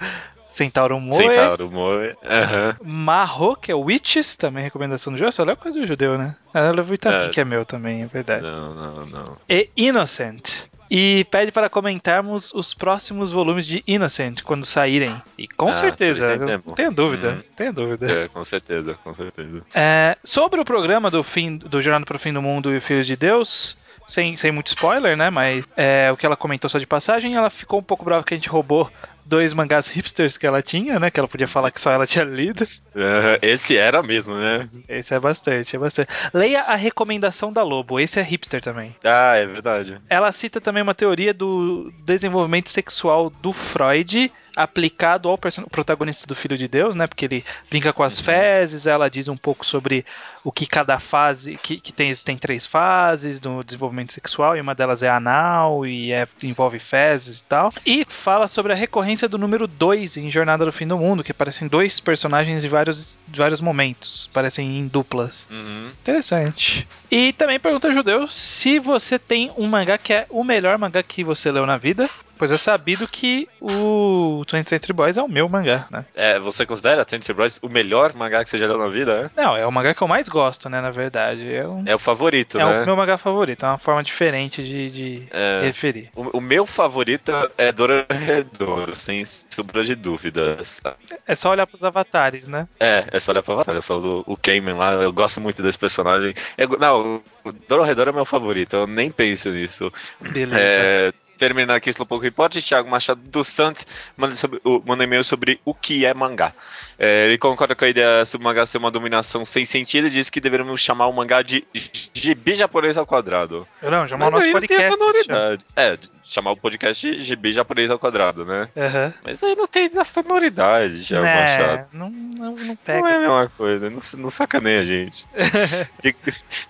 Centauro 0.48 1.00
Moe, 1.00 1.24
Centauro 1.24 1.72
Moe. 1.72 2.14
Aham. 2.24 2.76
Marro, 2.84 3.56
que 3.56 3.72
é 3.72 3.76
o 3.76 3.82
Witches, 3.82 4.36
também 4.36 4.64
recomendação 4.64 5.12
do 5.12 5.20
Jô. 5.20 5.32
Só 5.32 5.44
leu 5.44 5.58
coisa 5.58 5.80
do 5.80 5.88
judeu, 5.88 6.18
né? 6.18 6.36
Ela 6.54 6.72
leu 6.72 6.84
Vitamin, 6.84 7.26
É. 7.26 7.30
que 7.30 7.42
é 7.42 7.46
meu 7.46 7.66
também, 7.66 8.04
é 8.04 8.06
verdade. 8.06 8.44
Não, 8.44 8.74
não, 8.74 9.06
não. 9.06 9.38
E 9.50 9.70
Innocent. 9.76 10.66
E 10.90 11.26
pede 11.32 11.52
para 11.52 11.68
comentarmos 11.68 12.54
os 12.54 12.72
próximos 12.76 13.32
volumes 13.32 13.66
de 13.66 13.84
Innocent 13.88 14.44
quando 14.44 14.66
saírem. 14.66 15.20
E 15.36 15.48
com 15.48 15.70
Ah, 15.70 15.74
certeza, 15.74 16.28
é 16.34 16.58
bom. 16.60 16.74
tenho 16.74 16.92
dúvida, 16.92 17.30
Uhum. 17.30 17.42
tenho 17.56 17.74
dúvida. 17.74 18.06
É, 18.12 18.28
com 18.28 18.44
certeza, 18.44 18.94
com 19.04 19.12
certeza. 19.16 19.66
É, 19.74 20.16
sobre 20.24 20.62
o 20.62 20.64
programa 20.66 21.10
do 21.10 21.24
fim 21.24 21.58
do 21.58 21.82
Jornada 21.82 22.06
para 22.06 22.16
o 22.18 22.20
Fim 22.20 22.32
do 22.32 22.42
Mundo 22.42 22.72
e 22.74 22.80
Filhos 22.80 23.08
de 23.08 23.16
Deus, 23.16 23.76
sem, 24.06 24.38
sem 24.38 24.52
muito 24.52 24.68
spoiler, 24.68 25.18
né? 25.18 25.32
Mas 25.32 25.66
é, 25.76 26.12
o 26.12 26.16
que 26.18 26.26
ela 26.26 26.36
comentou 26.38 26.70
só 26.70 26.78
de 26.78 26.86
passagem, 26.86 27.34
ela 27.36 27.50
ficou 27.50 27.80
um 27.80 27.84
pouco 27.84 28.06
brava 28.06 28.24
que 28.24 28.36
a 28.36 28.38
gente 28.38 28.48
roubou 28.48 28.90
dois 29.26 29.54
mangás 29.54 29.88
hipsters 29.88 30.38
que 30.38 30.46
ela 30.46 30.62
tinha, 30.62 31.00
né? 31.00 31.10
Que 31.10 31.20
ela 31.20 31.28
podia 31.28 31.48
falar 31.48 31.72
que 31.72 31.82
só 31.82 31.92
ela 31.92 32.06
tinha 32.06 32.24
lido. 32.24 32.68
Aham, 32.96 33.38
Esse 33.42 33.76
era 33.78 34.02
mesmo, 34.04 34.36
né? 34.36 34.70
Esse 34.88 35.14
é 35.14 35.20
bastante, 35.20 35.76
é 35.76 35.80
bastante. 35.80 36.10
Leia 36.34 36.62
a 36.62 36.76
recomendação 36.76 37.52
da 37.52 37.64
Lobo, 37.64 38.00
esse 38.00 38.20
é 38.20 38.24
hipster 38.24 38.62
também. 38.62 38.96
Ah, 39.04 39.36
é 39.36 39.46
verdade. 39.46 39.98
Ela 40.10 40.32
cita 40.32 40.62
também 40.62 40.84
uma 40.84 40.96
teoria 40.96 41.34
do 41.34 41.92
desenvolvimento 42.06 42.70
sexual 42.70 43.30
do 43.30 43.52
Freud 43.52 44.32
aplicado 44.56 45.30
ao 45.30 45.38
protagonista 45.38 46.26
do 46.26 46.36
Filho 46.36 46.58
de 46.58 46.68
Deus, 46.68 46.96
né? 46.96 47.08
Porque 47.08 47.26
ele 47.26 47.46
brinca 47.70 47.92
com 47.92 48.04
as 48.04 48.20
fezes, 48.20 48.88
ela 48.88 49.10
diz 49.10 49.28
um 49.28 49.38
pouco 49.38 49.66
sobre 49.66 50.06
o 50.44 50.52
que 50.52 50.66
cada 50.66 51.00
fase, 51.00 51.58
que, 51.62 51.80
que 51.80 51.92
tem, 51.92 52.10
existem 52.10 52.38
três 52.38 52.66
fases 52.66 53.40
do 53.40 53.64
desenvolvimento 53.64 54.14
sexual, 54.14 54.56
e 54.56 54.62
uma 54.62 54.76
delas 54.76 55.04
é 55.04 55.10
anal 55.10 55.86
e 55.86 56.12
é- 56.12 56.28
envolve 56.44 56.80
fezes 56.80 57.40
e 57.40 57.44
tal. 57.44 57.74
E 57.86 58.06
fala 58.08 58.48
sobre 58.48 58.72
a 58.72 58.76
recorrência 58.76 59.28
do 59.28 59.38
número 59.38 59.68
2 59.68 60.18
em 60.18 60.30
Jornada 60.30 60.64
do 60.64 60.72
Fim 60.72 60.88
do 60.88 60.98
Mundo, 60.98 61.24
que 61.24 61.34
parecem 61.34 61.68
dois 61.68 62.00
personagens 62.00 62.64
em 62.64 62.70
vários, 62.70 63.20
vários 63.28 63.60
momentos, 63.62 64.30
parecem 64.32 64.80
em 64.80 64.88
duplas. 64.88 65.48
Uhum. 65.52 65.92
Interessante. 66.02 66.88
E 67.10 67.34
também 67.34 67.60
pergunta 67.60 67.94
judeu 67.94 68.28
se 68.28 68.80
você 68.80 69.18
tem 69.18 69.52
um 69.58 69.68
mangá 69.68 69.98
que 69.98 70.14
é 70.14 70.26
o 70.30 70.44
melhor 70.44 70.78
mangá 70.78 71.02
que 71.02 71.24
você 71.24 71.52
leu 71.52 71.66
na 71.66 71.78
vida. 71.78 72.10
Pois 72.38 72.52
é 72.52 72.58
sabido 72.58 73.08
que 73.08 73.48
o 73.62 74.44
20th 74.46 74.70
Century 74.70 74.94
Boys 74.94 75.18
é 75.18 75.24
o 75.24 75.28
meu 75.28 75.48
mangá, 75.48 75.88
né? 75.90 76.06
É, 76.14 76.40
você 76.40 76.66
considera 76.66 77.06
Tennessee 77.06 77.34
Boys 77.34 77.60
o 77.62 77.70
melhor 77.70 78.14
mangá 78.14 78.44
que 78.44 78.50
você 78.50 78.58
já 78.58 78.68
leu 78.68 78.78
na 78.78 78.88
vida? 78.88 79.32
Não, 79.36 79.56
é 79.56 79.66
o 79.66 79.72
mangá 79.72 79.94
que 79.94 80.02
eu 80.02 80.08
mais 80.08 80.28
gosto, 80.28 80.70
né, 80.70 80.82
na 80.82 80.92
verdade. 80.92 81.54
É, 81.54 81.68
um, 81.68 81.84
É, 81.86 81.92
é 81.92 81.96
o 81.96 82.00
favorito, 82.00 82.60
é 82.60 82.66
né? 82.66 82.82
o 82.82 82.86
meu 82.86 82.96
mangá 82.96 83.18
favorito, 83.18 83.66
é 83.66 83.70
uma 83.70 83.78
forma 83.78 84.04
diferente 84.04 84.64
de, 84.64 84.92
de 84.92 85.24
É. 85.32 85.50
se 85.52 85.62
referir. 85.66 86.10
O, 86.16 86.38
o 86.38 86.42
meu 86.42 86.66
favorito 86.66 87.32
é 87.58 87.72
Dororedoro, 87.72 88.96
sem 88.96 89.24
sombra 89.26 89.84
de 89.84 89.96
dúvidas. 89.96 90.82
É 91.28 91.36
só 91.36 91.52
olhar 91.52 91.66
pros 91.68 91.84
avatares, 91.84 92.48
né? 92.48 92.68
É, 92.80 93.06
é 93.12 93.20
só 93.20 93.32
olhar 93.32 93.44
pra 93.44 93.56
batalha, 93.56 93.82
só 93.82 93.98
o, 93.98 94.24
o 94.26 94.38
Cayman 94.38 94.76
lá, 94.76 94.94
eu 94.94 95.12
gosto 95.14 95.40
muito 95.42 95.62
desse 95.64 95.78
personagem. 95.80 96.34
É, 96.58 96.68
não, 96.68 97.22
o 97.44 97.52
Dororedoro 97.68 98.10
é 98.10 98.14
meu 98.14 98.26
favorito, 98.26 98.76
eu 98.76 98.88
nem 98.88 99.10
penso 99.12 99.50
nisso. 99.52 99.92
Beleza. 100.20 100.62
É, 100.62 101.14
terminar 101.38 101.76
aqui 101.76 101.90
o 101.90 102.06
pouco 102.06 102.24
report, 102.24 102.56
Thiago 102.62 102.90
Machado 102.90 103.22
dos 103.22 103.48
Santos 103.48 103.86
manda, 104.18 104.36
sobre, 104.36 104.60
manda 104.86 105.04
um 105.04 105.06
e-mail 105.06 105.24
sobre 105.24 105.60
o 105.64 105.74
que 105.74 106.06
é 106.06 106.14
mangá. 106.14 106.54
É, 106.98 107.28
ele 107.28 107.38
concorda 107.38 107.76
com 107.76 107.84
a 107.86 107.90
ideia 107.90 108.26
sobre 108.26 108.46
o 108.46 108.48
mangá 108.48 108.66
ser 108.66 108.78
uma 108.78 108.90
dominação 108.92 109.46
sem 109.46 109.66
sentido 109.66 110.08
e 110.08 110.10
diz 110.12 110.30
que 110.30 110.40
deveríamos 110.40 110.80
chamar 110.82 111.08
o 111.08 111.14
mangá 111.14 111.42
de 111.42 111.66
gibi 112.14 112.56
japonês 112.56 112.96
ao 112.98 113.06
quadrado. 113.06 113.68
Não, 113.82 114.08
chamar 114.08 114.30
o 114.30 114.32
Mas 114.32 114.46
nosso 114.46 114.54
não 114.54 114.62
tem 114.62 114.78
a 114.78 114.90
podcast. 114.90 114.98
sonoridade. 114.98 115.64
É, 115.76 115.98
chamar 116.24 116.52
o 116.52 116.58
podcast 116.58 117.22
gibi 117.22 117.52
japonês 117.52 117.90
ao 117.92 118.00
quadrado, 118.00 118.46
né? 118.46 118.70
Aham. 118.78 119.14
Mas 119.24 119.44
aí 119.44 119.56
não 119.56 119.68
tem 119.68 119.90
a 119.98 120.06
sonoridade, 120.06 121.06
Thiago 121.06 121.26
Machado. 121.26 121.78
Né, 121.78 121.86
não, 121.92 122.10
não, 122.10 122.56
não 122.56 122.66
Não 122.66 122.76
pega. 122.78 123.10
é 123.10 123.16
a 123.16 123.20
mesma 123.20 123.52
coisa, 123.58 123.90
não, 123.90 124.00
não 124.18 124.30
sacaneia 124.30 124.80
a 124.80 124.86
gente. 124.86 125.26
de, 126.02 126.16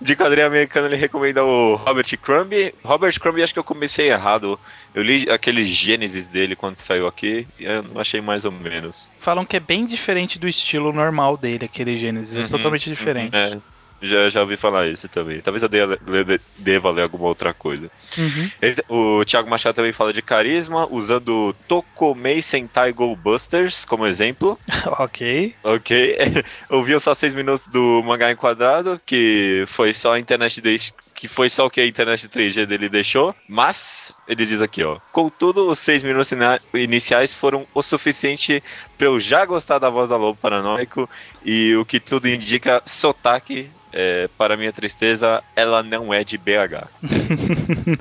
de 0.02 0.16
quadrinho 0.16 0.48
americano, 0.48 0.88
ele 0.88 0.96
recomenda 0.96 1.44
o 1.44 1.76
Robert 1.76 2.18
Crumb. 2.22 2.52
Robert 2.84 3.20
Crumb, 3.20 3.42
acho 3.44 3.54
que 3.54 3.60
eu 3.60 3.64
comecei 3.64 4.10
errado. 4.10 4.60
Eu 4.94 5.04
li 5.04 5.30
aquele 5.30 5.64
Gênesis 5.64 6.28
dele 6.28 6.56
quando 6.56 6.78
saiu 6.78 7.06
aqui 7.06 7.48
e 7.60 7.66
eu 7.66 7.84
achei 8.00 8.22
mais 8.22 8.44
ou 8.46 8.52
menos. 8.52 9.12
Falam 9.20 9.46
que 9.46 9.56
é 9.58 9.60
bem 9.60 9.86
diferente 9.86 10.15
do 10.40 10.48
estilo 10.48 10.94
normal 10.94 11.36
dele, 11.38 11.66
aquele 11.66 11.98
Gênesis. 11.98 12.38
É 12.38 12.42
Uhum, 12.42 12.48
totalmente 12.48 12.90
diferente. 12.90 13.36
É, 13.36 13.58
já, 14.02 14.30
já 14.30 14.42
ouvi 14.42 14.56
falar 14.58 14.88
isso 14.88 15.10
também. 15.10 15.42
Talvez 15.42 15.62
eu 15.64 15.70
deva, 15.70 15.98
ler- 16.08 16.42
deva 16.58 16.92
ler 16.92 17.04
alguma 17.04 17.26
outra 17.28 17.54
coisa. 17.54 17.90
Uhum. 18.18 18.50
Ele- 18.62 18.76
o 18.88 19.26
Thiago 19.26 19.50
Machado 19.50 19.76
também 19.76 19.92
fala 19.94 20.14
de 20.14 20.22
carisma, 20.22 20.88
usando 20.90 21.54
Tokomei 21.68 22.42
Sentai 22.42 22.94
Go 22.94 23.16
Busters 23.16 23.84
como 23.86 24.06
exemplo. 24.06 24.60
ok. 25.00 25.56
Ok. 25.64 26.18
Ouviu 26.70 27.00
só 27.00 27.14
seis 27.14 27.34
minutos 27.34 27.68
do 27.68 28.02
mangá 28.04 28.32
enquadrado, 28.32 29.00
que 29.06 29.64
foi 29.68 29.94
só 29.94 30.14
a 30.14 30.20
internet 30.20 30.62
deix... 30.62 30.94
que 31.16 31.28
foi 31.30 31.50
só 31.50 31.66
o 31.66 31.70
que 31.70 31.80
a 31.82 31.88
internet 31.88 32.28
3G 32.28 32.66
dele 32.66 32.90
deixou. 32.90 33.34
Mas 33.48 34.12
ele 34.28 34.46
diz 34.46 34.62
aqui, 34.62 34.84
ó. 34.84 35.00
Contudo, 35.12 35.68
os 35.70 35.80
seis 35.80 36.04
minutos 36.04 36.30
iniciais 36.74 37.34
foram 37.34 37.66
o 37.74 37.82
suficiente 37.82 38.62
pra 38.98 39.08
eu 39.08 39.20
já 39.20 39.46
gostar 39.46 39.80
da 39.80 39.90
voz 39.90 40.10
da 40.10 40.18
Lobo 40.18 40.38
Paranoico 40.40 41.10
e 41.44 41.74
o 41.76 41.86
que 41.86 42.00
tudo 42.00 42.28
indica, 42.28 42.84
sotaque. 42.86 43.70
É, 43.98 44.28
para 44.38 44.58
minha 44.58 44.74
tristeza, 44.74 45.42
ela 45.56 45.82
não 45.82 46.14
é 46.14 46.22
de 46.22 46.38
BH. 46.38 46.84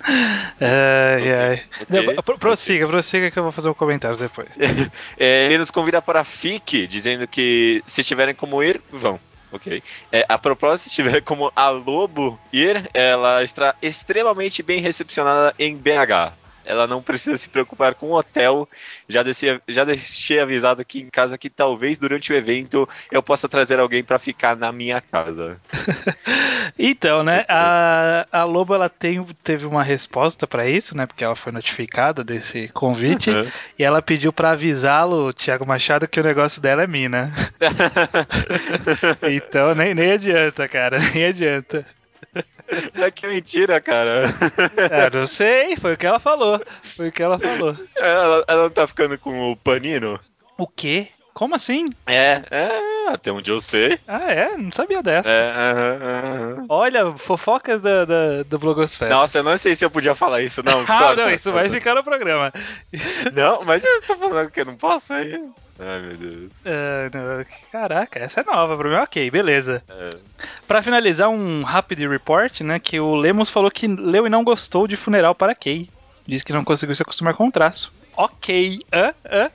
ai, 0.61 1.33
ai. 1.33 1.62
Ok. 1.81 2.07
Não, 2.16 2.22
pro- 2.22 2.38
prossiga, 2.38 2.87
prossiga 2.88 3.31
que 3.31 3.38
eu 3.38 3.44
vou 3.44 3.53
fazer 3.53 3.68
um 3.68 3.74
comentário 3.74 4.16
depois. 4.16 4.48
É, 5.16 5.44
ele 5.46 5.59
nos 5.59 5.70
convida 5.70 6.03
para 6.03 6.20
a 6.20 6.24
FIC, 6.24 6.88
dizendo 6.88 7.27
que 7.29 7.83
se 7.87 8.03
tiverem 8.03 8.35
como 8.35 8.61
ir, 8.62 8.81
vão. 8.90 9.20
Ok. 9.54 9.84
É, 10.10 10.26
a 10.28 10.36
propósito, 10.36 10.90
se 10.90 10.96
tiver 10.96 11.22
como 11.22 11.52
a 11.54 11.68
Lobo 11.68 12.38
ir, 12.52 12.90
ela 12.92 13.44
está 13.44 13.76
extremamente 13.80 14.64
bem 14.64 14.80
recepcionada 14.80 15.54
em 15.60 15.76
BH. 15.76 16.43
Ela 16.64 16.87
não 16.87 17.03
precisa 17.03 17.37
se 17.37 17.48
preocupar 17.48 17.94
com 17.94 18.07
o 18.07 18.16
hotel. 18.16 18.68
Já, 19.09 19.22
desci, 19.22 19.61
já 19.68 19.85
deixei 19.85 20.40
avisado 20.40 20.81
aqui 20.81 21.00
em 21.00 21.11
casa 21.11 21.37
que 21.38 21.50
talvez 21.50 21.98
durante 21.98 22.33
o 22.33 22.37
evento 22.37 22.88
eu 23.11 23.22
possa 23.22 23.48
trazer 23.48 23.79
alguém 23.81 24.03
para 24.03 24.18
ficar 24.18 24.57
na 24.57 24.72
minha 24.72 25.00
casa. 25.00 25.61
Então, 26.79 27.22
né, 27.22 27.44
a, 27.48 28.27
a 28.33 28.44
Lobo 28.44 28.74
ela 28.74 28.88
tem, 28.88 29.24
teve 29.44 29.64
uma 29.66 29.83
resposta 29.85 30.46
pra 30.46 30.66
isso, 30.68 30.96
né, 30.96 31.07
porque 31.07 31.22
ela 31.22 31.37
foi 31.37 31.53
notificada 31.53 32.24
desse 32.24 32.68
convite 32.68 33.31
Uhum. 33.31 33.48
e 33.79 33.85
ela 33.85 34.03
pediu 34.03 34.33
pra 34.33 34.53
avisá-lo, 34.53 35.33
Thiago 35.33 35.66
Machado, 35.66 36.09
que 36.09 36.18
o 36.18 36.24
negócio 36.24 36.61
dela 36.61 36.83
é 36.83 36.87
mina. 36.87 37.33
então, 39.22 39.74
nem, 39.74 39.94
nem 39.94 40.12
adianta, 40.12 40.68
cara, 40.68 40.98
nem 40.98 41.27
adianta. 41.27 41.87
É 42.94 43.11
que 43.11 43.27
mentira, 43.27 43.81
cara. 43.81 44.24
É, 44.90 45.11
não 45.16 45.27
sei, 45.27 45.77
foi 45.77 45.94
o 45.94 45.96
que 45.96 46.07
ela 46.07 46.18
falou. 46.18 46.61
Foi 46.83 47.09
o 47.09 47.12
que 47.12 47.22
ela 47.22 47.38
falou. 47.38 47.77
Ela, 47.96 48.44
ela 48.48 48.62
não 48.64 48.70
tá 48.70 48.87
ficando 48.87 49.18
com 49.18 49.53
o 49.53 49.57
Panino? 49.57 50.18
O 50.57 50.66
quê? 50.66 51.09
Como 51.35 51.57
assim? 51.57 51.87
É, 52.07 52.42
é, 52.48 53.09
até 53.09 53.33
onde 53.33 53.50
eu 53.50 53.61
sei. 53.61 53.98
Ah, 54.07 54.31
é? 54.31 54.57
Não 54.57 54.70
sabia 54.72 55.03
dessa. 55.03 55.29
É, 55.29 55.50
aham, 55.50 55.98
aham. 56.00 56.66
Olha, 56.68 57.12
fofocas 57.18 57.83
da, 57.83 58.05
da, 58.05 58.42
do 58.44 58.57
Blogosfera. 58.59 59.12
Nossa, 59.12 59.38
eu 59.38 59.42
não 59.42 59.59
sei 59.59 59.74
se 59.74 59.85
eu 59.85 59.90
podia 59.90 60.14
falar 60.14 60.42
isso, 60.42 60.62
não. 60.62 60.83
Ah, 60.88 60.98
Corta, 60.98 61.22
não, 61.22 61.31
isso 61.31 61.53
vai 61.53 61.68
ficar 61.68 61.96
no 61.96 62.05
programa. 62.05 62.53
Não, 63.33 63.64
mas 63.64 63.83
eu 63.83 64.03
tô 64.03 64.14
falando 64.16 64.50
que 64.50 64.61
eu 64.61 64.64
não 64.64 64.77
posso 64.77 65.12
aí. 65.12 65.40
Ai, 65.78 66.00
meu 66.02 66.16
Deus. 66.16 66.50
Não, 67.12 67.44
Caraca, 67.72 68.18
essa 68.20 68.40
é 68.40 68.44
nova 68.44 68.76
pra 68.76 68.88
mim. 68.88 68.96
Ok, 68.96 69.30
beleza. 69.30 69.82
É. 69.88 70.06
Pra 70.68 70.82
finalizar, 70.82 71.28
um 71.28 71.62
rapid 71.62 72.00
report, 72.08 72.60
né? 72.60 72.78
Que 72.78 73.00
o 73.00 73.14
Lemos 73.16 73.50
falou 73.50 73.70
que 73.70 73.87
leu 73.87 74.26
e 74.26 74.30
não 74.30 74.44
gostou 74.44 74.87
de 74.87 74.96
Funeral 74.96 75.34
para 75.34 75.54
Kay. 75.54 75.88
Diz 76.26 76.42
que 76.42 76.52
não 76.52 76.64
conseguiu 76.64 76.94
se 76.96 77.02
acostumar 77.02 77.34
com 77.34 77.48
o 77.48 77.52
traço. 77.52 77.92
Ok. 78.16 78.78
Hã? 78.92 79.12
Hã? 79.28 79.50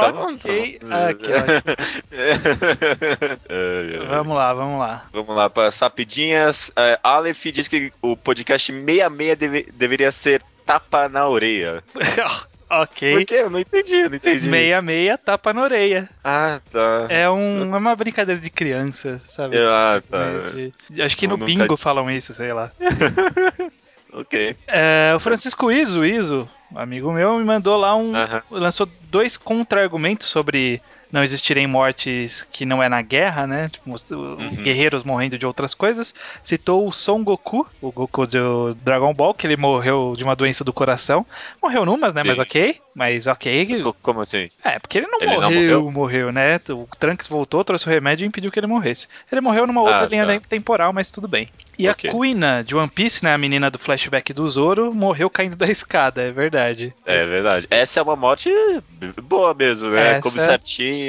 Tá 0.00 0.12
bom, 0.12 0.32
Ok. 0.34 0.78
tá 0.80 0.86
bom. 0.86 0.94
Aqui. 0.94 1.30
Vamos 4.08 4.36
lá, 4.36 4.52
vamos 4.54 4.80
lá. 4.80 5.04
Vamos 5.12 5.36
lá, 5.36 5.50
para 5.50 5.68
as 5.68 5.78
rapidinhas. 5.78 6.72
É, 6.74 6.98
Aleph 7.02 7.44
diz 7.52 7.68
que 7.68 7.92
o 8.00 8.16
podcast 8.16 8.72
66 8.72 9.36
deve- 9.38 9.68
deveria 9.74 10.10
ser 10.10 10.42
tapa 10.64 11.06
na 11.08 11.28
orelha. 11.28 11.84
Por 12.72 12.80
ok. 12.84 13.24
quê? 13.26 13.34
Eu 13.34 13.50
não 13.50 13.58
entendi, 13.58 13.96
eu 13.96 14.08
não 14.08 14.16
entendi. 14.16 14.48
Meia 14.48 14.80
meia 14.80 15.18
tapa 15.18 15.52
na 15.52 15.62
orelha. 15.62 16.08
Ah, 16.24 16.58
tá. 16.72 17.06
É, 17.10 17.28
um, 17.28 17.74
é 17.74 17.78
uma 17.78 17.94
brincadeira 17.94 18.40
de 18.40 18.48
criança, 18.48 19.18
sabe? 19.20 19.58
Ah, 19.58 20.00
coisas, 20.00 20.08
tá. 20.08 20.56
né, 20.56 20.72
de- 20.88 21.02
acho 21.02 21.14
que 21.16 21.26
no 21.26 21.36
nunca- 21.36 21.44
bingo 21.44 21.76
falam 21.76 22.10
isso, 22.10 22.32
sei 22.32 22.52
lá. 22.52 22.70
Ok. 24.14 24.54
É, 24.68 25.12
o 25.16 25.20
Francisco 25.20 25.72
Iso, 25.72 26.04
Iso, 26.04 26.46
amigo 26.76 27.10
meu, 27.12 27.38
me 27.38 27.44
mandou 27.44 27.78
lá 27.78 27.96
um. 27.96 28.14
Aham. 28.14 28.42
lançou 28.50 28.86
dois 29.04 29.38
contra-argumentos 29.38 30.26
sobre 30.26 30.82
não 31.12 31.22
existirem 31.22 31.66
mortes 31.66 32.46
que 32.50 32.64
não 32.64 32.82
é 32.82 32.88
na 32.88 33.02
guerra, 33.02 33.46
né? 33.46 33.68
Tipo, 33.68 33.94
Uhum. 34.14 34.62
guerreiros 34.62 35.04
morrendo 35.04 35.38
de 35.38 35.44
outras 35.46 35.74
coisas. 35.74 36.14
Citou 36.42 36.88
o 36.88 36.92
Son 36.92 37.22
Goku, 37.22 37.66
o 37.80 37.92
Goku 37.92 38.26
do 38.26 38.74
Dragon 38.76 39.12
Ball, 39.12 39.34
que 39.34 39.46
ele 39.46 39.56
morreu 39.56 40.14
de 40.16 40.24
uma 40.24 40.34
doença 40.34 40.64
do 40.64 40.72
coração. 40.72 41.26
Morreu 41.62 41.84
numas, 41.84 42.14
né? 42.14 42.22
Sim. 42.22 42.28
Mas 42.28 42.38
ok. 42.38 42.76
Mas 42.94 43.26
ok. 43.26 43.82
Co- 43.82 43.96
Como 44.02 44.20
assim? 44.22 44.48
É, 44.64 44.78
porque 44.78 44.98
ele 44.98 45.06
não 45.06 45.20
Ele 45.20 45.30
não 45.30 45.42
morreu, 45.42 45.60
morreu? 45.82 45.92
morreu, 45.92 46.32
né? 46.32 46.56
O 46.70 46.88
Trunks 46.98 47.26
voltou, 47.28 47.62
trouxe 47.64 47.86
o 47.86 47.90
remédio 47.90 48.24
e 48.24 48.28
impediu 48.28 48.50
que 48.50 48.58
ele 48.58 48.66
morresse. 48.66 49.06
Ele 49.30 49.40
morreu 49.40 49.66
numa 49.66 49.82
outra 49.82 50.04
Ah, 50.04 50.08
linha 50.08 50.26
tá. 50.26 50.40
temporal, 50.48 50.92
mas 50.92 51.10
tudo 51.10 51.28
bem. 51.28 51.48
E 51.78 51.88
Ok. 51.88 52.08
a 52.08 52.12
Kuina 52.12 52.62
de 52.62 52.76
One 52.76 52.88
Piece, 52.88 53.24
né? 53.24 53.32
A 53.32 53.38
menina 53.38 53.70
do 53.70 53.78
flashback 53.78 54.32
do 54.32 54.46
Zoro, 54.48 54.92
morreu 54.94 55.28
caindo 55.30 55.56
da 55.56 55.66
escada, 55.70 56.22
é 56.22 56.30
verdade. 56.30 56.94
É 57.06 57.24
verdade. 57.24 57.66
Essa 57.70 58.00
é 58.00 58.02
uma 58.02 58.14
morte 58.16 58.50
boa 59.22 59.54
mesmo, 59.54 59.88
né? 59.90 60.12
Essa- 60.12 60.22
Como 60.22 60.38
certinho, 60.38 61.01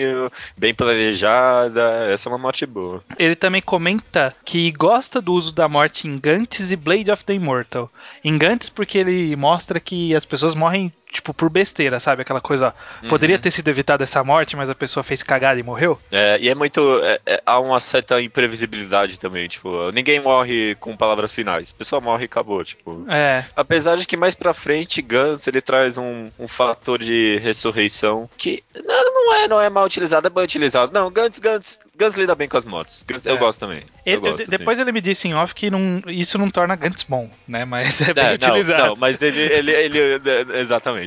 bem 0.57 0.73
planejada. 0.73 2.05
Essa 2.09 2.27
é 2.27 2.31
uma 2.31 2.37
morte 2.37 2.65
boa. 2.65 3.03
Ele 3.17 3.35
também 3.35 3.61
comenta 3.61 4.33
que 4.45 4.71
gosta 4.71 5.21
do 5.21 5.33
uso 5.33 5.53
da 5.53 5.67
morte 5.67 6.07
em 6.07 6.17
Gantz 6.17 6.71
e 6.71 6.75
Blade 6.75 7.11
of 7.11 7.23
the 7.25 7.33
Immortal. 7.33 7.89
Em 8.23 8.37
Gantz 8.37 8.69
porque 8.69 8.97
ele 8.97 9.35
mostra 9.35 9.79
que 9.79 10.15
as 10.15 10.25
pessoas 10.25 10.55
morrem 10.55 10.91
tipo 11.13 11.33
por 11.33 11.49
besteira, 11.49 11.99
sabe? 11.99 12.23
Aquela 12.23 12.41
coisa, 12.41 12.73
ó, 13.03 13.07
poderia 13.07 13.35
Uhum. 13.35 13.41
ter 13.41 13.51
sido 13.51 13.67
evitada 13.69 14.03
essa 14.03 14.23
morte, 14.23 14.55
mas 14.55 14.69
a 14.69 14.75
pessoa 14.75 15.03
fez 15.03 15.21
cagada 15.23 15.59
e 15.59 15.63
morreu. 15.63 15.99
É, 16.11 16.37
e 16.41 16.49
é 16.49 16.55
muito. 16.55 16.81
é- 17.03 17.19
é- 17.25 17.43
há 17.45 17.59
uma 17.59 17.79
certa 17.79 18.19
imprevisibilidade 18.21 19.19
também. 19.19 19.47
Tipo, 19.47 19.91
ninguém 19.91 20.19
morre 20.19 20.75
com 20.79 20.95
palavras 20.97 21.31
finais. 21.31 21.71
A 21.73 21.77
pessoa 21.77 22.01
morre 22.01 22.23
e 22.23 22.25
acabou. 22.25 22.63
Tipo. 22.63 23.05
É, 23.09 23.45
Apesar 23.55 23.95
de 23.97 24.05
que 24.07 24.17
mais 24.17 24.35
pra 24.35 24.53
frente, 24.53 25.01
Gantz 25.01 25.47
ele 25.47 25.61
traz 25.61 25.97
um, 25.97 26.29
um 26.39 26.47
fator 26.47 26.99
de 26.99 27.39
ressurreição 27.43 28.29
que 28.37 28.63
não, 28.85 29.13
não 29.13 29.33
é, 29.35 29.47
não 29.47 29.61
é 29.61 29.69
mal 29.69 29.85
utilizado, 29.85 30.27
é 30.27 30.29
bem 30.29 30.43
utilizado. 30.43 30.91
Não, 30.93 31.09
Gantz, 31.11 31.39
Gantz, 31.39 31.79
Gantz 31.95 32.15
lida 32.17 32.33
bem 32.35 32.47
com 32.47 32.57
as 32.57 32.65
mortes. 32.65 33.03
Gantz- 33.07 33.25
Eu 33.25 33.35
É. 33.35 33.37
gosto 33.37 33.59
também. 33.59 33.83
Ele- 34.05 34.17
eu 34.17 34.21
gosto, 34.21 34.45
sim. 34.45 34.49
depois 34.49 34.79
ele 34.79 34.91
me 34.91 35.01
disse 35.01 35.27
em 35.27 35.33
off 35.35 35.53
que 35.53 35.69
não- 35.69 36.01
isso 36.07 36.37
não 36.37 36.49
torna 36.49 36.75
Gantz 36.75 37.03
bom, 37.03 37.29
né? 37.47 37.65
Mas 37.65 38.01
é 38.01 38.13
bem 38.13 38.23
É, 38.23 38.27
não, 38.29 38.33
utilizado. 38.35 38.87
não, 38.87 38.95
mas 38.97 39.21
ele, 39.21 39.39
ele, 39.41 39.71
ele, 39.71 39.99
é, 39.99 40.59
exatamente. 40.59 41.02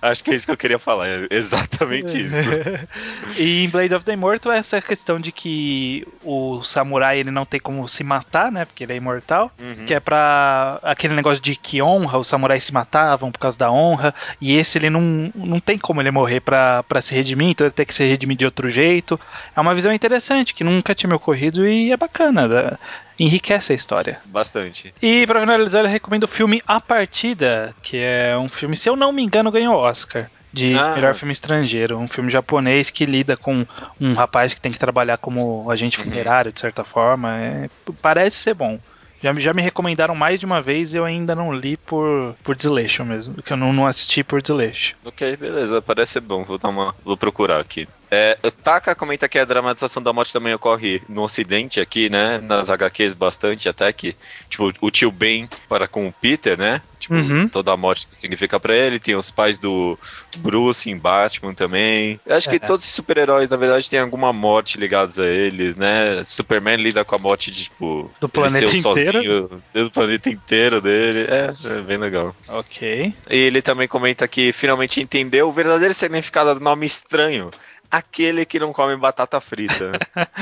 Acho 0.00 0.22
que 0.24 0.30
é 0.30 0.34
isso 0.34 0.46
que 0.46 0.52
eu 0.52 0.56
queria 0.56 0.78
falar. 0.78 1.08
É 1.08 1.26
exatamente 1.30 2.16
isso. 2.18 2.32
E 3.38 3.64
em 3.64 3.68
Blade 3.68 3.94
of 3.94 4.04
the 4.04 4.12
Immortal 4.12 4.52
essa 4.52 4.80
questão 4.80 5.18
de 5.18 5.32
que 5.32 6.06
o 6.22 6.62
samurai 6.62 7.18
ele 7.18 7.30
não 7.30 7.44
tem 7.44 7.58
como 7.60 7.88
se 7.88 8.04
matar, 8.04 8.50
né? 8.52 8.64
Porque 8.64 8.84
ele 8.84 8.92
é 8.92 8.96
imortal. 8.96 9.50
Uhum. 9.58 9.84
Que 9.86 9.94
é 9.94 10.00
pra 10.00 10.78
aquele 10.82 11.14
negócio 11.14 11.42
de 11.42 11.56
que 11.56 11.80
honra, 11.82 12.18
os 12.18 12.26
samurais 12.28 12.62
se 12.64 12.72
matavam 12.72 13.30
por 13.32 13.38
causa 13.38 13.58
da 13.58 13.70
honra. 13.70 14.14
E 14.40 14.56
esse 14.56 14.78
ele 14.78 14.90
não, 14.90 15.30
não 15.34 15.60
tem 15.60 15.78
como 15.78 16.00
ele 16.00 16.10
morrer 16.10 16.40
pra, 16.40 16.82
pra 16.82 17.00
se 17.02 17.14
redimir, 17.14 17.48
então 17.48 17.66
ele 17.66 17.74
tem 17.74 17.86
que 17.86 17.94
se 17.94 18.04
redimir 18.04 18.36
de 18.36 18.44
outro 18.44 18.68
jeito. 18.70 19.18
É 19.56 19.60
uma 19.60 19.74
visão 19.74 19.92
interessante 19.92 20.54
que 20.54 20.64
nunca 20.64 20.94
tinha 20.94 21.08
me 21.08 21.16
ocorrido 21.16 21.66
e 21.66 21.92
é 21.92 21.96
bacana. 21.96 22.46
né? 22.48 22.78
Enriquece 23.18 23.72
a 23.72 23.76
história. 23.76 24.18
Bastante. 24.24 24.92
E 25.00 25.26
pra 25.26 25.40
finalizar, 25.40 25.84
eu 25.84 25.88
recomendo 25.90 26.24
o 26.24 26.28
filme 26.28 26.62
A 26.66 26.80
Partida, 26.80 27.74
que 27.82 27.96
é 27.98 28.36
um 28.36 28.48
filme, 28.48 28.76
se 28.76 28.88
eu 28.88 28.96
não 28.96 29.12
me 29.12 29.22
engano, 29.32 29.50
ganhou 29.50 29.74
Oscar. 29.74 30.30
De 30.52 30.74
Ah. 30.74 30.94
melhor 30.94 31.14
filme 31.14 31.32
estrangeiro. 31.32 31.96
Um 31.98 32.06
filme 32.06 32.30
japonês 32.30 32.90
que 32.90 33.06
lida 33.06 33.36
com 33.38 33.66
um 33.98 34.12
rapaz 34.12 34.52
que 34.52 34.60
tem 34.60 34.70
que 34.70 34.78
trabalhar 34.78 35.16
como 35.16 35.70
agente 35.70 35.98
Uhum. 35.98 36.04
funerário, 36.04 36.52
de 36.52 36.60
certa 36.60 36.84
forma. 36.84 37.34
É, 37.38 37.70
parece 38.02 38.36
ser 38.36 38.52
bom. 38.54 38.78
Já, 39.22 39.32
me- 39.32 39.40
já 39.40 39.54
me 39.54 39.62
recomendaram 39.62 40.14
mais 40.14 40.40
de 40.40 40.44
uma 40.44 40.60
vez 40.60 40.92
e 40.92 40.98
eu 40.98 41.04
ainda 41.06 41.34
não 41.34 41.54
li 41.54 41.76
por, 41.78 42.34
por 42.44 42.54
desleixo 42.54 43.02
mesmo. 43.04 43.40
Que 43.42 43.52
eu 43.54 43.56
não, 43.56 43.72
não 43.72 43.86
assisti 43.86 44.22
por 44.22 44.42
desleixo. 44.42 44.94
Ok, 45.04 45.36
beleza, 45.36 45.80
parece 45.80 46.12
ser 46.14 46.20
bom. 46.20 46.44
Vou 46.44 46.58
dar 46.58 46.68
uma. 46.68 46.94
Vou 47.04 47.16
procurar 47.16 47.58
aqui. 47.60 47.88
É, 48.14 48.36
o 48.42 48.50
Taka 48.50 48.94
comenta 48.94 49.26
que 49.26 49.38
a 49.38 49.44
dramatização 49.46 50.02
da 50.02 50.12
morte 50.12 50.34
também 50.34 50.52
ocorre 50.52 51.00
no 51.08 51.22
ocidente 51.22 51.80
aqui, 51.80 52.10
né? 52.10 52.38
Nas 52.42 52.68
HQs 52.68 53.14
bastante, 53.14 53.70
até 53.70 53.90
que, 53.90 54.14
tipo, 54.50 54.70
o 54.82 54.90
tio 54.90 55.10
Ben 55.10 55.48
para 55.66 55.88
com 55.88 56.06
o 56.06 56.12
Peter, 56.12 56.58
né? 56.58 56.82
Tipo, 57.00 57.14
Uhum. 57.14 57.48
toda 57.48 57.72
a 57.72 57.76
morte 57.76 58.06
que 58.06 58.14
significa 58.16 58.60
pra 58.60 58.76
ele. 58.76 59.00
Tem 59.00 59.16
os 59.16 59.30
pais 59.30 59.58
do 59.58 59.98
Bruce 60.38 60.90
em 60.90 60.96
Batman 60.96 61.54
também. 61.54 62.20
Eu 62.26 62.36
acho 62.36 62.50
É. 62.50 62.52
que 62.52 62.60
todos 62.64 62.84
os 62.84 62.90
super-heróis, 62.92 63.48
na 63.48 63.56
verdade, 63.56 63.88
têm 63.88 63.98
alguma 63.98 64.30
morte 64.30 64.76
ligados 64.78 65.18
a 65.18 65.26
eles, 65.26 65.74
né? 65.74 66.22
Superman 66.26 66.76
lida 66.76 67.04
com 67.06 67.14
a 67.14 67.18
morte 67.18 67.50
de, 67.50 67.64
tipo, 67.64 68.10
Do 68.20 68.28
planeta 68.28 68.66
inteiro. 68.76 68.82
sozinho, 68.82 69.62
do 69.72 69.90
planeta 69.90 70.28
inteiro 70.28 70.82
dele. 70.82 71.26
É, 71.30 71.54
é 71.78 71.80
bem 71.80 71.96
legal. 71.96 72.36
Ok. 72.46 73.14
E 73.30 73.36
ele 73.36 73.62
também 73.62 73.88
comenta 73.88 74.28
que 74.28 74.52
finalmente 74.52 75.00
entendeu 75.00 75.48
o 75.48 75.52
verdadeiro 75.52 75.94
significado 75.94 76.54
do 76.54 76.60
nome 76.60 76.84
estranho. 76.84 77.50
Aquele 77.92 78.46
que 78.46 78.58
não 78.58 78.72
come 78.72 78.96
batata 78.96 79.38
frita. 79.40 79.92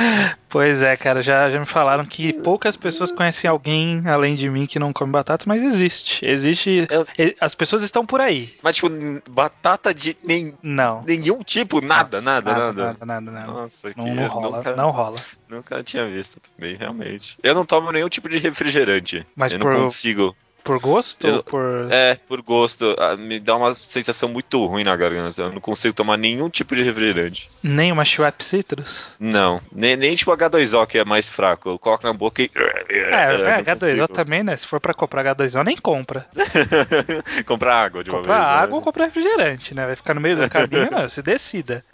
Pois 0.49 0.83
é, 0.83 0.97
cara, 0.97 1.23
já, 1.23 1.49
já 1.49 1.61
me 1.61 1.65
falaram 1.65 2.05
que 2.05 2.33
poucas 2.33 2.77
pessoas 2.77 3.13
conhecem 3.13 3.49
alguém 3.49 4.03
além 4.09 4.35
de 4.35 4.51
mim 4.51 4.67
que 4.67 4.81
não 4.81 4.93
come 4.93 5.13
batata, 5.13 5.45
mas 5.47 5.63
existe. 5.63 6.27
Existe. 6.27 6.89
Eu- 6.91 7.07
As 7.41 7.55
pessoas 7.55 7.85
estão 7.85 8.05
por 8.05 8.21
aí. 8.21 8.53
Mas, 8.61 8.75
tipo, 8.75 8.89
batata 9.31 9.95
de 9.95 10.17
nem, 10.25 10.53
Não. 10.61 11.05
nenhum 11.07 11.41
tipo, 11.45 11.81
nada, 11.81 12.21
nada, 12.21 12.53
nada. 12.53 12.85
Nada, 12.85 13.07
nada, 13.07 13.31
nada. 13.31 13.47
Nossa, 13.53 13.93
que 13.95 13.99
Não, 14.01 14.13
não 14.13 14.23
eu 14.25 14.29
rola, 14.29 14.57
nunca, 14.57 14.77
não 14.77 14.91
rola. 14.91 15.19
nunca 15.49 15.83
tinha 15.85 16.05
visto 16.09 16.41
também, 16.41 16.75
realmente. 16.77 17.37
Eu 17.45 17.55
não 17.55 17.65
tomo 17.65 17.93
nenhum 17.93 18.09
tipo 18.09 18.29
de 18.29 18.39
refrigerante. 18.39 19.25
Mas 19.37 19.53
eu 19.53 19.61
por- 19.61 19.73
não 19.73 19.83
consigo. 19.85 20.35
Por 20.71 20.79
gosto 20.81 21.27
Eu- 21.27 21.35
ou 21.37 21.43
por. 21.43 21.89
É, 21.91 22.15
por 22.29 22.41
gosto. 22.43 22.95
ah, 22.99 23.17
Me 23.17 23.41
dá 23.41 23.57
uma 23.57 23.75
sensação 23.75 24.29
muito 24.29 24.65
ruim 24.67 24.85
na 24.85 24.95
garganta. 24.97 25.43
Eu 25.43 25.53
não 25.53 25.61
consigo 25.61 25.93
tomar 25.93 26.17
nenhum 26.17 26.49
tipo 26.49 26.77
de 26.77 26.83
refrigerante. 26.85 27.51
Nem 27.63 27.91
uma 27.91 28.05
Schweppes 28.05 28.47
Citrus? 28.47 29.15
Não. 29.19 29.61
Nem, 29.73 29.97
nem 29.97 30.15
tipo 30.15 30.31
H2O, 30.31 30.87
que 30.87 30.99
é 30.99 31.05
mais 31.05 31.29
fraco. 31.29 31.71
Eu 31.71 31.79
coloco 31.79 32.07
na 32.07 32.13
boca 32.13 32.41
e. 32.43 32.51
É, 32.89 33.35
é 33.35 33.39
não 33.39 33.47
H2O 33.65 33.81
consigo. 33.81 34.09
também, 34.09 34.43
né? 34.45 34.57
Se 34.57 34.67
for 34.67 34.79
pra 34.81 34.95
comprar 34.95 35.25
H2O, 35.35 35.65
nem 35.65 35.77
compra. 35.77 36.27
Comprar 37.47 37.75
água 37.85 38.05
de 38.05 38.11
uma 38.11 38.19
Comprar 38.19 38.35
vez. 38.39 38.47
né? 38.49 38.55
água 38.63 38.77
ou 38.79 38.83
comprar 38.83 39.05
refrigerante, 39.07 39.75
né? 39.75 39.87
Vai 39.87 39.97
ficar 39.97 40.15
no 40.15 40.21
meio 40.21 40.37
do 40.37 40.49
caminho, 40.49 40.89
não, 40.91 41.09
se 41.09 41.23
decida. 41.23 41.85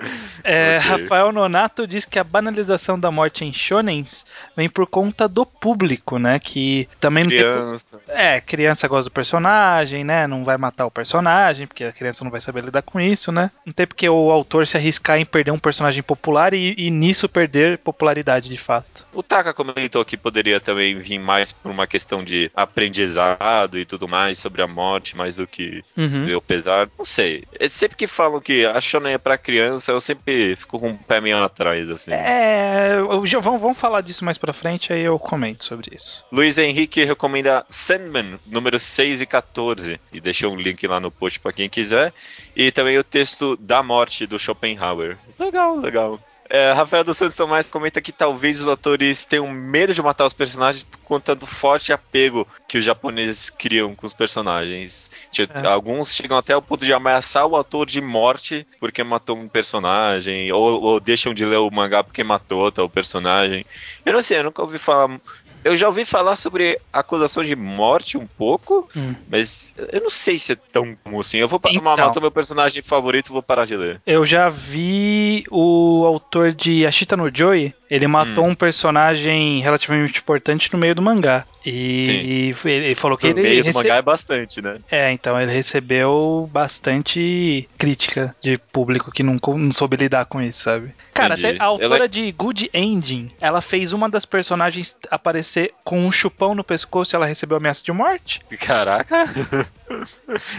É, 0.45 0.79
Ok. 0.79 1.03
Rafael 1.03 1.33
Nonato 1.33 1.87
diz 1.87 2.05
que 2.05 2.18
a 2.18 2.24
banalização 2.24 2.99
da 2.99 3.11
morte 3.11 3.45
em 3.45 3.53
shonens 3.53 4.24
vem 4.57 4.68
por 4.68 4.87
conta 4.87 5.27
do 5.29 5.45
público, 5.47 6.18
né? 6.18 6.39
Que 6.39 6.89
também 7.01 7.24
não 7.24 7.31
tem 7.31 7.39
Criança. 7.41 8.01
É, 8.09 8.41
criança 8.41 8.66
gosta 8.89 9.09
do 9.11 9.12
personagem, 9.14 10.05
né? 10.05 10.27
Não 10.27 10.45
vai 10.45 10.57
matar 10.57 10.87
o 10.87 10.91
personagem, 10.91 11.67
porque 11.67 11.85
a 11.85 11.93
criança 11.93 12.25
não 12.25 12.31
vai 12.31 12.41
saber 12.41 12.64
lidar 12.64 12.83
com 12.83 13.01
isso, 13.01 13.31
né? 13.31 13.51
Não 13.64 13.73
tem 13.73 13.87
porque 13.87 14.09
o 14.09 14.31
autor 14.31 14.67
se 14.67 14.77
arriscar 14.77 15.19
em 15.19 15.25
perder 15.25 15.51
um 15.51 15.59
personagem 15.59 16.03
popular 16.03 16.55
e, 16.55 16.75
e 16.77 16.91
nisso 16.91 17.29
perder 17.29 17.79
popularidade 17.79 18.49
de 18.49 18.57
fato. 18.59 19.07
O 19.12 19.23
Taka 19.23 19.53
comentou 19.55 20.05
que 20.05 20.17
poderia 20.17 20.61
também 20.61 20.99
vir 20.99 21.19
mais 21.19 21.53
por 21.53 21.71
uma 21.71 21.87
questão 21.87 22.23
de 22.25 22.51
aprendizado 22.55 23.79
e 23.79 23.85
tudo 23.85 24.09
mais 24.09 24.39
sobre 24.39 24.62
a 24.62 24.67
morte, 24.67 25.17
mais 25.17 25.37
do 25.37 25.47
que 25.47 25.83
Uhum. 25.97 26.25
ver 26.25 26.37
o 26.37 26.41
pesar. 26.41 26.89
Não 26.99 27.05
sei. 27.05 27.45
É 27.59 27.69
sempre 27.69 27.97
que 27.97 28.07
falam 28.07 28.41
que 28.41 28.64
a 28.67 28.81
Shonen 28.81 29.14
é 29.14 29.19
pra 29.19 29.39
criança, 29.39 29.93
eu 29.93 30.01
sempre 30.01 30.57
fico 30.57 30.79
com 30.79 30.91
o 30.91 30.99
pé 30.99 31.21
meio 31.21 31.43
atrás, 31.43 31.89
assim. 31.91 32.12
É, 32.12 32.97
já- 33.25 33.41
vamos, 33.41 33.61
vamos 33.61 33.79
falar 33.79 34.01
disso 34.01 34.25
mais 34.25 34.39
pra 34.39 34.53
frente, 34.53 34.93
aí 34.93 35.03
eu 35.03 35.19
comento 35.19 35.64
sobre 35.64 35.95
isso. 35.95 36.25
Luiz 36.33 36.59
Henrique 36.59 37.05
recomenda 37.05 37.64
Sandman, 37.69 38.39
número 38.47 38.79
6 38.79 39.21
e 39.21 39.27
14. 39.27 40.01
E 40.13 40.21
deixou 40.21 40.53
um 40.53 40.57
link 40.57 40.87
lá 40.87 41.01
no 41.01 41.11
post 41.11 41.41
pra 41.41 41.53
quem 41.53 41.69
quiser. 41.69 42.13
E 42.55 42.71
também 42.71 42.99
o 42.99 43.05
texto 43.05 43.57
da 43.57 43.83
morte 43.83 44.27
do 44.27 44.39
Schopenhauer. 44.39 45.19
Legal, 45.39 45.77
legal. 45.77 46.21
É, 46.49 46.73
Rafael 46.73 47.03
dos 47.03 47.17
Santos 47.17 47.35
Tomás 47.35 47.71
comenta 47.71 48.01
que 48.01 48.13
talvez 48.13 48.61
os 48.61 48.69
atores 48.69 49.25
tenham 49.25 49.51
medo 49.51 49.93
de 49.93 50.01
matar 50.01 50.27
os 50.27 50.33
personagens 50.33 50.85
por 50.85 50.99
conta 51.01 51.35
do 51.35 51.47
forte 51.47 51.93
apego 51.93 52.47
que 52.69 52.79
os 52.79 52.85
japoneses 52.85 53.51
criam 53.51 53.95
com 53.95 54.07
os 54.07 54.13
personagens. 54.13 55.11
É. 55.37 55.67
Alguns 55.67 56.15
chegam 56.15 56.37
até 56.37 56.53
ao 56.53 56.63
ponto 56.63 56.85
de 56.85 56.93
ameaçar 56.93 57.47
o 57.47 57.57
ator 57.57 57.87
de 57.87 58.01
morte 58.01 58.67
porque 58.79 59.03
matou 59.03 59.37
um 59.37 59.49
personagem, 59.49 60.53
ou, 60.53 60.81
ou 60.81 61.01
deixam 61.01 61.35
de 61.35 61.45
ler 61.45 61.57
o 61.57 61.71
mangá 61.71 62.05
porque 62.05 62.23
matou 62.23 62.71
tal 62.71 62.89
personagem. 62.89 63.65
Eu 64.05 64.13
não 64.13 64.23
sei, 64.23 64.39
eu 64.39 64.45
nunca 64.45 64.63
ouvi 64.63 64.79
falar. 64.79 65.21
Eu 65.67 65.77
já 65.77 65.87
ouvi 65.89 66.05
falar 66.05 66.37
sobre 66.37 66.79
acusação 66.93 67.43
de 67.43 67.57
morte 67.57 68.17
um 68.17 68.27
pouco, 68.27 68.89
Hum. 68.97 69.14
mas 69.29 69.73
eu 69.93 70.01
não 70.01 70.11
sei 70.11 70.39
se 70.39 70.53
é 70.53 70.57
tão 70.73 70.97
comum 71.03 71.21
assim. 71.21 71.39
Eu 71.39 71.49
vou 71.49 71.61
Então. 71.67 71.83
matar 71.83 72.17
o 72.17 72.21
meu 72.21 72.31
personagem 72.31 72.83
favorito 72.83 73.29
e 73.29 73.33
vou 73.33 73.43
parar 73.43 73.64
de 73.64 73.77
ler. 73.77 74.01
Eu 74.07 74.25
já 74.25 74.49
vi 74.49 75.45
o 75.51 76.05
autor 76.07 76.53
de 76.53 76.87
Ashita 76.87 77.17
no 77.17 77.31
Joy, 77.35 77.75
ele 77.91 78.07
matou 78.07 78.45
Hum. 78.45 78.51
um 78.51 78.55
personagem 78.55 79.61
relativamente 79.61 80.21
importante 80.21 80.73
no 80.73 80.79
meio 80.79 80.95
do 80.95 81.03
mangá. 81.03 81.45
E, 81.69 82.55
e 82.64 82.69
ele 82.69 82.95
falou 82.95 83.19
que 83.19 83.27
No 83.27 83.33
ele 83.41 83.43
meio 83.43 83.64
do 83.64 83.75
mangá 83.75 83.97
é 83.97 84.03
bastante, 84.03 84.62
né? 84.62 84.79
É, 84.89 85.11
então 85.11 85.41
ele 85.41 85.51
recebeu 85.51 86.49
bastante 86.53 87.69
crítica 87.77 88.35
de 88.41 88.57
público 88.57 89.11
que 89.11 89.23
não, 89.23 89.37
não 89.57 89.73
soube 89.73 89.97
lidar 89.97 90.27
com 90.27 90.41
isso, 90.41 90.62
sabe? 90.62 90.95
Cara, 91.12 91.35
Entendi. 91.35 91.49
até 91.57 91.62
a 91.62 91.67
autora 91.67 91.97
Ela- 91.97 92.09
de 92.09 92.31
Good 92.31 92.71
Ending, 92.73 93.31
ela 93.41 93.61
fez 93.61 93.93
uma 93.93 94.09
das 94.09 94.25
personagens 94.25 94.97
aparecer 95.11 95.56
com 95.85 96.05
um 96.05 96.13
chupão 96.13 96.55
no 96.55 96.65
pescoço 96.65 97.15
e 97.15 97.17
ela 97.17 97.27
recebeu 97.27 97.57
ameaça 97.57 97.83
de 97.83 97.93
morte. 97.93 98.41
Caraca! 98.61 99.25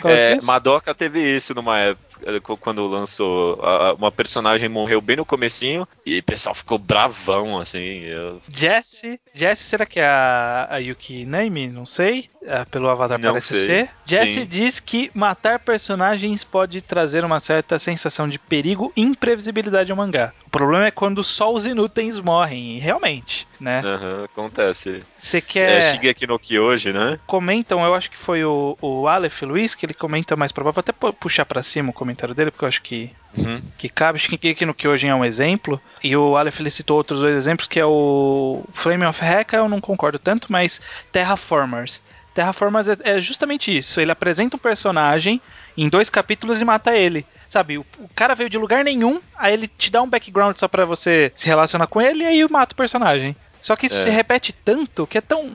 É? 0.06 0.38
Madoka 0.44 0.94
teve 0.94 1.20
isso 1.36 1.54
numa 1.54 1.78
época, 1.80 2.08
eh, 2.26 2.40
qu- 2.40 2.58
quando 2.58 2.88
lançou. 2.88 3.60
a- 3.64 3.94
Uma 3.94 4.12
personagem 4.12 4.70
morreu 4.70 5.02
bem 5.02 5.16
no 5.18 5.26
comecinho 5.26 5.88
e 6.06 6.20
o 6.20 6.24
pessoal 6.24 6.56
ficou 6.56 6.78
bravão, 6.78 7.60
assim. 7.60 8.02
eu- 8.04 8.42
Jessie, 8.50 9.20
Jessie, 9.34 9.66
será 9.68 9.86
que 9.86 10.00
é 10.00 10.06
a, 10.06 10.68
a 10.72 10.78
Yuki 10.78 11.26
Naime? 11.26 11.68
Não 11.68 11.86
sei. 11.86 12.30
Ah, 12.50 12.66
pelo 12.66 12.90
avatar 12.90 13.20
Não 13.20 13.30
parece 13.32 13.54
sei. 13.56 13.66
ser. 13.66 13.90
Jessie 14.06 14.42
Sim. 14.44 14.48
diz 14.48 14.80
que 14.80 15.12
matar 15.14 15.60
personagens 15.60 16.44
pode 16.46 16.82
trazer 16.82 17.26
uma 17.26 17.40
certa 17.42 17.78
sensação 17.78 18.28
de 18.30 18.40
perigo 18.40 18.92
e 18.96 19.02
imprevisibilidade 19.02 19.92
ao 19.92 19.98
mangá. 19.98 20.32
O 20.46 20.50
problema 20.50 20.86
é 20.88 20.92
quando 20.92 21.24
só 21.26 21.54
os 21.54 21.66
inúteis 21.66 22.20
morrem, 22.22 22.78
e 22.78 22.80
realmente, 22.80 23.46
né? 23.60 23.82
Aham, 23.84 24.24
acontece. 24.24 25.04
Você 25.18 25.38
É, 25.40 25.42
quer. 25.42 25.84
Shigeki 25.96 26.26
no 26.26 26.40
Kyoji, 26.40 26.94
né? 26.94 27.20
comentam, 27.28 27.84
eu 27.84 27.94
acho 27.94 28.10
que 28.10 28.18
foi 28.18 28.44
o, 28.46 28.78
o 28.82 29.08
Aleph 29.18 29.42
Luiz 29.42 29.76
que 29.76 29.86
ele 29.86 29.94
comenta 29.94 30.36
mais 30.36 30.52
pra 30.52 30.64
baixo. 30.64 30.76
Vou 30.76 30.80
até 30.82 30.92
pu- 30.92 31.14
puxar 31.14 31.46
pra 31.46 31.62
cima 31.62 31.90
o 31.90 31.94
comentário 31.94 32.34
dele, 32.34 32.50
porque 32.52 32.64
eu 32.66 32.70
acho 32.70 32.82
que, 32.82 33.12
Uhum. 33.38 33.62
que 33.78 33.90
cabe. 33.90 34.18
Acho 34.18 34.30
que 34.30 34.50
aqui 34.50 34.66
no 34.66 34.74
que 34.74 34.88
hoje 34.88 35.08
é 35.08 35.14
um 35.14 35.26
exemplo. 35.26 35.82
E 36.04 36.16
o 36.16 36.38
Aleph 36.38 36.60
ele 36.60 36.70
citou 36.70 36.98
outros 36.98 37.20
dois 37.20 37.36
exemplos, 37.36 37.68
que 37.68 37.80
é 37.80 37.86
o 37.86 38.64
Flame 38.74 39.06
of 39.06 39.24
Heka, 39.24 39.58
eu 39.58 39.68
não 39.70 39.82
concordo 39.82 40.18
tanto, 40.18 40.52
mas 40.52 40.82
Terraformers. 41.12 42.02
Terraformers 42.34 42.88
é, 42.88 42.98
é 43.04 43.20
justamente 43.20 43.76
isso. 43.76 44.00
Ele 44.00 44.12
apresenta 44.12 44.56
um 44.56 44.60
personagem 44.60 45.42
em 45.76 45.90
dois 45.90 46.10
capítulos 46.10 46.62
e 46.62 46.66
mata 46.66 46.96
ele. 46.96 47.26
Sabe, 47.50 47.78
o, 47.78 47.86
cara 48.14 48.36
veio 48.36 48.50
de 48.50 48.58
lugar 48.58 48.84
nenhum, 48.84 49.22
aí 49.36 49.54
ele 49.54 49.68
te 49.70 49.90
dá 49.90 50.02
um 50.02 50.10
background 50.10 50.58
só 50.58 50.68
pra 50.68 50.84
você 50.86 51.32
se 51.34 51.48
relacionar 51.48 51.88
com 51.88 52.02
ele 52.02 52.24
e 52.24 52.28
aí 52.28 52.48
mata 52.50 52.74
o 52.74 52.78
personagem. 52.78 53.36
Só 53.62 53.76
que 53.76 53.88
isso 53.88 53.98
É. 53.98 54.02
se 54.02 54.10
repete 54.10 54.52
tanto 54.54 55.08
que 55.08 55.18
é 55.18 55.22
tão. 55.22 55.52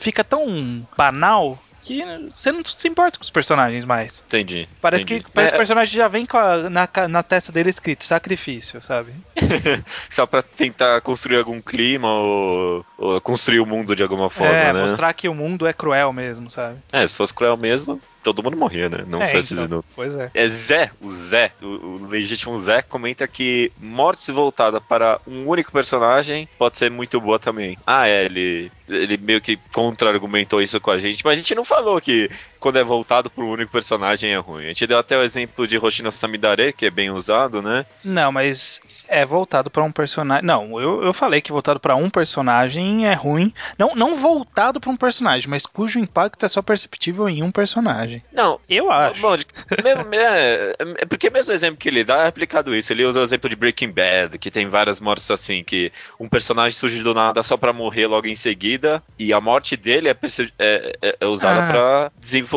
fica 0.00 0.22
tão 0.24 0.86
banal 0.96 1.58
que 1.86 2.02
você 2.32 2.50
não 2.50 2.62
se 2.64 2.88
importa 2.88 3.18
com 3.18 3.22
os 3.24 3.30
personagens 3.30 3.84
mais. 3.84 4.24
Entendi. 4.26 4.68
Parece 4.80 5.04
entendi. 5.04 5.22
que 5.24 5.30
parece 5.30 5.52
que 5.52 5.54
o 5.54 5.58
É, 5.58 5.60
personagem 5.60 5.94
já 5.96 6.08
vem 6.08 6.26
com 6.26 6.36
a- 6.36 6.68
na, 6.68 6.88
na 7.08 7.22
testa 7.22 7.52
dele 7.52 7.70
escrito 7.70 8.04
sacrifício, 8.04 8.82
sabe? 8.82 9.12
só 10.10 10.26
pra 10.26 10.42
tentar 10.42 11.00
construir 11.02 11.36
algum 11.38 11.60
clima 11.60 12.12
ou, 12.12 12.84
ou 12.98 13.20
construir 13.20 13.60
o 13.60 13.66
mundo 13.66 13.94
de 13.94 14.02
alguma 14.02 14.28
forma, 14.28 14.52
é, 14.54 14.72
né? 14.72 14.80
mostrar 14.80 15.12
que 15.12 15.28
o 15.28 15.34
mundo 15.34 15.66
é 15.66 15.72
cruel 15.72 16.12
mesmo, 16.12 16.50
sabe? 16.50 16.78
É, 16.92 17.06
se 17.06 17.14
fosse 17.14 17.32
cruel 17.34 17.56
mesmo, 17.56 18.00
todo 18.26 18.42
mundo 18.42 18.56
morria, 18.56 18.88
né? 18.88 19.04
Não 19.06 19.22
é, 19.22 19.26
só 19.26 19.38
esses 19.38 19.52
então, 19.52 19.64
inúteis. 19.66 19.92
Pois 19.94 20.16
é. 20.16 20.30
É 20.34 20.48
Zé, 20.48 20.90
o 21.00 21.12
Zé, 21.12 21.52
o, 21.62 21.66
o 21.66 22.06
legítimo 22.08 22.58
Zé, 22.58 22.82
comenta 22.82 23.28
que 23.28 23.70
mortes 23.78 24.28
voltada 24.30 24.80
para 24.80 25.20
um 25.24 25.46
único 25.46 25.70
personagem 25.70 26.48
pode 26.58 26.76
ser 26.76 26.90
muito 26.90 27.20
boa 27.20 27.38
também. 27.38 27.78
Ah, 27.86 28.08
é, 28.08 28.24
ele, 28.24 28.72
ele 28.88 29.16
meio 29.16 29.40
que 29.40 29.56
contra-argumentou 29.72 30.60
isso 30.60 30.80
com 30.80 30.90
a 30.90 30.98
gente, 30.98 31.24
mas 31.24 31.34
a 31.34 31.36
gente 31.36 31.54
não 31.54 31.64
falou 31.64 32.00
que 32.00 32.28
quando 32.66 32.78
é 32.78 32.82
voltado 32.84 33.30
para 33.30 33.44
um 33.44 33.50
único 33.50 33.70
personagem 33.70 34.32
é 34.32 34.38
ruim. 34.38 34.64
A 34.64 34.68
gente 34.68 34.88
deu 34.88 34.98
até 34.98 35.16
o 35.16 35.22
exemplo 35.22 35.68
de 35.68 35.78
Hoshino 35.78 36.10
Samidare, 36.10 36.72
que 36.72 36.86
é 36.86 36.90
bem 36.90 37.10
usado, 37.10 37.62
né? 37.62 37.86
Não, 38.04 38.32
mas 38.32 38.80
é 39.06 39.24
voltado 39.24 39.70
pra 39.70 39.84
um 39.84 39.92
personagem. 39.92 40.44
Não, 40.44 40.80
eu, 40.80 41.04
eu 41.04 41.12
falei 41.14 41.40
que 41.40 41.52
voltado 41.52 41.78
pra 41.78 41.94
um 41.94 42.10
personagem 42.10 43.06
é 43.06 43.14
ruim. 43.14 43.54
Não, 43.78 43.94
não 43.94 44.16
voltado 44.16 44.80
pra 44.80 44.90
um 44.90 44.96
personagem, 44.96 45.48
mas 45.48 45.64
cujo 45.64 46.00
impacto 46.00 46.44
é 46.44 46.48
só 46.48 46.60
perceptível 46.60 47.28
em 47.28 47.40
um 47.40 47.52
personagem. 47.52 48.20
Não, 48.32 48.58
Eu 48.68 48.90
acho. 48.90 49.20
Bom, 49.20 49.36
mesmo- 49.84 50.14
é, 50.14 50.74
é 50.98 51.04
porque 51.06 51.30
mesmo 51.30 51.52
o 51.52 51.54
exemplo 51.54 51.76
que 51.78 51.88
ele 51.88 52.02
dá 52.02 52.24
é 52.24 52.26
aplicado 52.26 52.74
isso. 52.74 52.92
Ele 52.92 53.04
usa 53.04 53.20
o 53.20 53.22
exemplo 53.22 53.48
de 53.48 53.54
Breaking 53.54 53.90
Bad, 53.92 54.38
que 54.38 54.50
tem 54.50 54.66
várias 54.68 54.98
mortes 54.98 55.30
assim, 55.30 55.62
que 55.62 55.92
um 56.18 56.28
personagem 56.28 56.76
surge 56.76 57.00
do 57.04 57.14
nada 57.14 57.44
só 57.44 57.56
pra 57.56 57.72
morrer 57.72 58.08
logo 58.08 58.26
em 58.26 58.34
seguida, 58.34 59.00
e 59.16 59.32
a 59.32 59.40
morte 59.40 59.76
dele 59.76 60.08
é, 60.08 60.16
é- 60.58 60.96
é- 61.00 61.16
é 61.20 61.26
usada 61.26 61.62
Ah. 61.64 61.68
pra 61.68 62.12
desenvolver. 62.18 62.55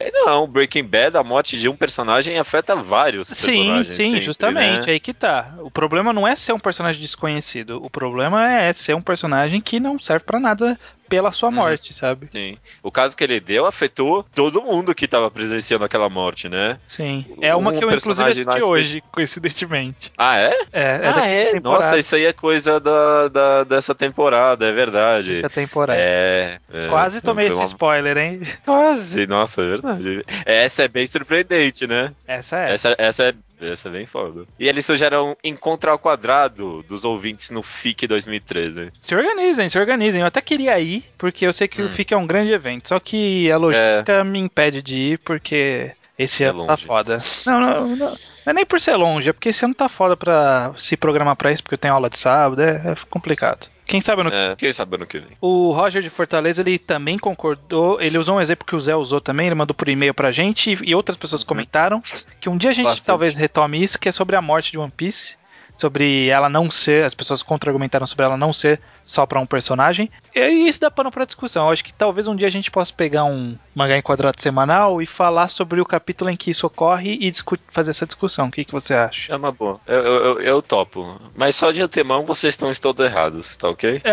É, 0.00 0.10
Não, 0.12 0.46
Breaking 0.46 0.84
Bad, 0.84 1.16
a 1.16 1.22
morte 1.22 1.58
de 1.58 1.68
um 1.68 1.76
personagem 1.76 2.38
afeta 2.38 2.74
vários 2.76 3.28
Sim, 3.28 3.34
personagens. 3.34 3.88
sim, 3.88 4.04
sempre, 4.04 4.22
justamente. 4.22 4.86
né? 4.86 4.92
Aí 4.92 5.00
que 5.00 5.12
tá. 5.14 5.54
O 5.60 5.70
problema 5.70 6.12
não 6.12 6.26
é 6.26 6.34
ser 6.34 6.52
um 6.52 6.58
personagem 6.58 7.00
desconhecido. 7.00 7.82
O 7.84 7.90
problema 7.90 8.52
é 8.52 8.72
ser 8.72 8.94
um 8.94 9.02
personagem 9.02 9.60
que 9.60 9.78
não 9.80 9.98
serve 9.98 10.24
pra 10.24 10.40
nada 10.40 10.78
pela 11.08 11.32
sua 11.32 11.48
Uhum. 11.48 11.54
morte, 11.56 11.92
sabe? 11.94 12.28
Sim. 12.32 12.56
O 12.82 12.90
caso 12.90 13.16
que 13.16 13.24
ele 13.24 13.40
deu 13.40 13.66
afetou 13.66 14.24
todo 14.34 14.62
mundo 14.62 14.94
que 14.94 15.06
tava 15.08 15.30
presenciando 15.30 15.84
aquela 15.84 16.08
morte, 16.08 16.48
né? 16.48 16.78
Sim. 16.86 17.24
É 17.40 17.54
uma 17.54 17.70
Um 17.70 17.78
que 17.78 17.84
eu 17.84 17.90
inclusive 17.92 18.28
assisti 18.30 18.46
mais 18.46 18.62
hoje, 18.62 19.02
coincidentemente. 19.12 20.12
Ah, 20.16 20.36
é? 20.38 20.50
É, 20.72 20.82
é 20.94 20.98
da 20.98 21.16
ah, 21.22 21.26
é? 21.26 21.44
temporada. 21.52 21.84
Nossa, 21.84 21.98
isso 21.98 22.14
aí 22.16 22.24
é 22.24 22.32
coisa 22.32 22.80
da, 22.80 23.28
da- 23.28 23.64
dessa 23.64 23.94
temporada, 23.94 24.66
é 24.66 24.72
verdade. 24.72 25.36
Quinta 25.36 25.50
temporada. 25.50 25.98
É, 26.00 26.58
é. 26.72 26.88
Quase 26.88 27.20
tomei 27.20 27.48
esse 27.48 27.56
uma- 27.56 27.64
spoiler, 27.64 28.16
hein? 28.18 28.40
Quase, 28.64 29.26
nossa, 29.26 29.62
é 29.62 29.66
verdade. 29.66 30.24
Essa 30.44 30.84
é 30.84 30.88
bem 30.88 31.06
surpreendente, 31.06 31.86
né? 31.86 32.12
Essa 32.26 32.58
é. 32.58 32.74
Essa, 32.74 32.94
essa, 32.98 33.22
é, 33.24 33.34
essa 33.60 33.88
é 33.88 33.92
bem 33.92 34.06
foda. 34.06 34.44
E 34.58 34.68
eles 34.68 34.84
sugeram 34.84 35.30
um 35.30 35.34
encontro 35.42 35.90
ao 35.90 35.98
quadrado 35.98 36.82
dos 36.82 37.04
ouvintes 37.04 37.50
no 37.50 37.62
FIC 37.62 38.06
2013. 38.06 38.90
Se 38.98 39.14
organizem, 39.14 39.68
se 39.68 39.78
organizem. 39.78 40.20
Eu 40.20 40.26
até 40.26 40.40
queria 40.40 40.78
ir, 40.78 41.04
porque 41.16 41.46
eu 41.46 41.52
sei 41.52 41.66
que 41.68 41.82
Hum. 41.82 41.86
o 41.86 41.90
FIC 41.90 42.12
é 42.12 42.16
um 42.16 42.26
grande 42.26 42.52
evento. 42.52 42.88
Só 42.88 43.00
que 43.00 43.50
a 43.50 43.56
logística 43.56 44.22
me 44.24 44.38
impede 44.38 44.82
de 44.82 44.96
ir, 45.12 45.18
porque 45.20 45.92
esse 46.18 46.44
É 46.44 46.48
ano 46.48 46.64
tá 46.64 46.72
longe. 46.72 46.84
foda. 46.84 47.22
Não, 47.44 47.60
não, 47.60 47.88
não. 47.96 48.10
Não 48.46 48.50
é 48.50 48.52
nem 48.52 48.64
por 48.64 48.80
ser 48.80 48.94
longe, 48.94 49.28
é 49.28 49.32
porque 49.32 49.48
esse 49.48 49.64
ano 49.64 49.74
tá 49.74 49.88
foda 49.88 50.16
pra 50.16 50.72
se 50.76 50.96
programar 50.96 51.34
pra 51.34 51.50
isso, 51.50 51.62
porque 51.62 51.74
eu 51.74 51.78
tenho 51.78 51.94
aula 51.94 52.08
de 52.08 52.16
sábado, 52.18 52.62
é, 52.62 52.76
é 52.76 52.94
complicado. 53.10 53.68
Quem 53.84 54.00
sabe 54.00 54.20
ano 54.22 54.30
É, 54.32 54.54
quem 54.56 54.72
sabe 54.72 54.96
ano 54.96 55.06
que 55.06 55.18
vem. 55.18 55.30
O 55.40 55.70
Roger 55.72 56.00
de 56.02 56.10
Fortaleza, 56.10 56.60
ele 56.62 56.78
também 56.78 57.18
concordou. 57.18 58.00
Ele 58.00 58.18
usou 58.18 58.36
um 58.36 58.40
exemplo 58.40 58.66
que 58.66 58.74
o 58.74 58.80
Zé 58.80 58.96
usou 58.96 59.20
também. 59.20 59.46
Ele 59.46 59.54
mandou 59.54 59.74
por 59.74 59.88
e-mail 59.88 60.12
pra 60.12 60.32
gente 60.32 60.72
e, 60.72 60.90
e 60.90 60.94
outras 60.94 61.16
pessoas 61.16 61.44
comentaram. 61.44 62.02
Que 62.40 62.48
um 62.48 62.56
dia 62.56 62.70
a 62.70 62.72
gente 62.72 62.86
Bastante. 62.86 63.04
talvez 63.06 63.36
retome 63.36 63.80
isso, 63.82 63.96
que 63.98 64.08
é 64.08 64.12
sobre 64.12 64.34
a 64.34 64.42
morte 64.42 64.72
de 64.72 64.78
One 64.78 64.90
Piece. 64.96 65.36
Sobre 65.76 66.28
ela 66.28 66.48
não 66.48 66.70
ser. 66.70 67.04
As 67.04 67.14
pessoas 67.14 67.42
contra-argumentaram 67.42 68.06
sobre 68.06 68.24
ela 68.24 68.36
não 68.36 68.52
ser 68.52 68.80
só 69.04 69.26
pra 69.26 69.40
um 69.40 69.46
personagem. 69.46 70.10
E 70.34 70.68
isso 70.68 70.80
dá 70.80 70.90
pano 70.90 71.10
pra 71.10 71.24
discussão. 71.24 71.66
Eu 71.66 71.72
acho 71.72 71.84
que 71.84 71.92
talvez 71.92 72.26
um 72.26 72.34
dia 72.34 72.46
a 72.46 72.50
gente 72.50 72.70
possa 72.70 72.92
pegar 72.92 73.24
um 73.24 73.56
mangá 73.74 73.96
enquadrado 73.96 74.40
semanal 74.40 75.02
e 75.02 75.06
falar 75.06 75.48
sobre 75.48 75.80
o 75.80 75.84
capítulo 75.84 76.30
em 76.30 76.36
que 76.36 76.50
isso 76.50 76.66
ocorre 76.66 77.18
e 77.20 77.32
fazer 77.68 77.90
essa 77.90 78.06
discussão. 78.06 78.48
O 78.48 78.50
que, 78.50 78.64
que 78.64 78.72
você 78.72 78.94
acha? 78.94 79.32
É 79.32 79.36
uma 79.36 79.52
boa. 79.52 79.80
Eu, 79.86 80.02
eu, 80.02 80.40
eu, 80.40 80.62
topo. 80.62 81.20
Mas 81.36 81.54
só 81.54 81.70
de 81.70 81.82
antemão 81.82 82.24
vocês 82.24 82.54
estão 82.54 82.72
todos 82.74 83.04
errados, 83.04 83.56
tá 83.56 83.68
ok? 83.68 84.02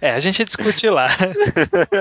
É, 0.00 0.10
a 0.10 0.20
gente 0.20 0.44
discute 0.44 0.88
lá. 0.88 1.08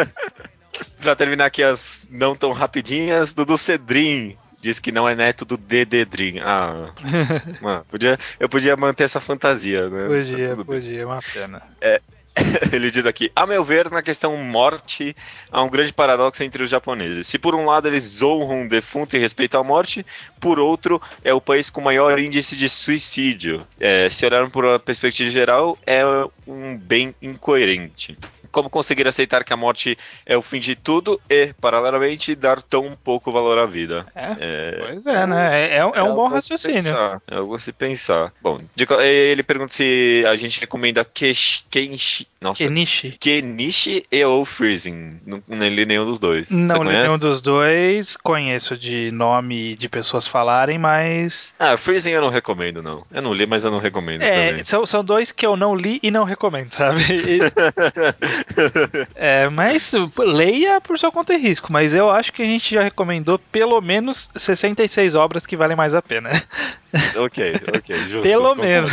Pra 1.02 1.16
terminar 1.16 1.46
aqui 1.46 1.64
as 1.64 2.08
não 2.12 2.36
tão 2.36 2.52
rapidinhas, 2.52 3.34
Dudu 3.34 3.58
Cedrin 3.58 4.38
diz 4.66 4.80
que 4.80 4.92
não 4.92 5.08
é 5.08 5.14
neto 5.14 5.46
do 5.46 5.58
Dededrin. 5.58 6.40
Ah, 6.40 6.92
mano, 7.62 7.86
podia, 7.90 8.18
eu 8.40 8.50
podia 8.50 8.76
manter 8.76 9.04
essa 9.04 9.22
fantasia, 9.22 9.88
né? 9.90 10.04
Tá 10.04 10.08
Podia, 10.08 10.56
bem. 10.56 10.66
podia, 10.66 11.02
é 11.02 11.06
uma 11.06 11.22
pena. 11.22 11.62
Ele 12.74 12.90
diz 12.90 13.06
aqui: 13.06 13.32
A 13.36 13.46
meu 13.46 13.64
ver, 13.64 13.90
na 13.92 14.02
questão 14.02 14.36
morte, 14.38 15.16
há 15.52 15.64
um 15.64 15.70
grande 15.70 15.94
paradoxo 15.94 16.44
entre 16.44 16.64
os 16.64 16.70
japoneses. 16.70 17.28
Se 17.28 17.38
por 17.38 17.54
um 17.54 17.66
lado 17.66 17.88
eles 17.88 18.22
honram 18.22 18.62
um 18.62 18.68
defunto 18.68 19.16
e 19.16 19.20
respeitam 19.20 19.62
a 19.62 19.64
morte, 19.64 20.06
por 20.40 20.60
outro, 20.60 21.02
é 21.24 21.34
o 21.34 21.40
país 21.40 21.70
com 21.70 21.80
maior 21.80 22.20
índice 22.20 22.56
de 22.56 22.68
suicídio. 22.68 23.66
É, 23.80 24.10
se 24.10 24.26
olharmos 24.26 24.52
por 24.52 24.66
uma 24.66 24.80
perspectiva 24.80 25.30
geral, 25.30 25.78
é 25.86 26.04
um 26.48 26.76
bem 26.76 27.14
incoerente 27.22 28.18
como 28.56 28.70
conseguir 28.70 29.06
aceitar 29.06 29.44
que 29.44 29.52
a 29.52 29.58
morte 29.58 29.98
é 30.26 30.38
o 30.38 30.42
fim 30.42 30.62
de 30.62 30.78
tudo 30.78 31.20
e, 31.30 31.52
paralelamente, 31.60 32.34
dar 32.34 32.62
tão 32.62 32.98
pouco 33.04 33.30
valor 33.30 33.58
à 33.58 33.66
vida. 33.66 34.06
É, 34.16 34.38
é 34.40 34.78
pois 34.80 35.06
é, 35.06 35.28
né? 35.28 35.62
É, 35.62 35.74
é, 35.74 35.78
é 35.80 36.04
um 36.04 36.16
bom 36.16 36.30
raciocínio. 36.30 36.84
Pensar, 36.84 37.22
é 37.28 37.36
algo 37.36 37.54
a 37.54 37.60
se 37.60 37.74
pensar. 37.74 38.32
Bom, 38.42 38.62
ele 39.02 39.44
pergunta 39.44 39.74
se 39.74 40.24
a 40.26 40.38
gente 40.38 40.62
recomenda 40.62 41.04
Kenichi. 41.04 42.26
Nossa. 42.40 42.64
Kenichi. 42.64 43.18
Kenichi 43.20 44.06
e 44.10 44.24
ou 44.24 44.46
Freezing. 44.46 45.20
Não, 45.26 45.44
não 45.46 45.68
li 45.68 45.86
nenhum 45.86 46.06
dos 46.06 46.18
dois. 46.18 46.50
Não 46.50 46.82
li 46.82 46.94
nenhum 46.94 47.20
dos 47.20 47.42
dois. 47.42 48.16
Conheço 48.16 48.78
de 48.78 49.12
nome 49.12 49.76
de 49.76 49.90
pessoas 49.90 50.26
falarem, 50.26 50.78
mas. 50.78 51.54
Ah, 51.60 51.76
Freezing 51.76 52.12
eu 52.12 52.22
não 52.22 52.30
recomendo, 52.30 52.82
não. 52.82 53.04
Eu 53.12 53.22
não 53.22 53.34
li, 53.34 53.46
mas 53.46 53.66
eu 53.66 53.72
não 53.72 53.80
recomendo. 53.80 54.22
É, 54.22 54.64
são, 54.64 54.86
são 54.86 55.04
dois 55.04 55.34
que 55.34 55.46
eu 55.46 55.58
não 55.58 55.76
li 55.76 56.00
e 56.02 56.10
não 56.10 56.24
recomendo, 56.24 56.72
sabe? 56.72 57.04
é, 59.16 59.50
mas 59.50 59.92
leia 60.18 60.80
por 60.80 60.98
sua 60.98 61.12
conta 61.12 61.34
e 61.34 61.38
risco. 61.38 61.72
Mas 61.72 61.94
eu 61.94 62.10
acho 62.10 62.32
que 62.32 62.42
a 62.42 62.46
gente 62.46 62.74
já 62.74 62.84
recomendou 62.84 63.40
pelo 63.40 63.80
menos 63.82 64.30
66 64.36 65.16
obras 65.16 65.46
que 65.46 65.58
valem 65.58 65.76
mais 65.76 65.94
a 65.94 66.02
pena. 66.02 66.30
ok, 67.18 67.54
ok, 67.78 67.98
justo. 68.08 68.22
Pelo 68.22 68.56
menos. 68.56 68.92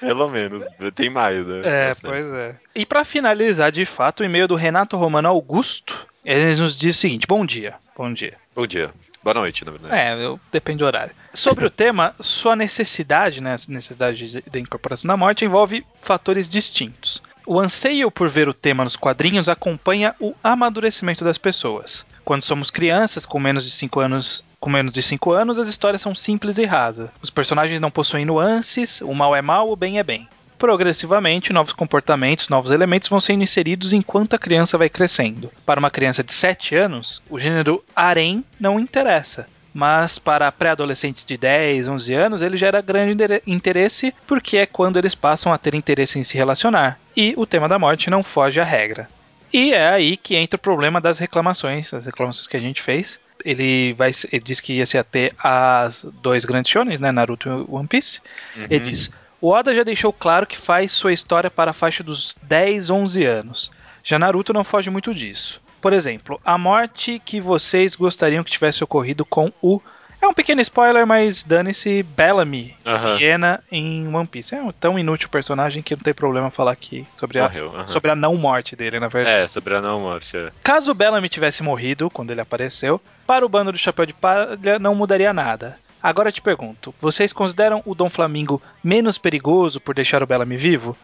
Pelo 0.00 0.28
menos, 0.28 0.64
tem 0.96 1.08
mais, 1.08 1.46
né? 1.46 1.60
É, 1.64 1.92
pois 2.00 2.26
é. 2.26 2.56
E 2.74 2.84
para 2.84 3.04
finalizar, 3.04 3.70
de 3.70 3.86
fato, 3.86 4.20
o 4.20 4.24
e-mail 4.24 4.48
do 4.48 4.56
Renato 4.56 4.96
Romano 4.96 5.28
Augusto, 5.28 6.08
ele 6.24 6.56
nos 6.56 6.76
diz 6.76 6.96
o 6.96 6.98
seguinte: 6.98 7.26
Bom 7.26 7.46
dia. 7.46 7.74
Bom 7.96 8.12
dia. 8.12 8.34
Bom 8.54 8.66
dia. 8.66 8.90
Boa 9.22 9.34
noite, 9.34 9.64
na 9.64 9.70
verdade. 9.70 9.94
É, 9.94 10.24
eu, 10.24 10.40
depende 10.50 10.78
do 10.78 10.86
horário. 10.86 11.14
Sobre 11.32 11.64
o 11.64 11.70
tema, 11.70 12.14
sua 12.18 12.56
necessidade, 12.56 13.40
né, 13.40 13.54
necessidade 13.68 14.42
da 14.50 14.58
incorporação 14.58 15.06
da 15.06 15.16
morte, 15.16 15.44
envolve 15.44 15.86
fatores 16.00 16.48
distintos. 16.48 17.22
O 17.44 17.58
anseio 17.58 18.08
por 18.08 18.28
ver 18.28 18.48
o 18.48 18.54
tema 18.54 18.84
nos 18.84 18.94
quadrinhos 18.94 19.48
acompanha 19.48 20.14
o 20.20 20.32
amadurecimento 20.44 21.24
das 21.24 21.38
pessoas. 21.38 22.06
Quando 22.24 22.44
somos 22.44 22.70
crianças 22.70 23.26
com 23.26 23.40
menos 23.40 23.64
de 23.64 23.70
5 23.72 23.98
anos, 23.98 24.44
com 24.60 24.70
menos 24.70 24.92
de 24.92 25.02
5 25.02 25.32
anos, 25.32 25.58
as 25.58 25.66
histórias 25.66 26.00
são 26.00 26.14
simples 26.14 26.56
e 26.58 26.64
rasas. 26.64 27.10
Os 27.20 27.30
personagens 27.30 27.80
não 27.80 27.90
possuem 27.90 28.24
nuances, 28.24 29.00
o 29.00 29.12
mal 29.12 29.34
é 29.34 29.42
mal, 29.42 29.68
o 29.70 29.76
bem 29.76 29.98
é 29.98 30.04
bem. 30.04 30.28
Progressivamente, 30.56 31.52
novos 31.52 31.72
comportamentos, 31.72 32.48
novos 32.48 32.70
elementos 32.70 33.08
vão 33.08 33.18
sendo 33.18 33.42
inseridos 33.42 33.92
enquanto 33.92 34.34
a 34.34 34.38
criança 34.38 34.78
vai 34.78 34.88
crescendo. 34.88 35.50
Para 35.66 35.80
uma 35.80 35.90
criança 35.90 36.22
de 36.22 36.32
7 36.32 36.76
anos, 36.76 37.20
o 37.28 37.40
gênero 37.40 37.84
harém 37.96 38.44
não 38.60 38.78
interessa 38.78 39.48
mas 39.72 40.18
para 40.18 40.52
pré-adolescentes 40.52 41.24
de 41.24 41.36
10, 41.36 41.88
11 41.88 42.14
anos 42.14 42.42
ele 42.42 42.56
gera 42.56 42.80
grande 42.80 43.16
interesse 43.46 44.14
porque 44.26 44.58
é 44.58 44.66
quando 44.66 44.98
eles 44.98 45.14
passam 45.14 45.52
a 45.52 45.58
ter 45.58 45.74
interesse 45.74 46.18
em 46.18 46.24
se 46.24 46.36
relacionar. 46.36 46.98
E 47.16 47.34
o 47.36 47.46
tema 47.46 47.68
da 47.68 47.78
morte 47.78 48.10
não 48.10 48.22
foge 48.22 48.60
à 48.60 48.64
regra. 48.64 49.08
E 49.52 49.72
é 49.72 49.88
aí 49.88 50.16
que 50.16 50.34
entra 50.34 50.56
o 50.56 50.60
problema 50.60 51.00
das 51.00 51.18
reclamações, 51.18 51.92
as 51.92 52.06
reclamações 52.06 52.46
que 52.46 52.56
a 52.56 52.60
gente 52.60 52.80
fez. 52.80 53.20
Ele 53.44 53.92
vai, 53.92 54.10
ele 54.30 54.42
diz 54.42 54.60
que 54.60 54.74
ia 54.74 54.86
se 54.86 54.96
ater 54.96 55.34
às 55.38 56.06
dois 56.22 56.44
grandes 56.44 56.70
shonen, 56.70 56.98
né, 56.98 57.10
Naruto 57.10 57.48
e 57.48 57.74
One 57.74 57.88
Piece. 57.88 58.20
Uhum. 58.56 58.66
Ele 58.70 58.80
diz: 58.80 59.10
"O 59.40 59.48
Oda 59.48 59.74
já 59.74 59.82
deixou 59.82 60.12
claro 60.12 60.46
que 60.46 60.56
faz 60.56 60.92
sua 60.92 61.12
história 61.12 61.50
para 61.50 61.72
a 61.72 61.74
faixa 61.74 62.02
dos 62.02 62.36
10, 62.42 62.88
11 62.88 63.24
anos. 63.24 63.70
Já 64.04 64.18
Naruto 64.18 64.52
não 64.52 64.64
foge 64.64 64.90
muito 64.90 65.14
disso. 65.14 65.60
Por 65.82 65.92
exemplo, 65.92 66.40
a 66.44 66.56
morte 66.56 67.20
que 67.24 67.40
vocês 67.40 67.96
gostariam 67.96 68.44
que 68.44 68.52
tivesse 68.52 68.84
ocorrido 68.84 69.24
com 69.24 69.52
o. 69.60 69.80
É 70.20 70.28
um 70.28 70.32
pequeno 70.32 70.60
spoiler, 70.60 71.04
mas 71.04 71.42
dane-se 71.42 72.04
Bellamy, 72.04 72.76
uhum. 72.86 73.16
Hiena 73.18 73.60
em 73.72 74.06
One 74.14 74.28
Piece. 74.28 74.54
É 74.54 74.62
um 74.62 74.70
tão 74.70 74.96
inútil 74.96 75.28
personagem 75.28 75.82
que 75.82 75.96
não 75.96 76.02
tem 76.02 76.14
problema 76.14 76.48
falar 76.48 76.70
aqui 76.70 77.04
sobre 77.16 77.40
a, 77.40 77.48
uhum. 77.48 77.84
sobre 77.88 78.12
a 78.12 78.14
não 78.14 78.36
morte 78.36 78.76
dele, 78.76 79.00
na 79.00 79.08
verdade. 79.08 79.38
É, 79.38 79.46
sobre 79.48 79.74
a 79.74 79.80
não 79.80 79.98
morte. 80.02 80.36
É. 80.36 80.52
Caso 80.62 80.94
Bellamy 80.94 81.28
tivesse 81.28 81.64
morrido 81.64 82.08
quando 82.08 82.30
ele 82.30 82.40
apareceu, 82.40 83.00
para 83.26 83.44
o 83.44 83.48
bando 83.48 83.72
do 83.72 83.78
Chapéu 83.78 84.06
de 84.06 84.14
Palha 84.14 84.78
não 84.78 84.94
mudaria 84.94 85.32
nada. 85.32 85.76
Agora 86.00 86.30
te 86.30 86.40
pergunto, 86.40 86.94
vocês 87.00 87.32
consideram 87.32 87.82
o 87.84 87.92
Dom 87.92 88.08
Flamingo 88.08 88.62
menos 88.84 89.18
perigoso 89.18 89.80
por 89.80 89.96
deixar 89.96 90.22
o 90.22 90.26
Bellamy 90.26 90.56
vivo? 90.56 90.96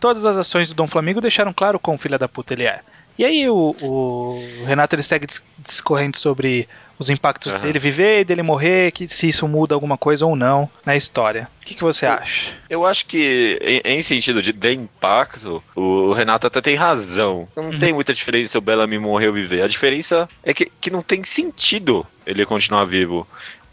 Todas 0.00 0.26
as 0.26 0.36
ações 0.36 0.68
do 0.68 0.74
Dom 0.74 0.88
Flamingo 0.88 1.20
deixaram 1.20 1.52
claro 1.52 1.78
quão 1.78 1.96
filha 1.96 2.18
da 2.18 2.28
puta 2.28 2.52
ele 2.52 2.66
é. 2.66 2.80
E 3.18 3.24
aí 3.24 3.48
o, 3.48 3.74
o 3.80 4.64
Renato 4.66 4.94
ele 4.94 5.02
segue 5.02 5.26
discorrendo 5.58 6.18
sobre 6.18 6.68
os 6.98 7.10
impactos 7.10 7.54
uhum. 7.54 7.60
dele 7.60 7.78
viver 7.78 8.20
e 8.20 8.24
dele 8.24 8.42
morrer, 8.42 8.92
que 8.92 9.08
se 9.08 9.28
isso 9.28 9.48
muda 9.48 9.74
alguma 9.74 9.98
coisa 9.98 10.24
ou 10.26 10.36
não 10.36 10.68
na 10.84 10.94
história. 10.94 11.48
O 11.60 11.66
que, 11.66 11.74
que 11.74 11.82
você 11.82 12.06
acha? 12.06 12.52
Eu 12.68 12.84
acho 12.84 13.06
que, 13.06 13.58
em, 13.60 13.96
em 13.96 14.02
sentido 14.02 14.40
de, 14.42 14.52
de, 14.52 14.72
impacto, 14.72 15.62
o 15.74 16.12
Renato 16.12 16.46
até 16.46 16.60
tem 16.60 16.74
razão. 16.74 17.48
Não 17.56 17.64
uhum. 17.64 17.78
tem 17.78 17.92
muita 17.92 18.14
diferença 18.14 18.52
se 18.52 18.58
o 18.58 18.60
Bellamy 18.60 18.98
morrer 18.98 19.28
ou 19.28 19.32
viver. 19.32 19.62
A 19.62 19.68
diferença 19.68 20.28
é 20.42 20.54
que, 20.54 20.70
que 20.80 20.90
não 20.90 21.02
tem 21.02 21.24
sentido 21.24 22.06
ele 22.26 22.46
continuar 22.46 22.84
vivo 22.84 23.26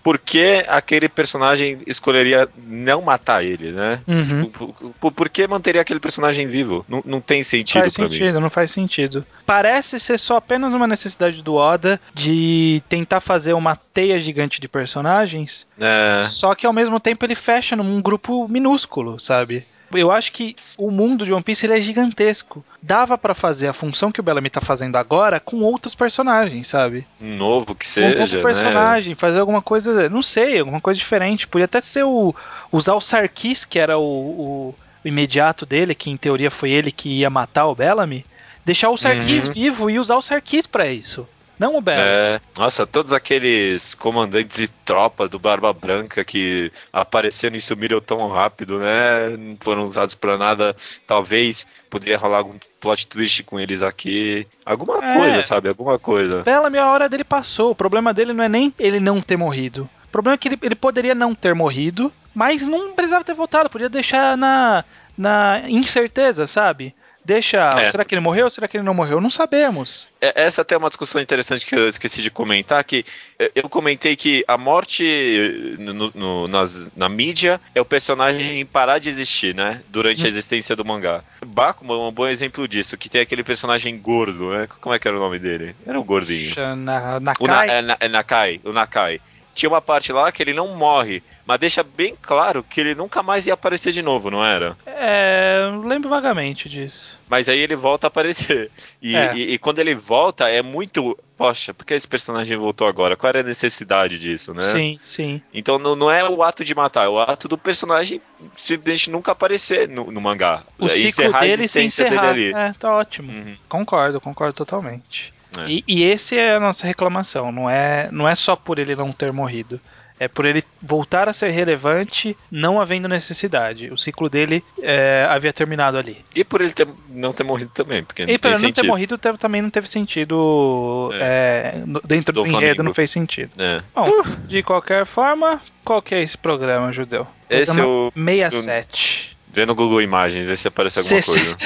por 0.03 0.17
que 0.17 0.65
aquele 0.67 1.07
personagem 1.07 1.79
escolheria 1.85 2.47
não 2.67 3.01
matar 3.01 3.43
ele, 3.43 3.71
né? 3.71 3.99
Uhum. 4.07 4.45
Por, 4.45 4.93
por, 4.99 5.11
por, 5.11 5.29
que 5.29 5.47
manteria 5.47 5.81
aquele 5.81 5.99
personagem 5.99 6.47
vivo? 6.47 6.85
Não, 6.87 7.01
não 7.05 7.21
tem 7.21 7.43
sentido 7.43 7.81
faz 7.81 7.93
sentido, 7.93 8.35
mim. 8.35 8.41
não 8.41 8.49
faz 8.49 8.71
sentido. 8.71 9.25
Parece 9.45 9.99
ser 9.99 10.17
só 10.17 10.37
apenas 10.37 10.73
uma 10.73 10.87
necessidade 10.87 11.43
do 11.43 11.55
Oda 11.55 11.99
de 12.13 12.81
tentar 12.89 13.21
fazer 13.21 13.53
uma 13.53 13.75
teia 13.75 14.19
gigante 14.19 14.59
de 14.59 14.67
personagens, 14.67 15.67
é. 15.79 16.23
só 16.23 16.55
que 16.55 16.65
ao 16.65 16.73
mesmo 16.73 16.99
tempo 16.99 17.25
ele 17.25 17.35
fecha 17.35 17.75
num 17.75 18.01
grupo 18.01 18.47
minúsculo, 18.47 19.19
sabe? 19.19 19.65
Eu 19.93 20.11
acho 20.11 20.31
que 20.31 20.55
o 20.77 20.89
mundo 20.91 21.25
de 21.25 21.33
One 21.33 21.43
Piece 21.43 21.65
ele 21.65 21.77
é 21.77 21.81
gigantesco. 21.81 22.63
Dava 22.81 23.17
para 23.17 23.35
fazer 23.35 23.67
a 23.67 23.73
função 23.73 24.11
que 24.11 24.19
o 24.19 24.23
Bellamy 24.23 24.49
tá 24.49 24.61
fazendo 24.61 24.95
agora 24.95 25.39
com 25.39 25.61
outros 25.61 25.95
personagens, 25.95 26.67
sabe? 26.67 27.05
Um 27.19 27.35
novo 27.35 27.75
que 27.75 27.85
seja, 27.85 28.15
um 28.15 28.19
novo 28.19 28.35
né? 28.35 28.41
personagem, 28.41 29.09
né? 29.11 29.15
fazer 29.15 29.39
alguma 29.39 29.61
coisa, 29.61 30.09
não 30.09 30.21
sei, 30.21 30.59
alguma 30.59 30.81
coisa 30.81 30.97
diferente. 30.97 31.47
Podia 31.47 31.65
até 31.65 31.81
ser 31.81 32.03
o 32.03 32.35
usar 32.71 32.95
o 32.95 33.01
Sarkis, 33.01 33.65
que 33.65 33.79
era 33.79 33.97
o, 33.97 34.01
o, 34.01 34.75
o 35.03 35.07
imediato 35.07 35.65
dele, 35.65 35.95
que 35.95 36.09
em 36.09 36.17
teoria 36.17 36.51
foi 36.51 36.71
ele 36.71 36.91
que 36.91 37.09
ia 37.09 37.29
matar 37.29 37.67
o 37.67 37.75
Bellamy. 37.75 38.25
Deixar 38.65 38.89
o 38.89 38.97
Sarkis 38.97 39.47
uhum. 39.47 39.53
vivo 39.53 39.89
e 39.89 39.99
usar 39.99 40.15
o 40.15 40.21
Sarkis 40.21 40.67
para 40.67 40.87
isso. 40.87 41.27
Não 41.61 41.75
o 41.75 41.81
Belo. 41.81 42.01
É, 42.01 42.41
nossa, 42.57 42.87
todos 42.87 43.13
aqueles 43.13 43.93
comandantes 43.93 44.57
e 44.57 44.67
tropas 44.67 45.29
do 45.29 45.37
Barba 45.37 45.71
Branca 45.71 46.25
que 46.25 46.71
apareceram 46.91 47.55
e 47.55 47.61
sumiram 47.61 48.01
tão 48.01 48.27
rápido, 48.29 48.79
né? 48.79 49.37
Não 49.37 49.55
foram 49.61 49.83
usados 49.83 50.15
para 50.15 50.39
nada. 50.39 50.75
Talvez 51.05 51.67
poderia 51.87 52.17
rolar 52.17 52.39
algum 52.39 52.55
plot 52.79 53.05
twist 53.05 53.43
com 53.43 53.59
eles 53.59 53.83
aqui. 53.83 54.47
Alguma 54.65 55.05
é. 55.05 55.17
coisa, 55.19 55.43
sabe? 55.43 55.69
Alguma 55.69 55.99
coisa. 55.99 56.41
Bela, 56.41 56.67
minha 56.67 56.87
hora 56.87 57.07
dele 57.07 57.23
passou. 57.23 57.69
O 57.69 57.75
problema 57.75 58.11
dele 58.11 58.33
não 58.33 58.43
é 58.43 58.49
nem 58.49 58.73
ele 58.79 58.99
não 58.99 59.21
ter 59.21 59.37
morrido. 59.37 59.87
O 60.05 60.11
problema 60.11 60.33
é 60.33 60.37
que 60.39 60.47
ele, 60.47 60.57
ele 60.63 60.73
poderia 60.73 61.13
não 61.13 61.35
ter 61.35 61.53
morrido, 61.53 62.11
mas 62.33 62.67
não 62.67 62.91
precisava 62.93 63.23
ter 63.23 63.35
voltado. 63.35 63.69
Podia 63.69 63.87
deixar 63.87 64.35
na, 64.35 64.83
na 65.15 65.61
incerteza, 65.69 66.47
sabe? 66.47 66.95
Deixa. 67.23 67.69
É. 67.77 67.85
Será 67.85 68.03
que 68.03 68.15
ele 68.15 68.21
morreu 68.21 68.45
ou 68.45 68.49
será 68.49 68.67
que 68.67 68.77
ele 68.77 68.83
não 68.83 68.93
morreu? 68.93 69.21
Não 69.21 69.29
sabemos. 69.29 70.09
É, 70.19 70.43
essa 70.43 70.63
até 70.63 70.75
é 70.75 70.77
uma 70.77 70.89
discussão 70.89 71.21
interessante 71.21 71.65
que 71.65 71.75
eu 71.75 71.87
esqueci 71.87 72.21
de 72.21 72.31
comentar, 72.31 72.83
que 72.83 73.05
é, 73.37 73.51
eu 73.55 73.69
comentei 73.69 74.15
que 74.15 74.43
a 74.47 74.57
morte 74.57 75.75
no, 75.77 76.11
no, 76.13 76.47
nas, 76.47 76.87
na 76.95 77.07
mídia 77.07 77.61
é 77.75 77.81
o 77.81 77.85
personagem 77.85 78.65
parar 78.65 78.99
de 78.99 79.09
existir, 79.09 79.53
né? 79.53 79.81
Durante 79.89 80.23
a 80.23 80.25
hum. 80.25 80.29
existência 80.29 80.75
do 80.75 80.83
mangá. 80.83 81.23
Bakuman 81.45 81.93
é 81.93 82.07
um 82.09 82.11
bom 82.11 82.27
exemplo 82.27 82.67
disso, 82.67 82.97
que 82.97 83.09
tem 83.09 83.21
aquele 83.21 83.43
personagem 83.43 83.97
gordo, 83.97 84.51
né? 84.51 84.67
Como 84.79 84.95
é 84.95 84.99
que 84.99 85.07
era 85.07 85.17
o 85.17 85.19
nome 85.19 85.37
dele? 85.37 85.75
Era 85.85 85.99
o 85.99 86.03
gordinho. 86.03 86.53
Na, 86.75 87.19
Nakai? 87.19 87.45
O 87.45 87.47
Na, 87.47 87.65
é, 87.65 87.97
é 87.99 88.07
Nakai, 88.07 88.61
o 88.63 88.73
Nakai. 88.73 89.21
Tinha 89.53 89.69
uma 89.69 89.81
parte 89.81 90.11
lá 90.13 90.31
que 90.31 90.41
ele 90.41 90.53
não 90.53 90.75
morre, 90.75 91.21
mas 91.45 91.59
deixa 91.59 91.83
bem 91.83 92.15
claro 92.21 92.63
que 92.63 92.79
ele 92.79 92.95
nunca 92.95 93.23
mais 93.23 93.47
ia 93.47 93.53
aparecer 93.53 93.91
de 93.91 94.01
novo, 94.01 94.29
não 94.29 94.43
era? 94.45 94.77
É, 94.85 95.69
lembro 95.83 96.09
vagamente 96.09 96.69
disso. 96.69 97.19
Mas 97.29 97.49
aí 97.49 97.59
ele 97.59 97.75
volta 97.75 98.07
a 98.07 98.09
aparecer. 98.09 98.69
E, 99.01 99.15
é. 99.15 99.33
e, 99.35 99.53
e 99.53 99.57
quando 99.57 99.79
ele 99.79 99.95
volta, 99.95 100.47
é 100.47 100.61
muito. 100.61 101.17
Poxa, 101.37 101.73
por 101.73 101.85
que 101.85 101.95
esse 101.95 102.07
personagem 102.07 102.55
voltou 102.55 102.87
agora? 102.87 103.15
Qual 103.15 103.29
era 103.29 103.39
a 103.39 103.43
necessidade 103.43 104.19
disso, 104.19 104.53
né? 104.53 104.63
Sim, 104.63 104.99
sim. 105.01 105.41
Então 105.51 105.79
não, 105.79 105.95
não 105.95 106.11
é 106.11 106.27
o 106.27 106.43
ato 106.43 106.63
de 106.63 106.75
matar, 106.75 107.05
é 107.05 107.09
o 107.09 107.19
ato 107.19 107.47
do 107.47 107.57
personagem 107.57 108.21
simplesmente 108.55 109.09
nunca 109.09 109.31
aparecer 109.31 109.89
no, 109.89 110.11
no 110.11 110.21
mangá. 110.21 110.63
O 110.77 110.87
ciclo 110.87 111.07
encerrar 111.07 111.39
dele 111.39 111.67
se 111.67 111.81
encerrar. 111.81 112.33
Dele 112.33 112.53
ali. 112.53 112.69
É, 112.69 112.73
tá 112.73 112.93
ótimo. 112.93 113.31
Uhum. 113.31 113.57
Concordo, 113.67 114.21
concordo 114.21 114.53
totalmente. 114.53 115.33
É. 115.57 115.67
E, 115.67 115.83
e 115.87 116.03
esse 116.03 116.37
é 116.37 116.55
a 116.55 116.59
nossa 116.59 116.85
reclamação, 116.85 117.51
não 117.51 117.69
é, 117.69 118.07
não 118.11 118.27
é 118.27 118.35
só 118.35 118.55
por 118.55 118.79
ele 118.79 118.95
não 118.95 119.11
ter 119.11 119.33
morrido 119.33 119.81
É 120.23 120.27
por 120.27 120.45
ele 120.45 120.61
voltar 120.79 121.27
a 121.27 121.33
ser 121.33 121.49
relevante, 121.49 122.37
não 122.51 122.79
havendo 122.79 123.07
necessidade. 123.07 123.91
O 123.91 123.97
ciclo 123.97 124.29
dele 124.29 124.63
é, 124.79 125.25
havia 125.27 125.51
terminado 125.51 125.97
ali. 125.97 126.17
E 126.35 126.43
por 126.43 126.61
ele 126.61 126.71
ter, 126.73 126.87
não 127.09 127.33
ter 127.33 127.43
morrido 127.43 127.71
também, 127.73 128.03
porque 128.03 128.21
E 128.21 128.25
ele 128.25 128.39
não 128.43 128.55
sentido. 128.55 128.75
ter 128.75 128.87
morrido 128.87 129.17
teve- 129.17 129.37
também 129.39 129.63
não 129.63 129.71
teve 129.71 129.87
sentido. 129.89 131.09
é, 131.15 131.81
no- 131.87 132.01
dentro 132.05 132.31
do, 132.33 132.43
Do 132.43 132.47
enredo 132.49 132.59
Flamengo. 132.59 132.83
não 132.83 132.93
fez 132.93 133.09
sentido. 133.09 133.51
É. 133.57 133.81
Bom, 133.95 134.21
de 134.47 134.61
qualquer 134.61 135.07
forma, 135.07 135.59
qual 135.83 136.01
que 136.03 136.13
é 136.13 136.21
esse 136.21 136.37
programa, 136.37 136.91
Judeu? 136.93 137.25
Esse 137.49 137.79
é 137.79 137.83
o. 137.83 138.11
67. 138.15 139.35
Vê 139.53 139.65
no 139.65 139.75
Google 139.75 140.01
Imagens, 140.01 140.45
vê 140.45 140.55
se 140.55 140.67
aparece 140.67 140.99
alguma 140.99 141.21
coisa. 141.21 141.57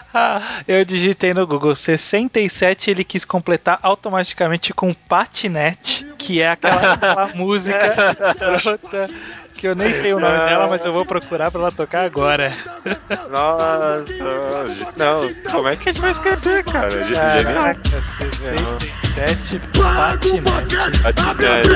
Eu 0.66 0.84
digitei 0.84 1.34
no 1.34 1.46
Google 1.46 1.74
67 1.74 2.90
ele 2.90 3.04
quis 3.04 3.24
completar 3.24 3.78
automaticamente 3.82 4.72
com 4.72 4.92
patinete, 4.94 6.06
que 6.16 6.40
é 6.40 6.50
aquela, 6.50 6.92
aquela 6.94 7.26
música 7.34 8.16
escrota 8.18 9.08
que 9.56 9.66
eu 9.66 9.74
nem 9.74 9.92
sei 9.92 10.12
o 10.12 10.20
nome 10.20 10.36
dela, 10.38 10.68
mas 10.68 10.84
eu 10.84 10.92
vou 10.92 11.04
procurar 11.04 11.50
pra 11.50 11.60
ela 11.60 11.72
tocar 11.72 12.04
agora. 12.04 12.52
Nossa, 13.30 14.04
não, 14.96 15.28
como 15.50 15.68
é 15.68 15.76
que 15.76 15.88
a 15.88 15.92
gente 15.92 16.02
vai 16.02 16.10
esquecer, 16.10 16.64
cara? 16.64 16.90
Ge- 16.90 17.14
Genial. 17.14 17.44
Caraca, 17.44 17.80
67 17.90 19.60
patinete. 19.72 20.76
Atividade. 21.04 21.68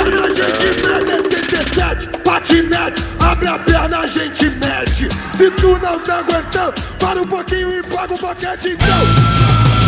Patinete, 2.25 3.03
abre 3.21 3.49
a 3.49 3.59
perna, 3.59 3.99
a 4.01 4.07
gente 4.07 4.51
mete. 4.51 5.09
Se 5.37 5.51
tu 5.53 5.79
não 5.79 5.99
tá 6.01 6.19
aguentando, 6.19 6.75
para 6.99 7.21
um 7.21 7.27
pouquinho 7.27 7.73
e 7.79 7.83
paga 7.85 8.15
um 8.15 8.19
boquete 8.19 8.69
então. 8.71 9.80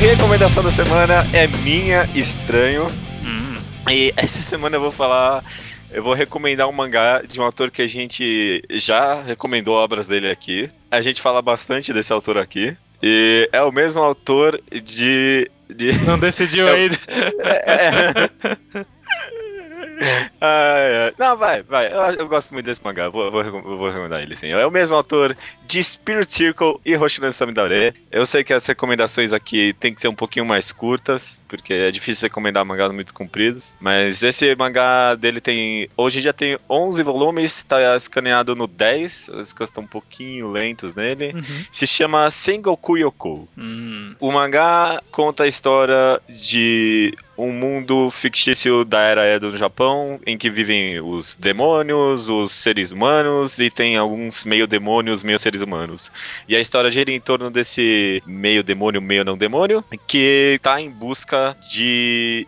Recomendação 0.00 0.62
da 0.62 0.70
semana 0.70 1.26
é 1.32 1.46
minha, 1.46 2.08
estranho. 2.14 2.86
E 3.90 4.12
essa 4.16 4.42
semana 4.42 4.76
eu 4.76 4.80
vou 4.80 4.92
falar. 4.92 5.42
Eu 5.90 6.02
vou 6.02 6.12
recomendar 6.14 6.68
um 6.68 6.72
mangá 6.72 7.22
de 7.22 7.40
um 7.40 7.44
autor 7.44 7.70
que 7.70 7.82
a 7.82 7.86
gente 7.88 8.62
já 8.70 9.22
recomendou 9.22 9.74
obras 9.74 10.06
dele 10.06 10.30
aqui. 10.30 10.70
A 10.90 11.00
gente 11.00 11.20
fala 11.20 11.40
bastante 11.40 11.92
desse 11.92 12.12
autor 12.12 12.36
aqui. 12.38 12.76
E 13.02 13.48
é 13.52 13.62
o 13.62 13.72
mesmo 13.72 14.02
autor 14.02 14.60
de. 14.70 15.50
de... 15.68 15.92
Não 16.04 16.18
decidiu 16.18 16.68
Eu- 16.68 16.74
ainda. 16.74 16.98
Ah. 20.40 21.12
Não, 21.18 21.36
vai, 21.36 21.62
vai. 21.62 21.92
Eu, 21.92 22.20
eu 22.20 22.28
gosto 22.28 22.52
muito 22.52 22.66
desse 22.66 22.82
mangá. 22.84 23.08
Vou, 23.08 23.30
vou, 23.30 23.42
vou 23.62 23.88
recomendar 23.88 24.22
ele, 24.22 24.36
sim. 24.36 24.48
É 24.48 24.66
o 24.66 24.70
mesmo 24.70 24.94
autor 24.94 25.36
de 25.66 25.82
Spirit 25.82 26.32
Circle 26.32 26.80
e 26.84 26.96
Hoshino 26.96 27.32
Samidare. 27.32 27.94
Eu 28.10 28.24
sei 28.24 28.44
que 28.44 28.52
as 28.52 28.64
recomendações 28.66 29.32
aqui 29.32 29.74
tem 29.80 29.92
que 29.92 30.00
ser 30.00 30.08
um 30.08 30.14
pouquinho 30.14 30.46
mais 30.46 30.72
curtas, 30.72 31.40
porque 31.48 31.72
é 31.72 31.90
difícil 31.90 32.26
recomendar 32.26 32.64
mangás 32.64 32.92
muito 32.92 33.12
compridos. 33.12 33.76
Mas 33.80 34.22
esse 34.22 34.54
mangá 34.56 35.14
dele 35.14 35.40
tem. 35.40 35.88
Hoje 35.96 36.20
já 36.20 36.32
tem 36.32 36.58
11 36.68 37.02
volumes, 37.02 37.62
tá 37.64 37.96
escaneado 37.96 38.54
no 38.54 38.66
10. 38.66 39.28
Os 39.28 39.52
que 39.52 39.62
estão 39.62 39.82
um 39.82 39.86
pouquinho 39.86 40.50
lentos 40.50 40.94
nele. 40.94 41.32
Uhum. 41.34 41.64
Se 41.72 41.86
chama 41.86 42.30
Sengoku 42.30 42.96
Yoko. 42.96 43.48
Hum. 43.56 44.14
O 44.20 44.30
mangá 44.32 45.02
conta 45.10 45.44
a 45.44 45.48
história 45.48 46.20
de 46.28 47.14
um 47.38 47.52
mundo 47.52 48.10
fictício 48.10 48.84
da 48.84 49.00
era 49.00 49.24
Edo 49.24 49.50
no 49.52 49.56
Japão, 49.56 50.18
em 50.26 50.36
que 50.36 50.50
vivem 50.50 51.00
os 51.00 51.36
demônios, 51.36 52.28
os 52.28 52.52
seres 52.52 52.90
humanos 52.90 53.60
e 53.60 53.70
tem 53.70 53.96
alguns 53.96 54.44
meio 54.44 54.66
demônios, 54.66 55.22
meio 55.22 55.38
seres 55.38 55.60
humanos. 55.62 56.10
E 56.48 56.56
a 56.56 56.60
história 56.60 56.90
gira 56.90 57.12
em 57.12 57.20
torno 57.20 57.48
desse 57.48 58.20
meio 58.26 58.64
demônio, 58.64 59.00
meio 59.00 59.24
não 59.24 59.38
demônio, 59.38 59.84
que 60.06 60.58
tá 60.62 60.80
em 60.80 60.90
busca 60.90 61.56
de. 61.70 62.44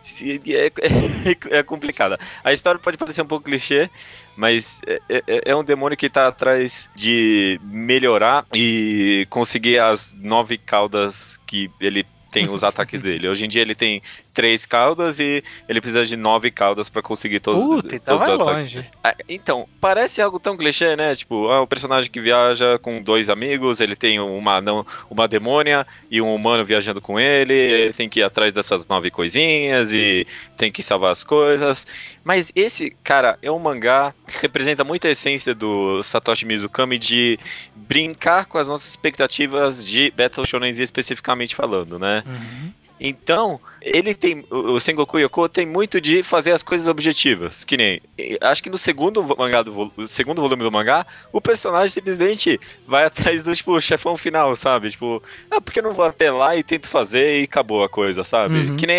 É, 0.49 0.65
é, 0.67 1.59
é 1.59 1.63
complicada. 1.63 2.19
A 2.43 2.51
história 2.51 2.79
pode 2.79 2.97
parecer 2.97 3.21
um 3.21 3.27
pouco 3.27 3.45
clichê, 3.45 3.89
mas 4.35 4.81
é, 4.85 5.01
é- 5.09 5.41
é 5.51 5.55
um 5.55 5.63
demônio 5.63 5.97
que 5.97 6.09
tá 6.09 6.27
atrás 6.27 6.89
de 6.95 7.59
melhorar 7.63 8.45
e 8.53 9.25
conseguir 9.29 9.79
as 9.79 10.13
nove 10.19 10.57
caudas 10.57 11.37
que 11.47 11.69
ele 11.79 12.05
tem 12.31 12.49
os 12.49 12.63
ataques 12.63 12.99
dele. 13.01 13.27
Hoje 13.27 13.45
em 13.45 13.49
dia 13.49 13.61
ele 13.61 13.75
tem 13.75 14.01
três 14.33 14.65
caudas 14.65 15.19
e 15.19 15.43
ele 15.67 15.81
precisa 15.81 16.05
de 16.05 16.15
nove 16.15 16.51
caudas 16.51 16.89
pra 16.89 17.01
conseguir 17.01 17.39
todos, 17.39 17.63
Puta, 17.63 17.95
então 17.95 18.17
todos 18.17 18.33
os 18.33 18.39
ataques. 18.39 18.73
longe. 18.75 18.89
Ah, 19.03 19.15
Então, 19.27 19.67
parece 19.79 20.21
algo 20.21 20.39
tão 20.39 20.57
clichê, 20.57 20.95
né? 20.95 21.15
Tipo, 21.15 21.49
ah, 21.49 21.61
o 21.61 21.67
personagem 21.67 22.09
que 22.09 22.19
viaja 22.19 22.79
com 22.79 23.01
dois 23.01 23.29
amigos, 23.29 23.79
ele 23.79 23.95
tem 23.95 24.19
uma, 24.19 24.61
não, 24.61 24.85
uma 25.09 25.27
demônia 25.27 25.85
e 26.09 26.21
um 26.21 26.33
humano 26.33 26.65
viajando 26.65 27.01
com 27.01 27.19
ele, 27.19 27.53
ele 27.53 27.93
tem 27.93 28.09
que 28.09 28.19
ir 28.19 28.23
atrás 28.23 28.53
dessas 28.53 28.87
nove 28.87 29.11
coisinhas 29.11 29.91
e 29.91 30.25
tem 30.57 30.71
que 30.71 30.83
salvar 30.83 31.11
as 31.11 31.23
coisas. 31.23 31.85
Mas 32.23 32.51
esse, 32.55 32.91
cara, 33.03 33.37
é 33.41 33.51
um 33.51 33.59
mangá 33.59 34.13
que 34.27 34.39
representa 34.41 34.83
muito 34.83 35.07
a 35.07 35.09
essência 35.11 35.53
do 35.53 36.03
Satoshi 36.03 36.45
Mizukami 36.45 36.97
de 36.97 37.39
brincar 37.75 38.45
com 38.45 38.57
as 38.57 38.67
nossas 38.67 38.89
expectativas 38.89 39.85
de 39.85 40.11
Battle 40.15 40.45
Shonen 40.45 40.69
especificamente 40.69 41.55
falando, 41.55 41.99
né? 41.99 42.23
Uhum. 42.25 42.71
Então, 43.03 43.59
ele 43.81 44.13
tem. 44.13 44.45
O 44.51 44.79
Sengoku 44.79 45.17
Yoko 45.17 45.49
tem 45.49 45.65
muito 45.65 45.99
de 45.99 46.21
fazer 46.21 46.51
as 46.51 46.61
coisas 46.61 46.87
objetivas. 46.87 47.65
Que 47.65 47.75
nem. 47.75 47.99
Acho 48.39 48.61
que 48.61 48.69
no 48.69 48.77
segundo 48.77 49.23
mangá 49.35 49.63
do 49.63 49.91
segundo 50.07 50.39
volume 50.39 50.61
do 50.61 50.71
mangá, 50.71 51.03
o 51.33 51.41
personagem 51.41 51.89
simplesmente 51.89 52.59
vai 52.87 53.03
atrás 53.05 53.41
do 53.41 53.55
tipo, 53.55 53.81
chefão 53.81 54.15
final, 54.15 54.55
sabe? 54.55 54.91
Tipo, 54.91 55.21
ah, 55.49 55.59
porque 55.59 55.79
eu 55.79 55.83
não 55.83 55.95
vou 55.95 56.05
até 56.05 56.31
lá 56.31 56.55
e 56.55 56.61
tento 56.61 56.87
fazer 56.87 57.41
e 57.41 57.43
acabou 57.45 57.83
a 57.83 57.89
coisa, 57.89 58.23
sabe? 58.23 58.53
Uhum. 58.53 58.77
Que 58.77 58.85
nem. 58.85 58.97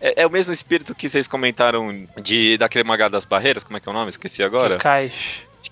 É, 0.00 0.22
é 0.22 0.26
o 0.26 0.30
mesmo 0.30 0.52
espírito 0.52 0.94
que 0.94 1.08
vocês 1.08 1.26
comentaram 1.26 2.06
de 2.22 2.56
daquele 2.56 2.84
mangá 2.84 3.08
das 3.08 3.24
barreiras, 3.24 3.64
como 3.64 3.76
é 3.76 3.80
que 3.80 3.88
é 3.88 3.90
o 3.90 3.94
nome? 3.94 4.10
Esqueci 4.10 4.44
agora. 4.44 4.78
Que 4.78 4.86
De 5.62 5.70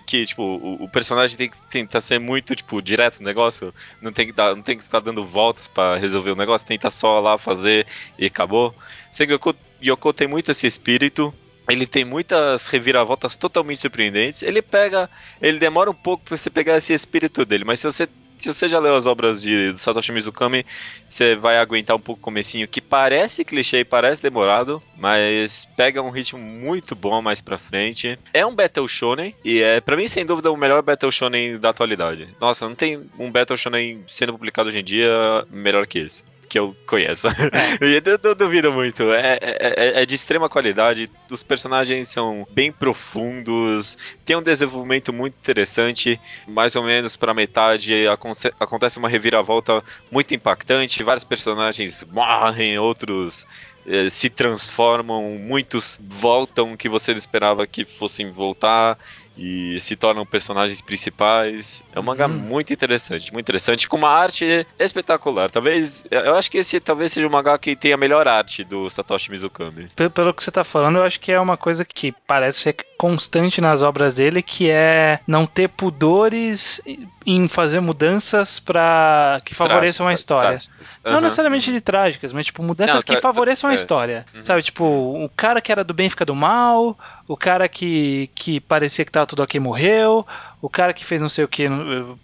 que 0.00 0.24
tipo, 0.24 0.42
o, 0.42 0.84
o 0.84 0.88
personagem 0.88 1.36
tem 1.36 1.50
que 1.50 1.60
tentar 1.68 2.00
ser 2.00 2.18
muito, 2.18 2.54
tipo, 2.54 2.80
direto 2.80 3.18
no 3.18 3.26
negócio, 3.26 3.74
não 4.00 4.12
tem 4.12 4.26
que, 4.26 4.32
dar, 4.32 4.54
não 4.54 4.62
tem 4.62 4.78
que 4.78 4.84
ficar 4.84 5.00
dando 5.00 5.24
voltas 5.24 5.66
pra 5.66 5.96
resolver 5.96 6.30
o 6.30 6.36
negócio, 6.36 6.66
tenta 6.66 6.88
só 6.90 7.18
lá 7.18 7.36
fazer 7.36 7.86
e 8.18 8.26
acabou. 8.26 8.74
Sengoku 9.10 9.54
Yoko 9.82 10.12
tem 10.12 10.28
muito 10.28 10.50
esse 10.50 10.66
espírito, 10.66 11.34
ele 11.68 11.86
tem 11.86 12.04
muitas 12.04 12.68
reviravoltas 12.68 13.36
totalmente 13.36 13.80
surpreendentes, 13.80 14.42
ele 14.42 14.62
pega, 14.62 15.10
ele 15.42 15.58
demora 15.58 15.90
um 15.90 15.94
pouco 15.94 16.24
pra 16.24 16.36
você 16.36 16.48
pegar 16.48 16.76
esse 16.76 16.92
espírito 16.92 17.44
dele, 17.44 17.64
mas 17.64 17.80
se 17.80 17.86
você 17.86 18.08
se 18.38 18.52
você 18.52 18.68
já 18.68 18.78
leu 18.78 18.96
as 18.96 19.06
obras 19.06 19.40
de 19.40 19.72
do 19.72 19.78
Satoshi 19.78 20.12
Mizukami, 20.12 20.64
você 21.08 21.34
vai 21.34 21.58
aguentar 21.58 21.96
um 21.96 22.00
pouco 22.00 22.20
o 22.20 22.24
comecinho, 22.24 22.68
que 22.68 22.80
parece 22.80 23.44
clichê 23.44 23.84
parece 23.84 24.22
demorado, 24.22 24.82
mas 24.96 25.64
pega 25.76 26.02
um 26.02 26.10
ritmo 26.10 26.38
muito 26.38 26.94
bom 26.94 27.20
mais 27.22 27.40
pra 27.40 27.58
frente. 27.58 28.18
É 28.32 28.44
um 28.44 28.54
Battle 28.54 28.88
Shonen, 28.88 29.34
e 29.44 29.60
é, 29.62 29.80
pra 29.80 29.96
mim, 29.96 30.06
sem 30.06 30.24
dúvida, 30.24 30.50
o 30.50 30.56
melhor 30.56 30.82
Battle 30.82 31.10
Shonen 31.10 31.58
da 31.58 31.70
atualidade. 31.70 32.28
Nossa, 32.40 32.68
não 32.68 32.74
tem 32.74 33.08
um 33.18 33.30
Battle 33.30 33.56
Shonen 33.56 34.04
sendo 34.06 34.32
publicado 34.32 34.68
hoje 34.68 34.78
em 34.78 34.84
dia 34.84 35.10
melhor 35.50 35.86
que 35.86 35.98
esse. 35.98 36.24
Que 36.56 36.60
eu 36.60 36.74
conheço. 36.86 37.28
E 37.82 38.02
eu, 38.02 38.34
duvido 38.34 38.72
muito. 38.72 39.02
É, 39.12 39.38
é- 39.42 39.74
é- 39.98 40.02
é 40.02 40.06
de 40.06 40.14
extrema 40.14 40.48
qualidade. 40.48 41.10
Os 41.30 41.42
personagens 41.42 42.08
são 42.08 42.46
bem 42.50 42.72
profundos. 42.72 43.98
Tem 44.24 44.34
um 44.36 44.42
desenvolvimento 44.42 45.12
muito 45.12 45.34
interessante. 45.34 46.18
Mais 46.48 46.74
ou 46.74 46.82
menos 46.82 47.14
pra 47.14 47.34
metade 47.34 48.08
aconte- 48.08 48.50
acontece 48.58 48.98
uma 48.98 49.08
reviravolta 49.08 49.84
muito 50.10 50.34
impactante. 50.34 51.02
Vários 51.02 51.24
personagens 51.24 52.02
morrem, 52.10 52.78
outros 52.78 53.46
eh, 53.86 54.08
se 54.08 54.30
transformam, 54.30 55.22
muitos 55.38 56.00
voltam 56.02 56.74
que 56.74 56.88
você 56.88 57.12
esperava 57.12 57.66
que 57.66 57.84
fossem 57.84 58.30
voltar 58.30 58.98
e 59.36 59.78
se 59.80 59.96
tornam 59.96 60.24
personagens 60.24 60.80
principais. 60.80 61.82
É 61.92 62.00
um 62.00 62.02
mangá 62.02 62.26
Uhum. 62.26 62.32
muito 62.34 62.72
interessante, 62.72 63.32
muito 63.32 63.44
interessante, 63.44 63.88
com 63.88 63.96
uma 63.96 64.08
arte 64.10 64.66
espetacular. 64.78 65.50
Talvez, 65.50 66.06
eu 66.10 66.34
acho 66.34 66.50
que 66.50 66.58
esse 66.58 66.80
talvez 66.80 67.12
seja 67.12 67.26
o 67.26 67.30
mangá 67.30 67.58
que 67.58 67.76
tem 67.76 67.92
a 67.92 67.96
melhor 67.96 68.26
arte 68.26 68.64
do 68.64 68.88
Satoshi 68.88 69.30
Mizukami. 69.30 69.88
Pe- 69.94 70.08
Pelo 70.08 70.32
que 70.32 70.42
você 70.42 70.50
tá 70.50 70.64
falando, 70.64 70.96
eu 70.96 71.04
acho 71.04 71.20
que 71.20 71.30
é 71.32 71.38
uma 71.40 71.56
coisa 71.56 71.84
que 71.84 72.12
parece 72.26 72.60
ser 72.60 72.76
constante 72.96 73.60
nas 73.60 73.82
obras 73.82 74.14
dele, 74.16 74.42
que 74.42 74.70
é 74.70 75.20
não 75.26 75.44
ter 75.46 75.68
pudores 75.68 76.80
em 77.26 77.48
fazer 77.48 77.80
mudanças 77.80 78.58
para 78.60 79.40
que 79.44 79.54
favoreçam 79.54 80.06
a 80.06 80.10
Trágicas, 80.10 80.20
história. 80.20 80.48
trágicas. 80.50 81.00
Não 81.04 81.20
necessariamente 81.20 81.72
de 81.72 81.80
trágicas, 81.80 82.32
mas 82.32 82.46
tipo 82.46 82.62
mudanças 82.62 82.94
Não, 82.96 83.02
que 83.02 83.12
tra- 83.12 83.20
favoreçam 83.20 83.68
a 83.68 83.72
é. 83.72 83.76
história. 83.76 84.24
Uhum. 84.34 84.42
Sabe, 84.42 84.62
tipo, 84.62 84.84
o 84.84 85.28
cara 85.36 85.60
que 85.60 85.70
era 85.72 85.82
do 85.84 85.92
bem 85.92 86.08
fica 86.08 86.24
do 86.24 86.34
mal, 86.34 86.96
o 87.28 87.36
cara 87.36 87.68
que, 87.68 88.30
que 88.34 88.60
parecia 88.60 89.04
que 89.04 89.10
tava 89.10 89.26
tudo 89.26 89.42
ok 89.42 89.58
morreu, 89.58 90.26
o 90.60 90.68
cara 90.68 90.92
que 90.92 91.04
fez 91.04 91.20
não 91.20 91.28
sei 91.28 91.44
o 91.44 91.48
que 91.48 91.66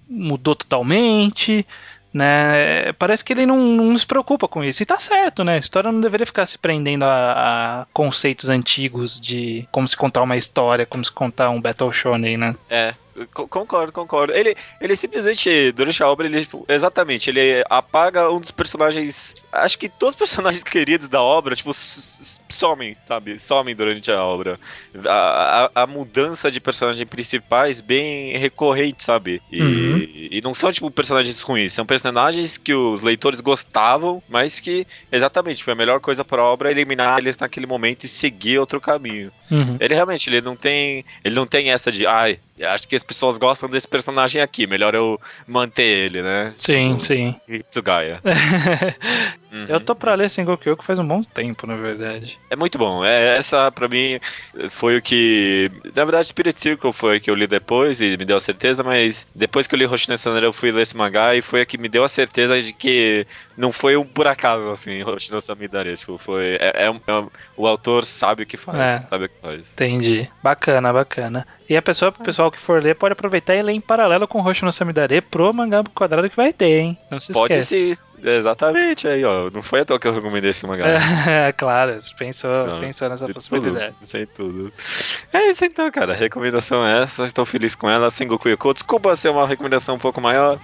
mudou 0.08 0.54
totalmente. 0.54 1.66
Né? 2.12 2.92
Parece 2.94 3.24
que 3.24 3.32
ele 3.32 3.46
não, 3.46 3.56
não 3.58 3.96
se 3.96 4.06
preocupa 4.06 4.48
com 4.48 4.62
isso. 4.62 4.82
E 4.82 4.86
tá 4.86 4.98
certo, 4.98 5.44
né? 5.44 5.54
A 5.54 5.58
história 5.58 5.90
não 5.92 6.00
deveria 6.00 6.26
ficar 6.26 6.46
se 6.46 6.58
prendendo 6.58 7.04
a, 7.04 7.82
a 7.82 7.86
conceitos 7.92 8.48
antigos 8.48 9.20
de 9.20 9.66
como 9.72 9.88
se 9.88 9.96
contar 9.96 10.22
uma 10.22 10.36
história, 10.36 10.86
como 10.86 11.04
se 11.04 11.12
contar 11.12 11.50
um 11.50 11.60
Battle 11.60 11.92
Shonen, 11.92 12.36
né? 12.36 12.56
É, 12.68 12.94
co- 13.34 13.48
concordo, 13.48 13.92
concordo. 13.92 14.32
Ele, 14.32 14.54
ele 14.80 14.96
simplesmente, 14.96 15.72
durante 15.72 16.02
a 16.02 16.08
obra, 16.08 16.26
ele, 16.26 16.40
tipo, 16.42 16.64
exatamente, 16.68 17.30
ele 17.30 17.62
apaga 17.68 18.30
um 18.30 18.40
dos 18.40 18.50
personagens. 18.50 19.34
Acho 19.50 19.78
que 19.78 19.88
todos 19.88 20.14
os 20.14 20.18
personagens 20.18 20.62
queridos 20.64 21.08
da 21.08 21.20
obra, 21.22 21.54
tipo, 21.56 21.72
somem, 22.48 22.96
sabe? 23.00 23.38
Somem 23.38 23.74
durante 23.74 24.10
a 24.10 24.22
obra. 24.24 24.58
A, 25.06 25.70
a, 25.74 25.82
a 25.82 25.86
mudança 25.86 26.50
de 26.50 26.60
personagens 26.60 27.08
principais 27.08 27.80
bem 27.80 28.36
recorrente, 28.38 29.02
sabe? 29.04 29.42
E, 29.50 29.62
Uhum. 29.62 30.21
E 30.32 30.40
não 30.40 30.54
são, 30.54 30.72
tipo, 30.72 30.90
personagens 30.90 31.42
ruins, 31.42 31.74
são 31.74 31.84
personagens 31.84 32.56
que 32.56 32.72
os 32.72 33.02
leitores 33.02 33.42
gostavam, 33.42 34.22
mas 34.26 34.60
que, 34.60 34.86
exatamente, 35.10 35.62
foi 35.62 35.74
a 35.74 35.76
melhor 35.76 36.00
coisa 36.00 36.24
pra 36.24 36.42
obra 36.42 36.70
eliminar 36.70 37.18
eles 37.18 37.36
naquele 37.36 37.66
momento 37.66 38.04
e 38.04 38.08
seguir 38.08 38.58
outro 38.58 38.80
caminho. 38.80 39.30
Uhum. 39.50 39.76
Ele 39.78 39.94
realmente, 39.94 40.30
ele 40.30 40.40
não 40.40 40.56
tem, 40.56 41.04
ele 41.22 41.34
não 41.34 41.46
tem 41.46 41.70
essa 41.70 41.92
de, 41.92 42.06
ai, 42.06 42.38
acho 42.62 42.88
que 42.88 42.96
as 42.96 43.02
pessoas 43.02 43.36
gostam 43.36 43.68
desse 43.68 43.86
personagem 43.86 44.40
aqui, 44.40 44.66
melhor 44.66 44.94
eu 44.94 45.20
manter 45.46 45.82
ele, 45.82 46.22
né? 46.22 46.54
Sim, 46.56 46.96
Tipo, 46.96 47.00
sim. 47.00 47.34
Hitsugaya. 47.46 48.22
Uhum. 49.52 49.66
Eu 49.68 49.78
tô 49.80 49.94
pra 49.94 50.14
ler 50.14 50.30
Sengoku 50.30 50.66
Yoko 50.66 50.82
faz 50.82 50.98
um 50.98 51.06
bom 51.06 51.22
tempo, 51.22 51.66
na 51.66 51.76
verdade. 51.76 52.38
É 52.48 52.56
muito 52.56 52.78
bom. 52.78 53.04
É, 53.04 53.36
essa, 53.36 53.70
pra 53.70 53.86
mim, 53.86 54.18
foi 54.70 54.96
o 54.96 55.02
que. 55.02 55.70
Na 55.94 56.04
verdade, 56.06 56.28
Spirit 56.28 56.58
Circle 56.58 56.90
foi 56.94 57.18
o 57.18 57.20
que 57.20 57.30
eu 57.30 57.34
li 57.34 57.46
depois 57.46 58.00
e 58.00 58.16
me 58.16 58.24
deu 58.24 58.38
a 58.38 58.40
certeza, 58.40 58.82
mas 58.82 59.26
depois 59.34 59.66
que 59.66 59.74
eu 59.74 59.78
li 59.78 59.86
Hoshino 59.86 60.14
Sanara, 60.22 60.46
eu 60.46 60.52
fui 60.52 60.70
ler 60.70 60.82
esse 60.82 60.96
mangá 60.96 61.34
e 61.34 61.42
foi 61.42 61.60
a 61.62 61.66
que 61.66 61.76
me 61.76 61.88
deu 61.88 62.04
a 62.04 62.08
certeza 62.08 62.60
de 62.60 62.72
que 62.72 63.26
não 63.56 63.72
foi 63.72 63.96
um 63.96 64.04
por 64.04 64.26
acaso, 64.26 64.70
assim, 64.70 65.02
Hoshino 65.02 65.40
Samidare. 65.40 65.96
Tipo, 65.96 66.16
foi. 66.18 66.56
É, 66.60 66.86
é 66.86 66.86
é 66.86 67.24
o 67.56 67.66
autor 67.66 68.04
sabe 68.04 68.44
o 68.44 68.46
que 68.46 68.56
faz, 68.56 68.78
É. 68.78 68.98
sabe 69.08 69.26
o 69.26 69.28
que 69.28 69.40
faz. 69.40 69.72
Entendi. 69.72 70.30
Bacana, 70.42 70.92
bacana. 70.92 71.46
E 71.72 71.76
a 71.76 71.80
pessoa, 71.80 72.10
o 72.10 72.22
pessoal 72.22 72.50
que 72.50 72.60
for 72.60 72.82
ler 72.82 72.94
pode 72.94 73.14
aproveitar 73.14 73.54
e 73.54 73.62
ler 73.62 73.72
em 73.72 73.80
paralelo 73.80 74.28
com 74.28 74.38
o 74.38 74.42
Roxo 74.42 74.62
no 74.62 74.70
Samidare 74.70 75.22
pro 75.22 75.54
mangá 75.54 75.82
quadrado 75.94 76.28
que 76.28 76.36
vai 76.36 76.52
ter, 76.52 76.80
hein? 76.80 76.98
Não 77.10 77.18
se 77.18 77.32
Pode 77.32 77.54
esquece. 77.54 77.96
ser. 77.96 78.28
Exatamente, 78.30 79.08
aí, 79.08 79.24
ó. 79.24 79.50
Não 79.50 79.62
foi 79.62 79.80
à 79.80 79.84
toa 79.86 79.98
que 79.98 80.06
eu 80.06 80.12
recomendei 80.12 80.50
esse 80.50 80.66
mangá. 80.66 80.84
É, 80.86 81.50
claro, 81.56 81.98
você 81.98 82.14
pensou, 82.14 82.66
Não, 82.66 82.80
pensou 82.80 83.08
nessa 83.08 83.24
de 83.24 83.32
possibilidade. 83.32 83.94
Tudo, 83.94 84.06
sei 84.06 84.26
tudo. 84.26 84.72
É 85.32 85.50
isso 85.50 85.64
então, 85.64 85.90
cara. 85.90 86.12
A 86.12 86.16
recomendação 86.16 86.86
é 86.86 87.02
essa. 87.02 87.24
Estou 87.24 87.46
feliz 87.46 87.74
com 87.74 87.88
ela. 87.88 88.10
Sengoku 88.10 88.50
Yoko. 88.50 88.74
Desculpa 88.74 89.16
ser 89.16 89.30
uma 89.30 89.46
recomendação 89.46 89.94
um 89.94 89.98
pouco 89.98 90.20
maior, 90.20 90.60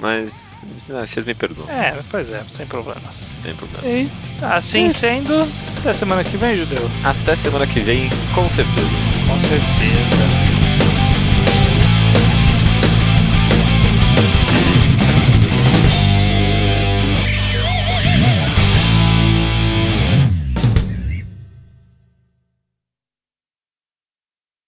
mas 0.00 0.56
ah, 0.90 1.06
vocês 1.06 1.24
me 1.24 1.34
perdoam. 1.34 1.68
É, 1.68 2.02
pois 2.10 2.30
é, 2.30 2.42
sem 2.50 2.66
problemas. 2.66 3.02
Sem 3.42 3.54
problema. 3.54 3.86
E 3.86 4.10
assim 4.44 4.92
sendo, 4.92 5.46
até 5.78 5.92
semana 5.92 6.24
que 6.24 6.36
vem, 6.36 6.56
Judeu. 6.56 6.88
Até 7.04 7.34
semana 7.36 7.66
que 7.66 7.80
vem, 7.80 8.08
com 8.34 8.48
certeza. 8.48 8.88
Com 9.26 9.40
certeza. 9.40 10.57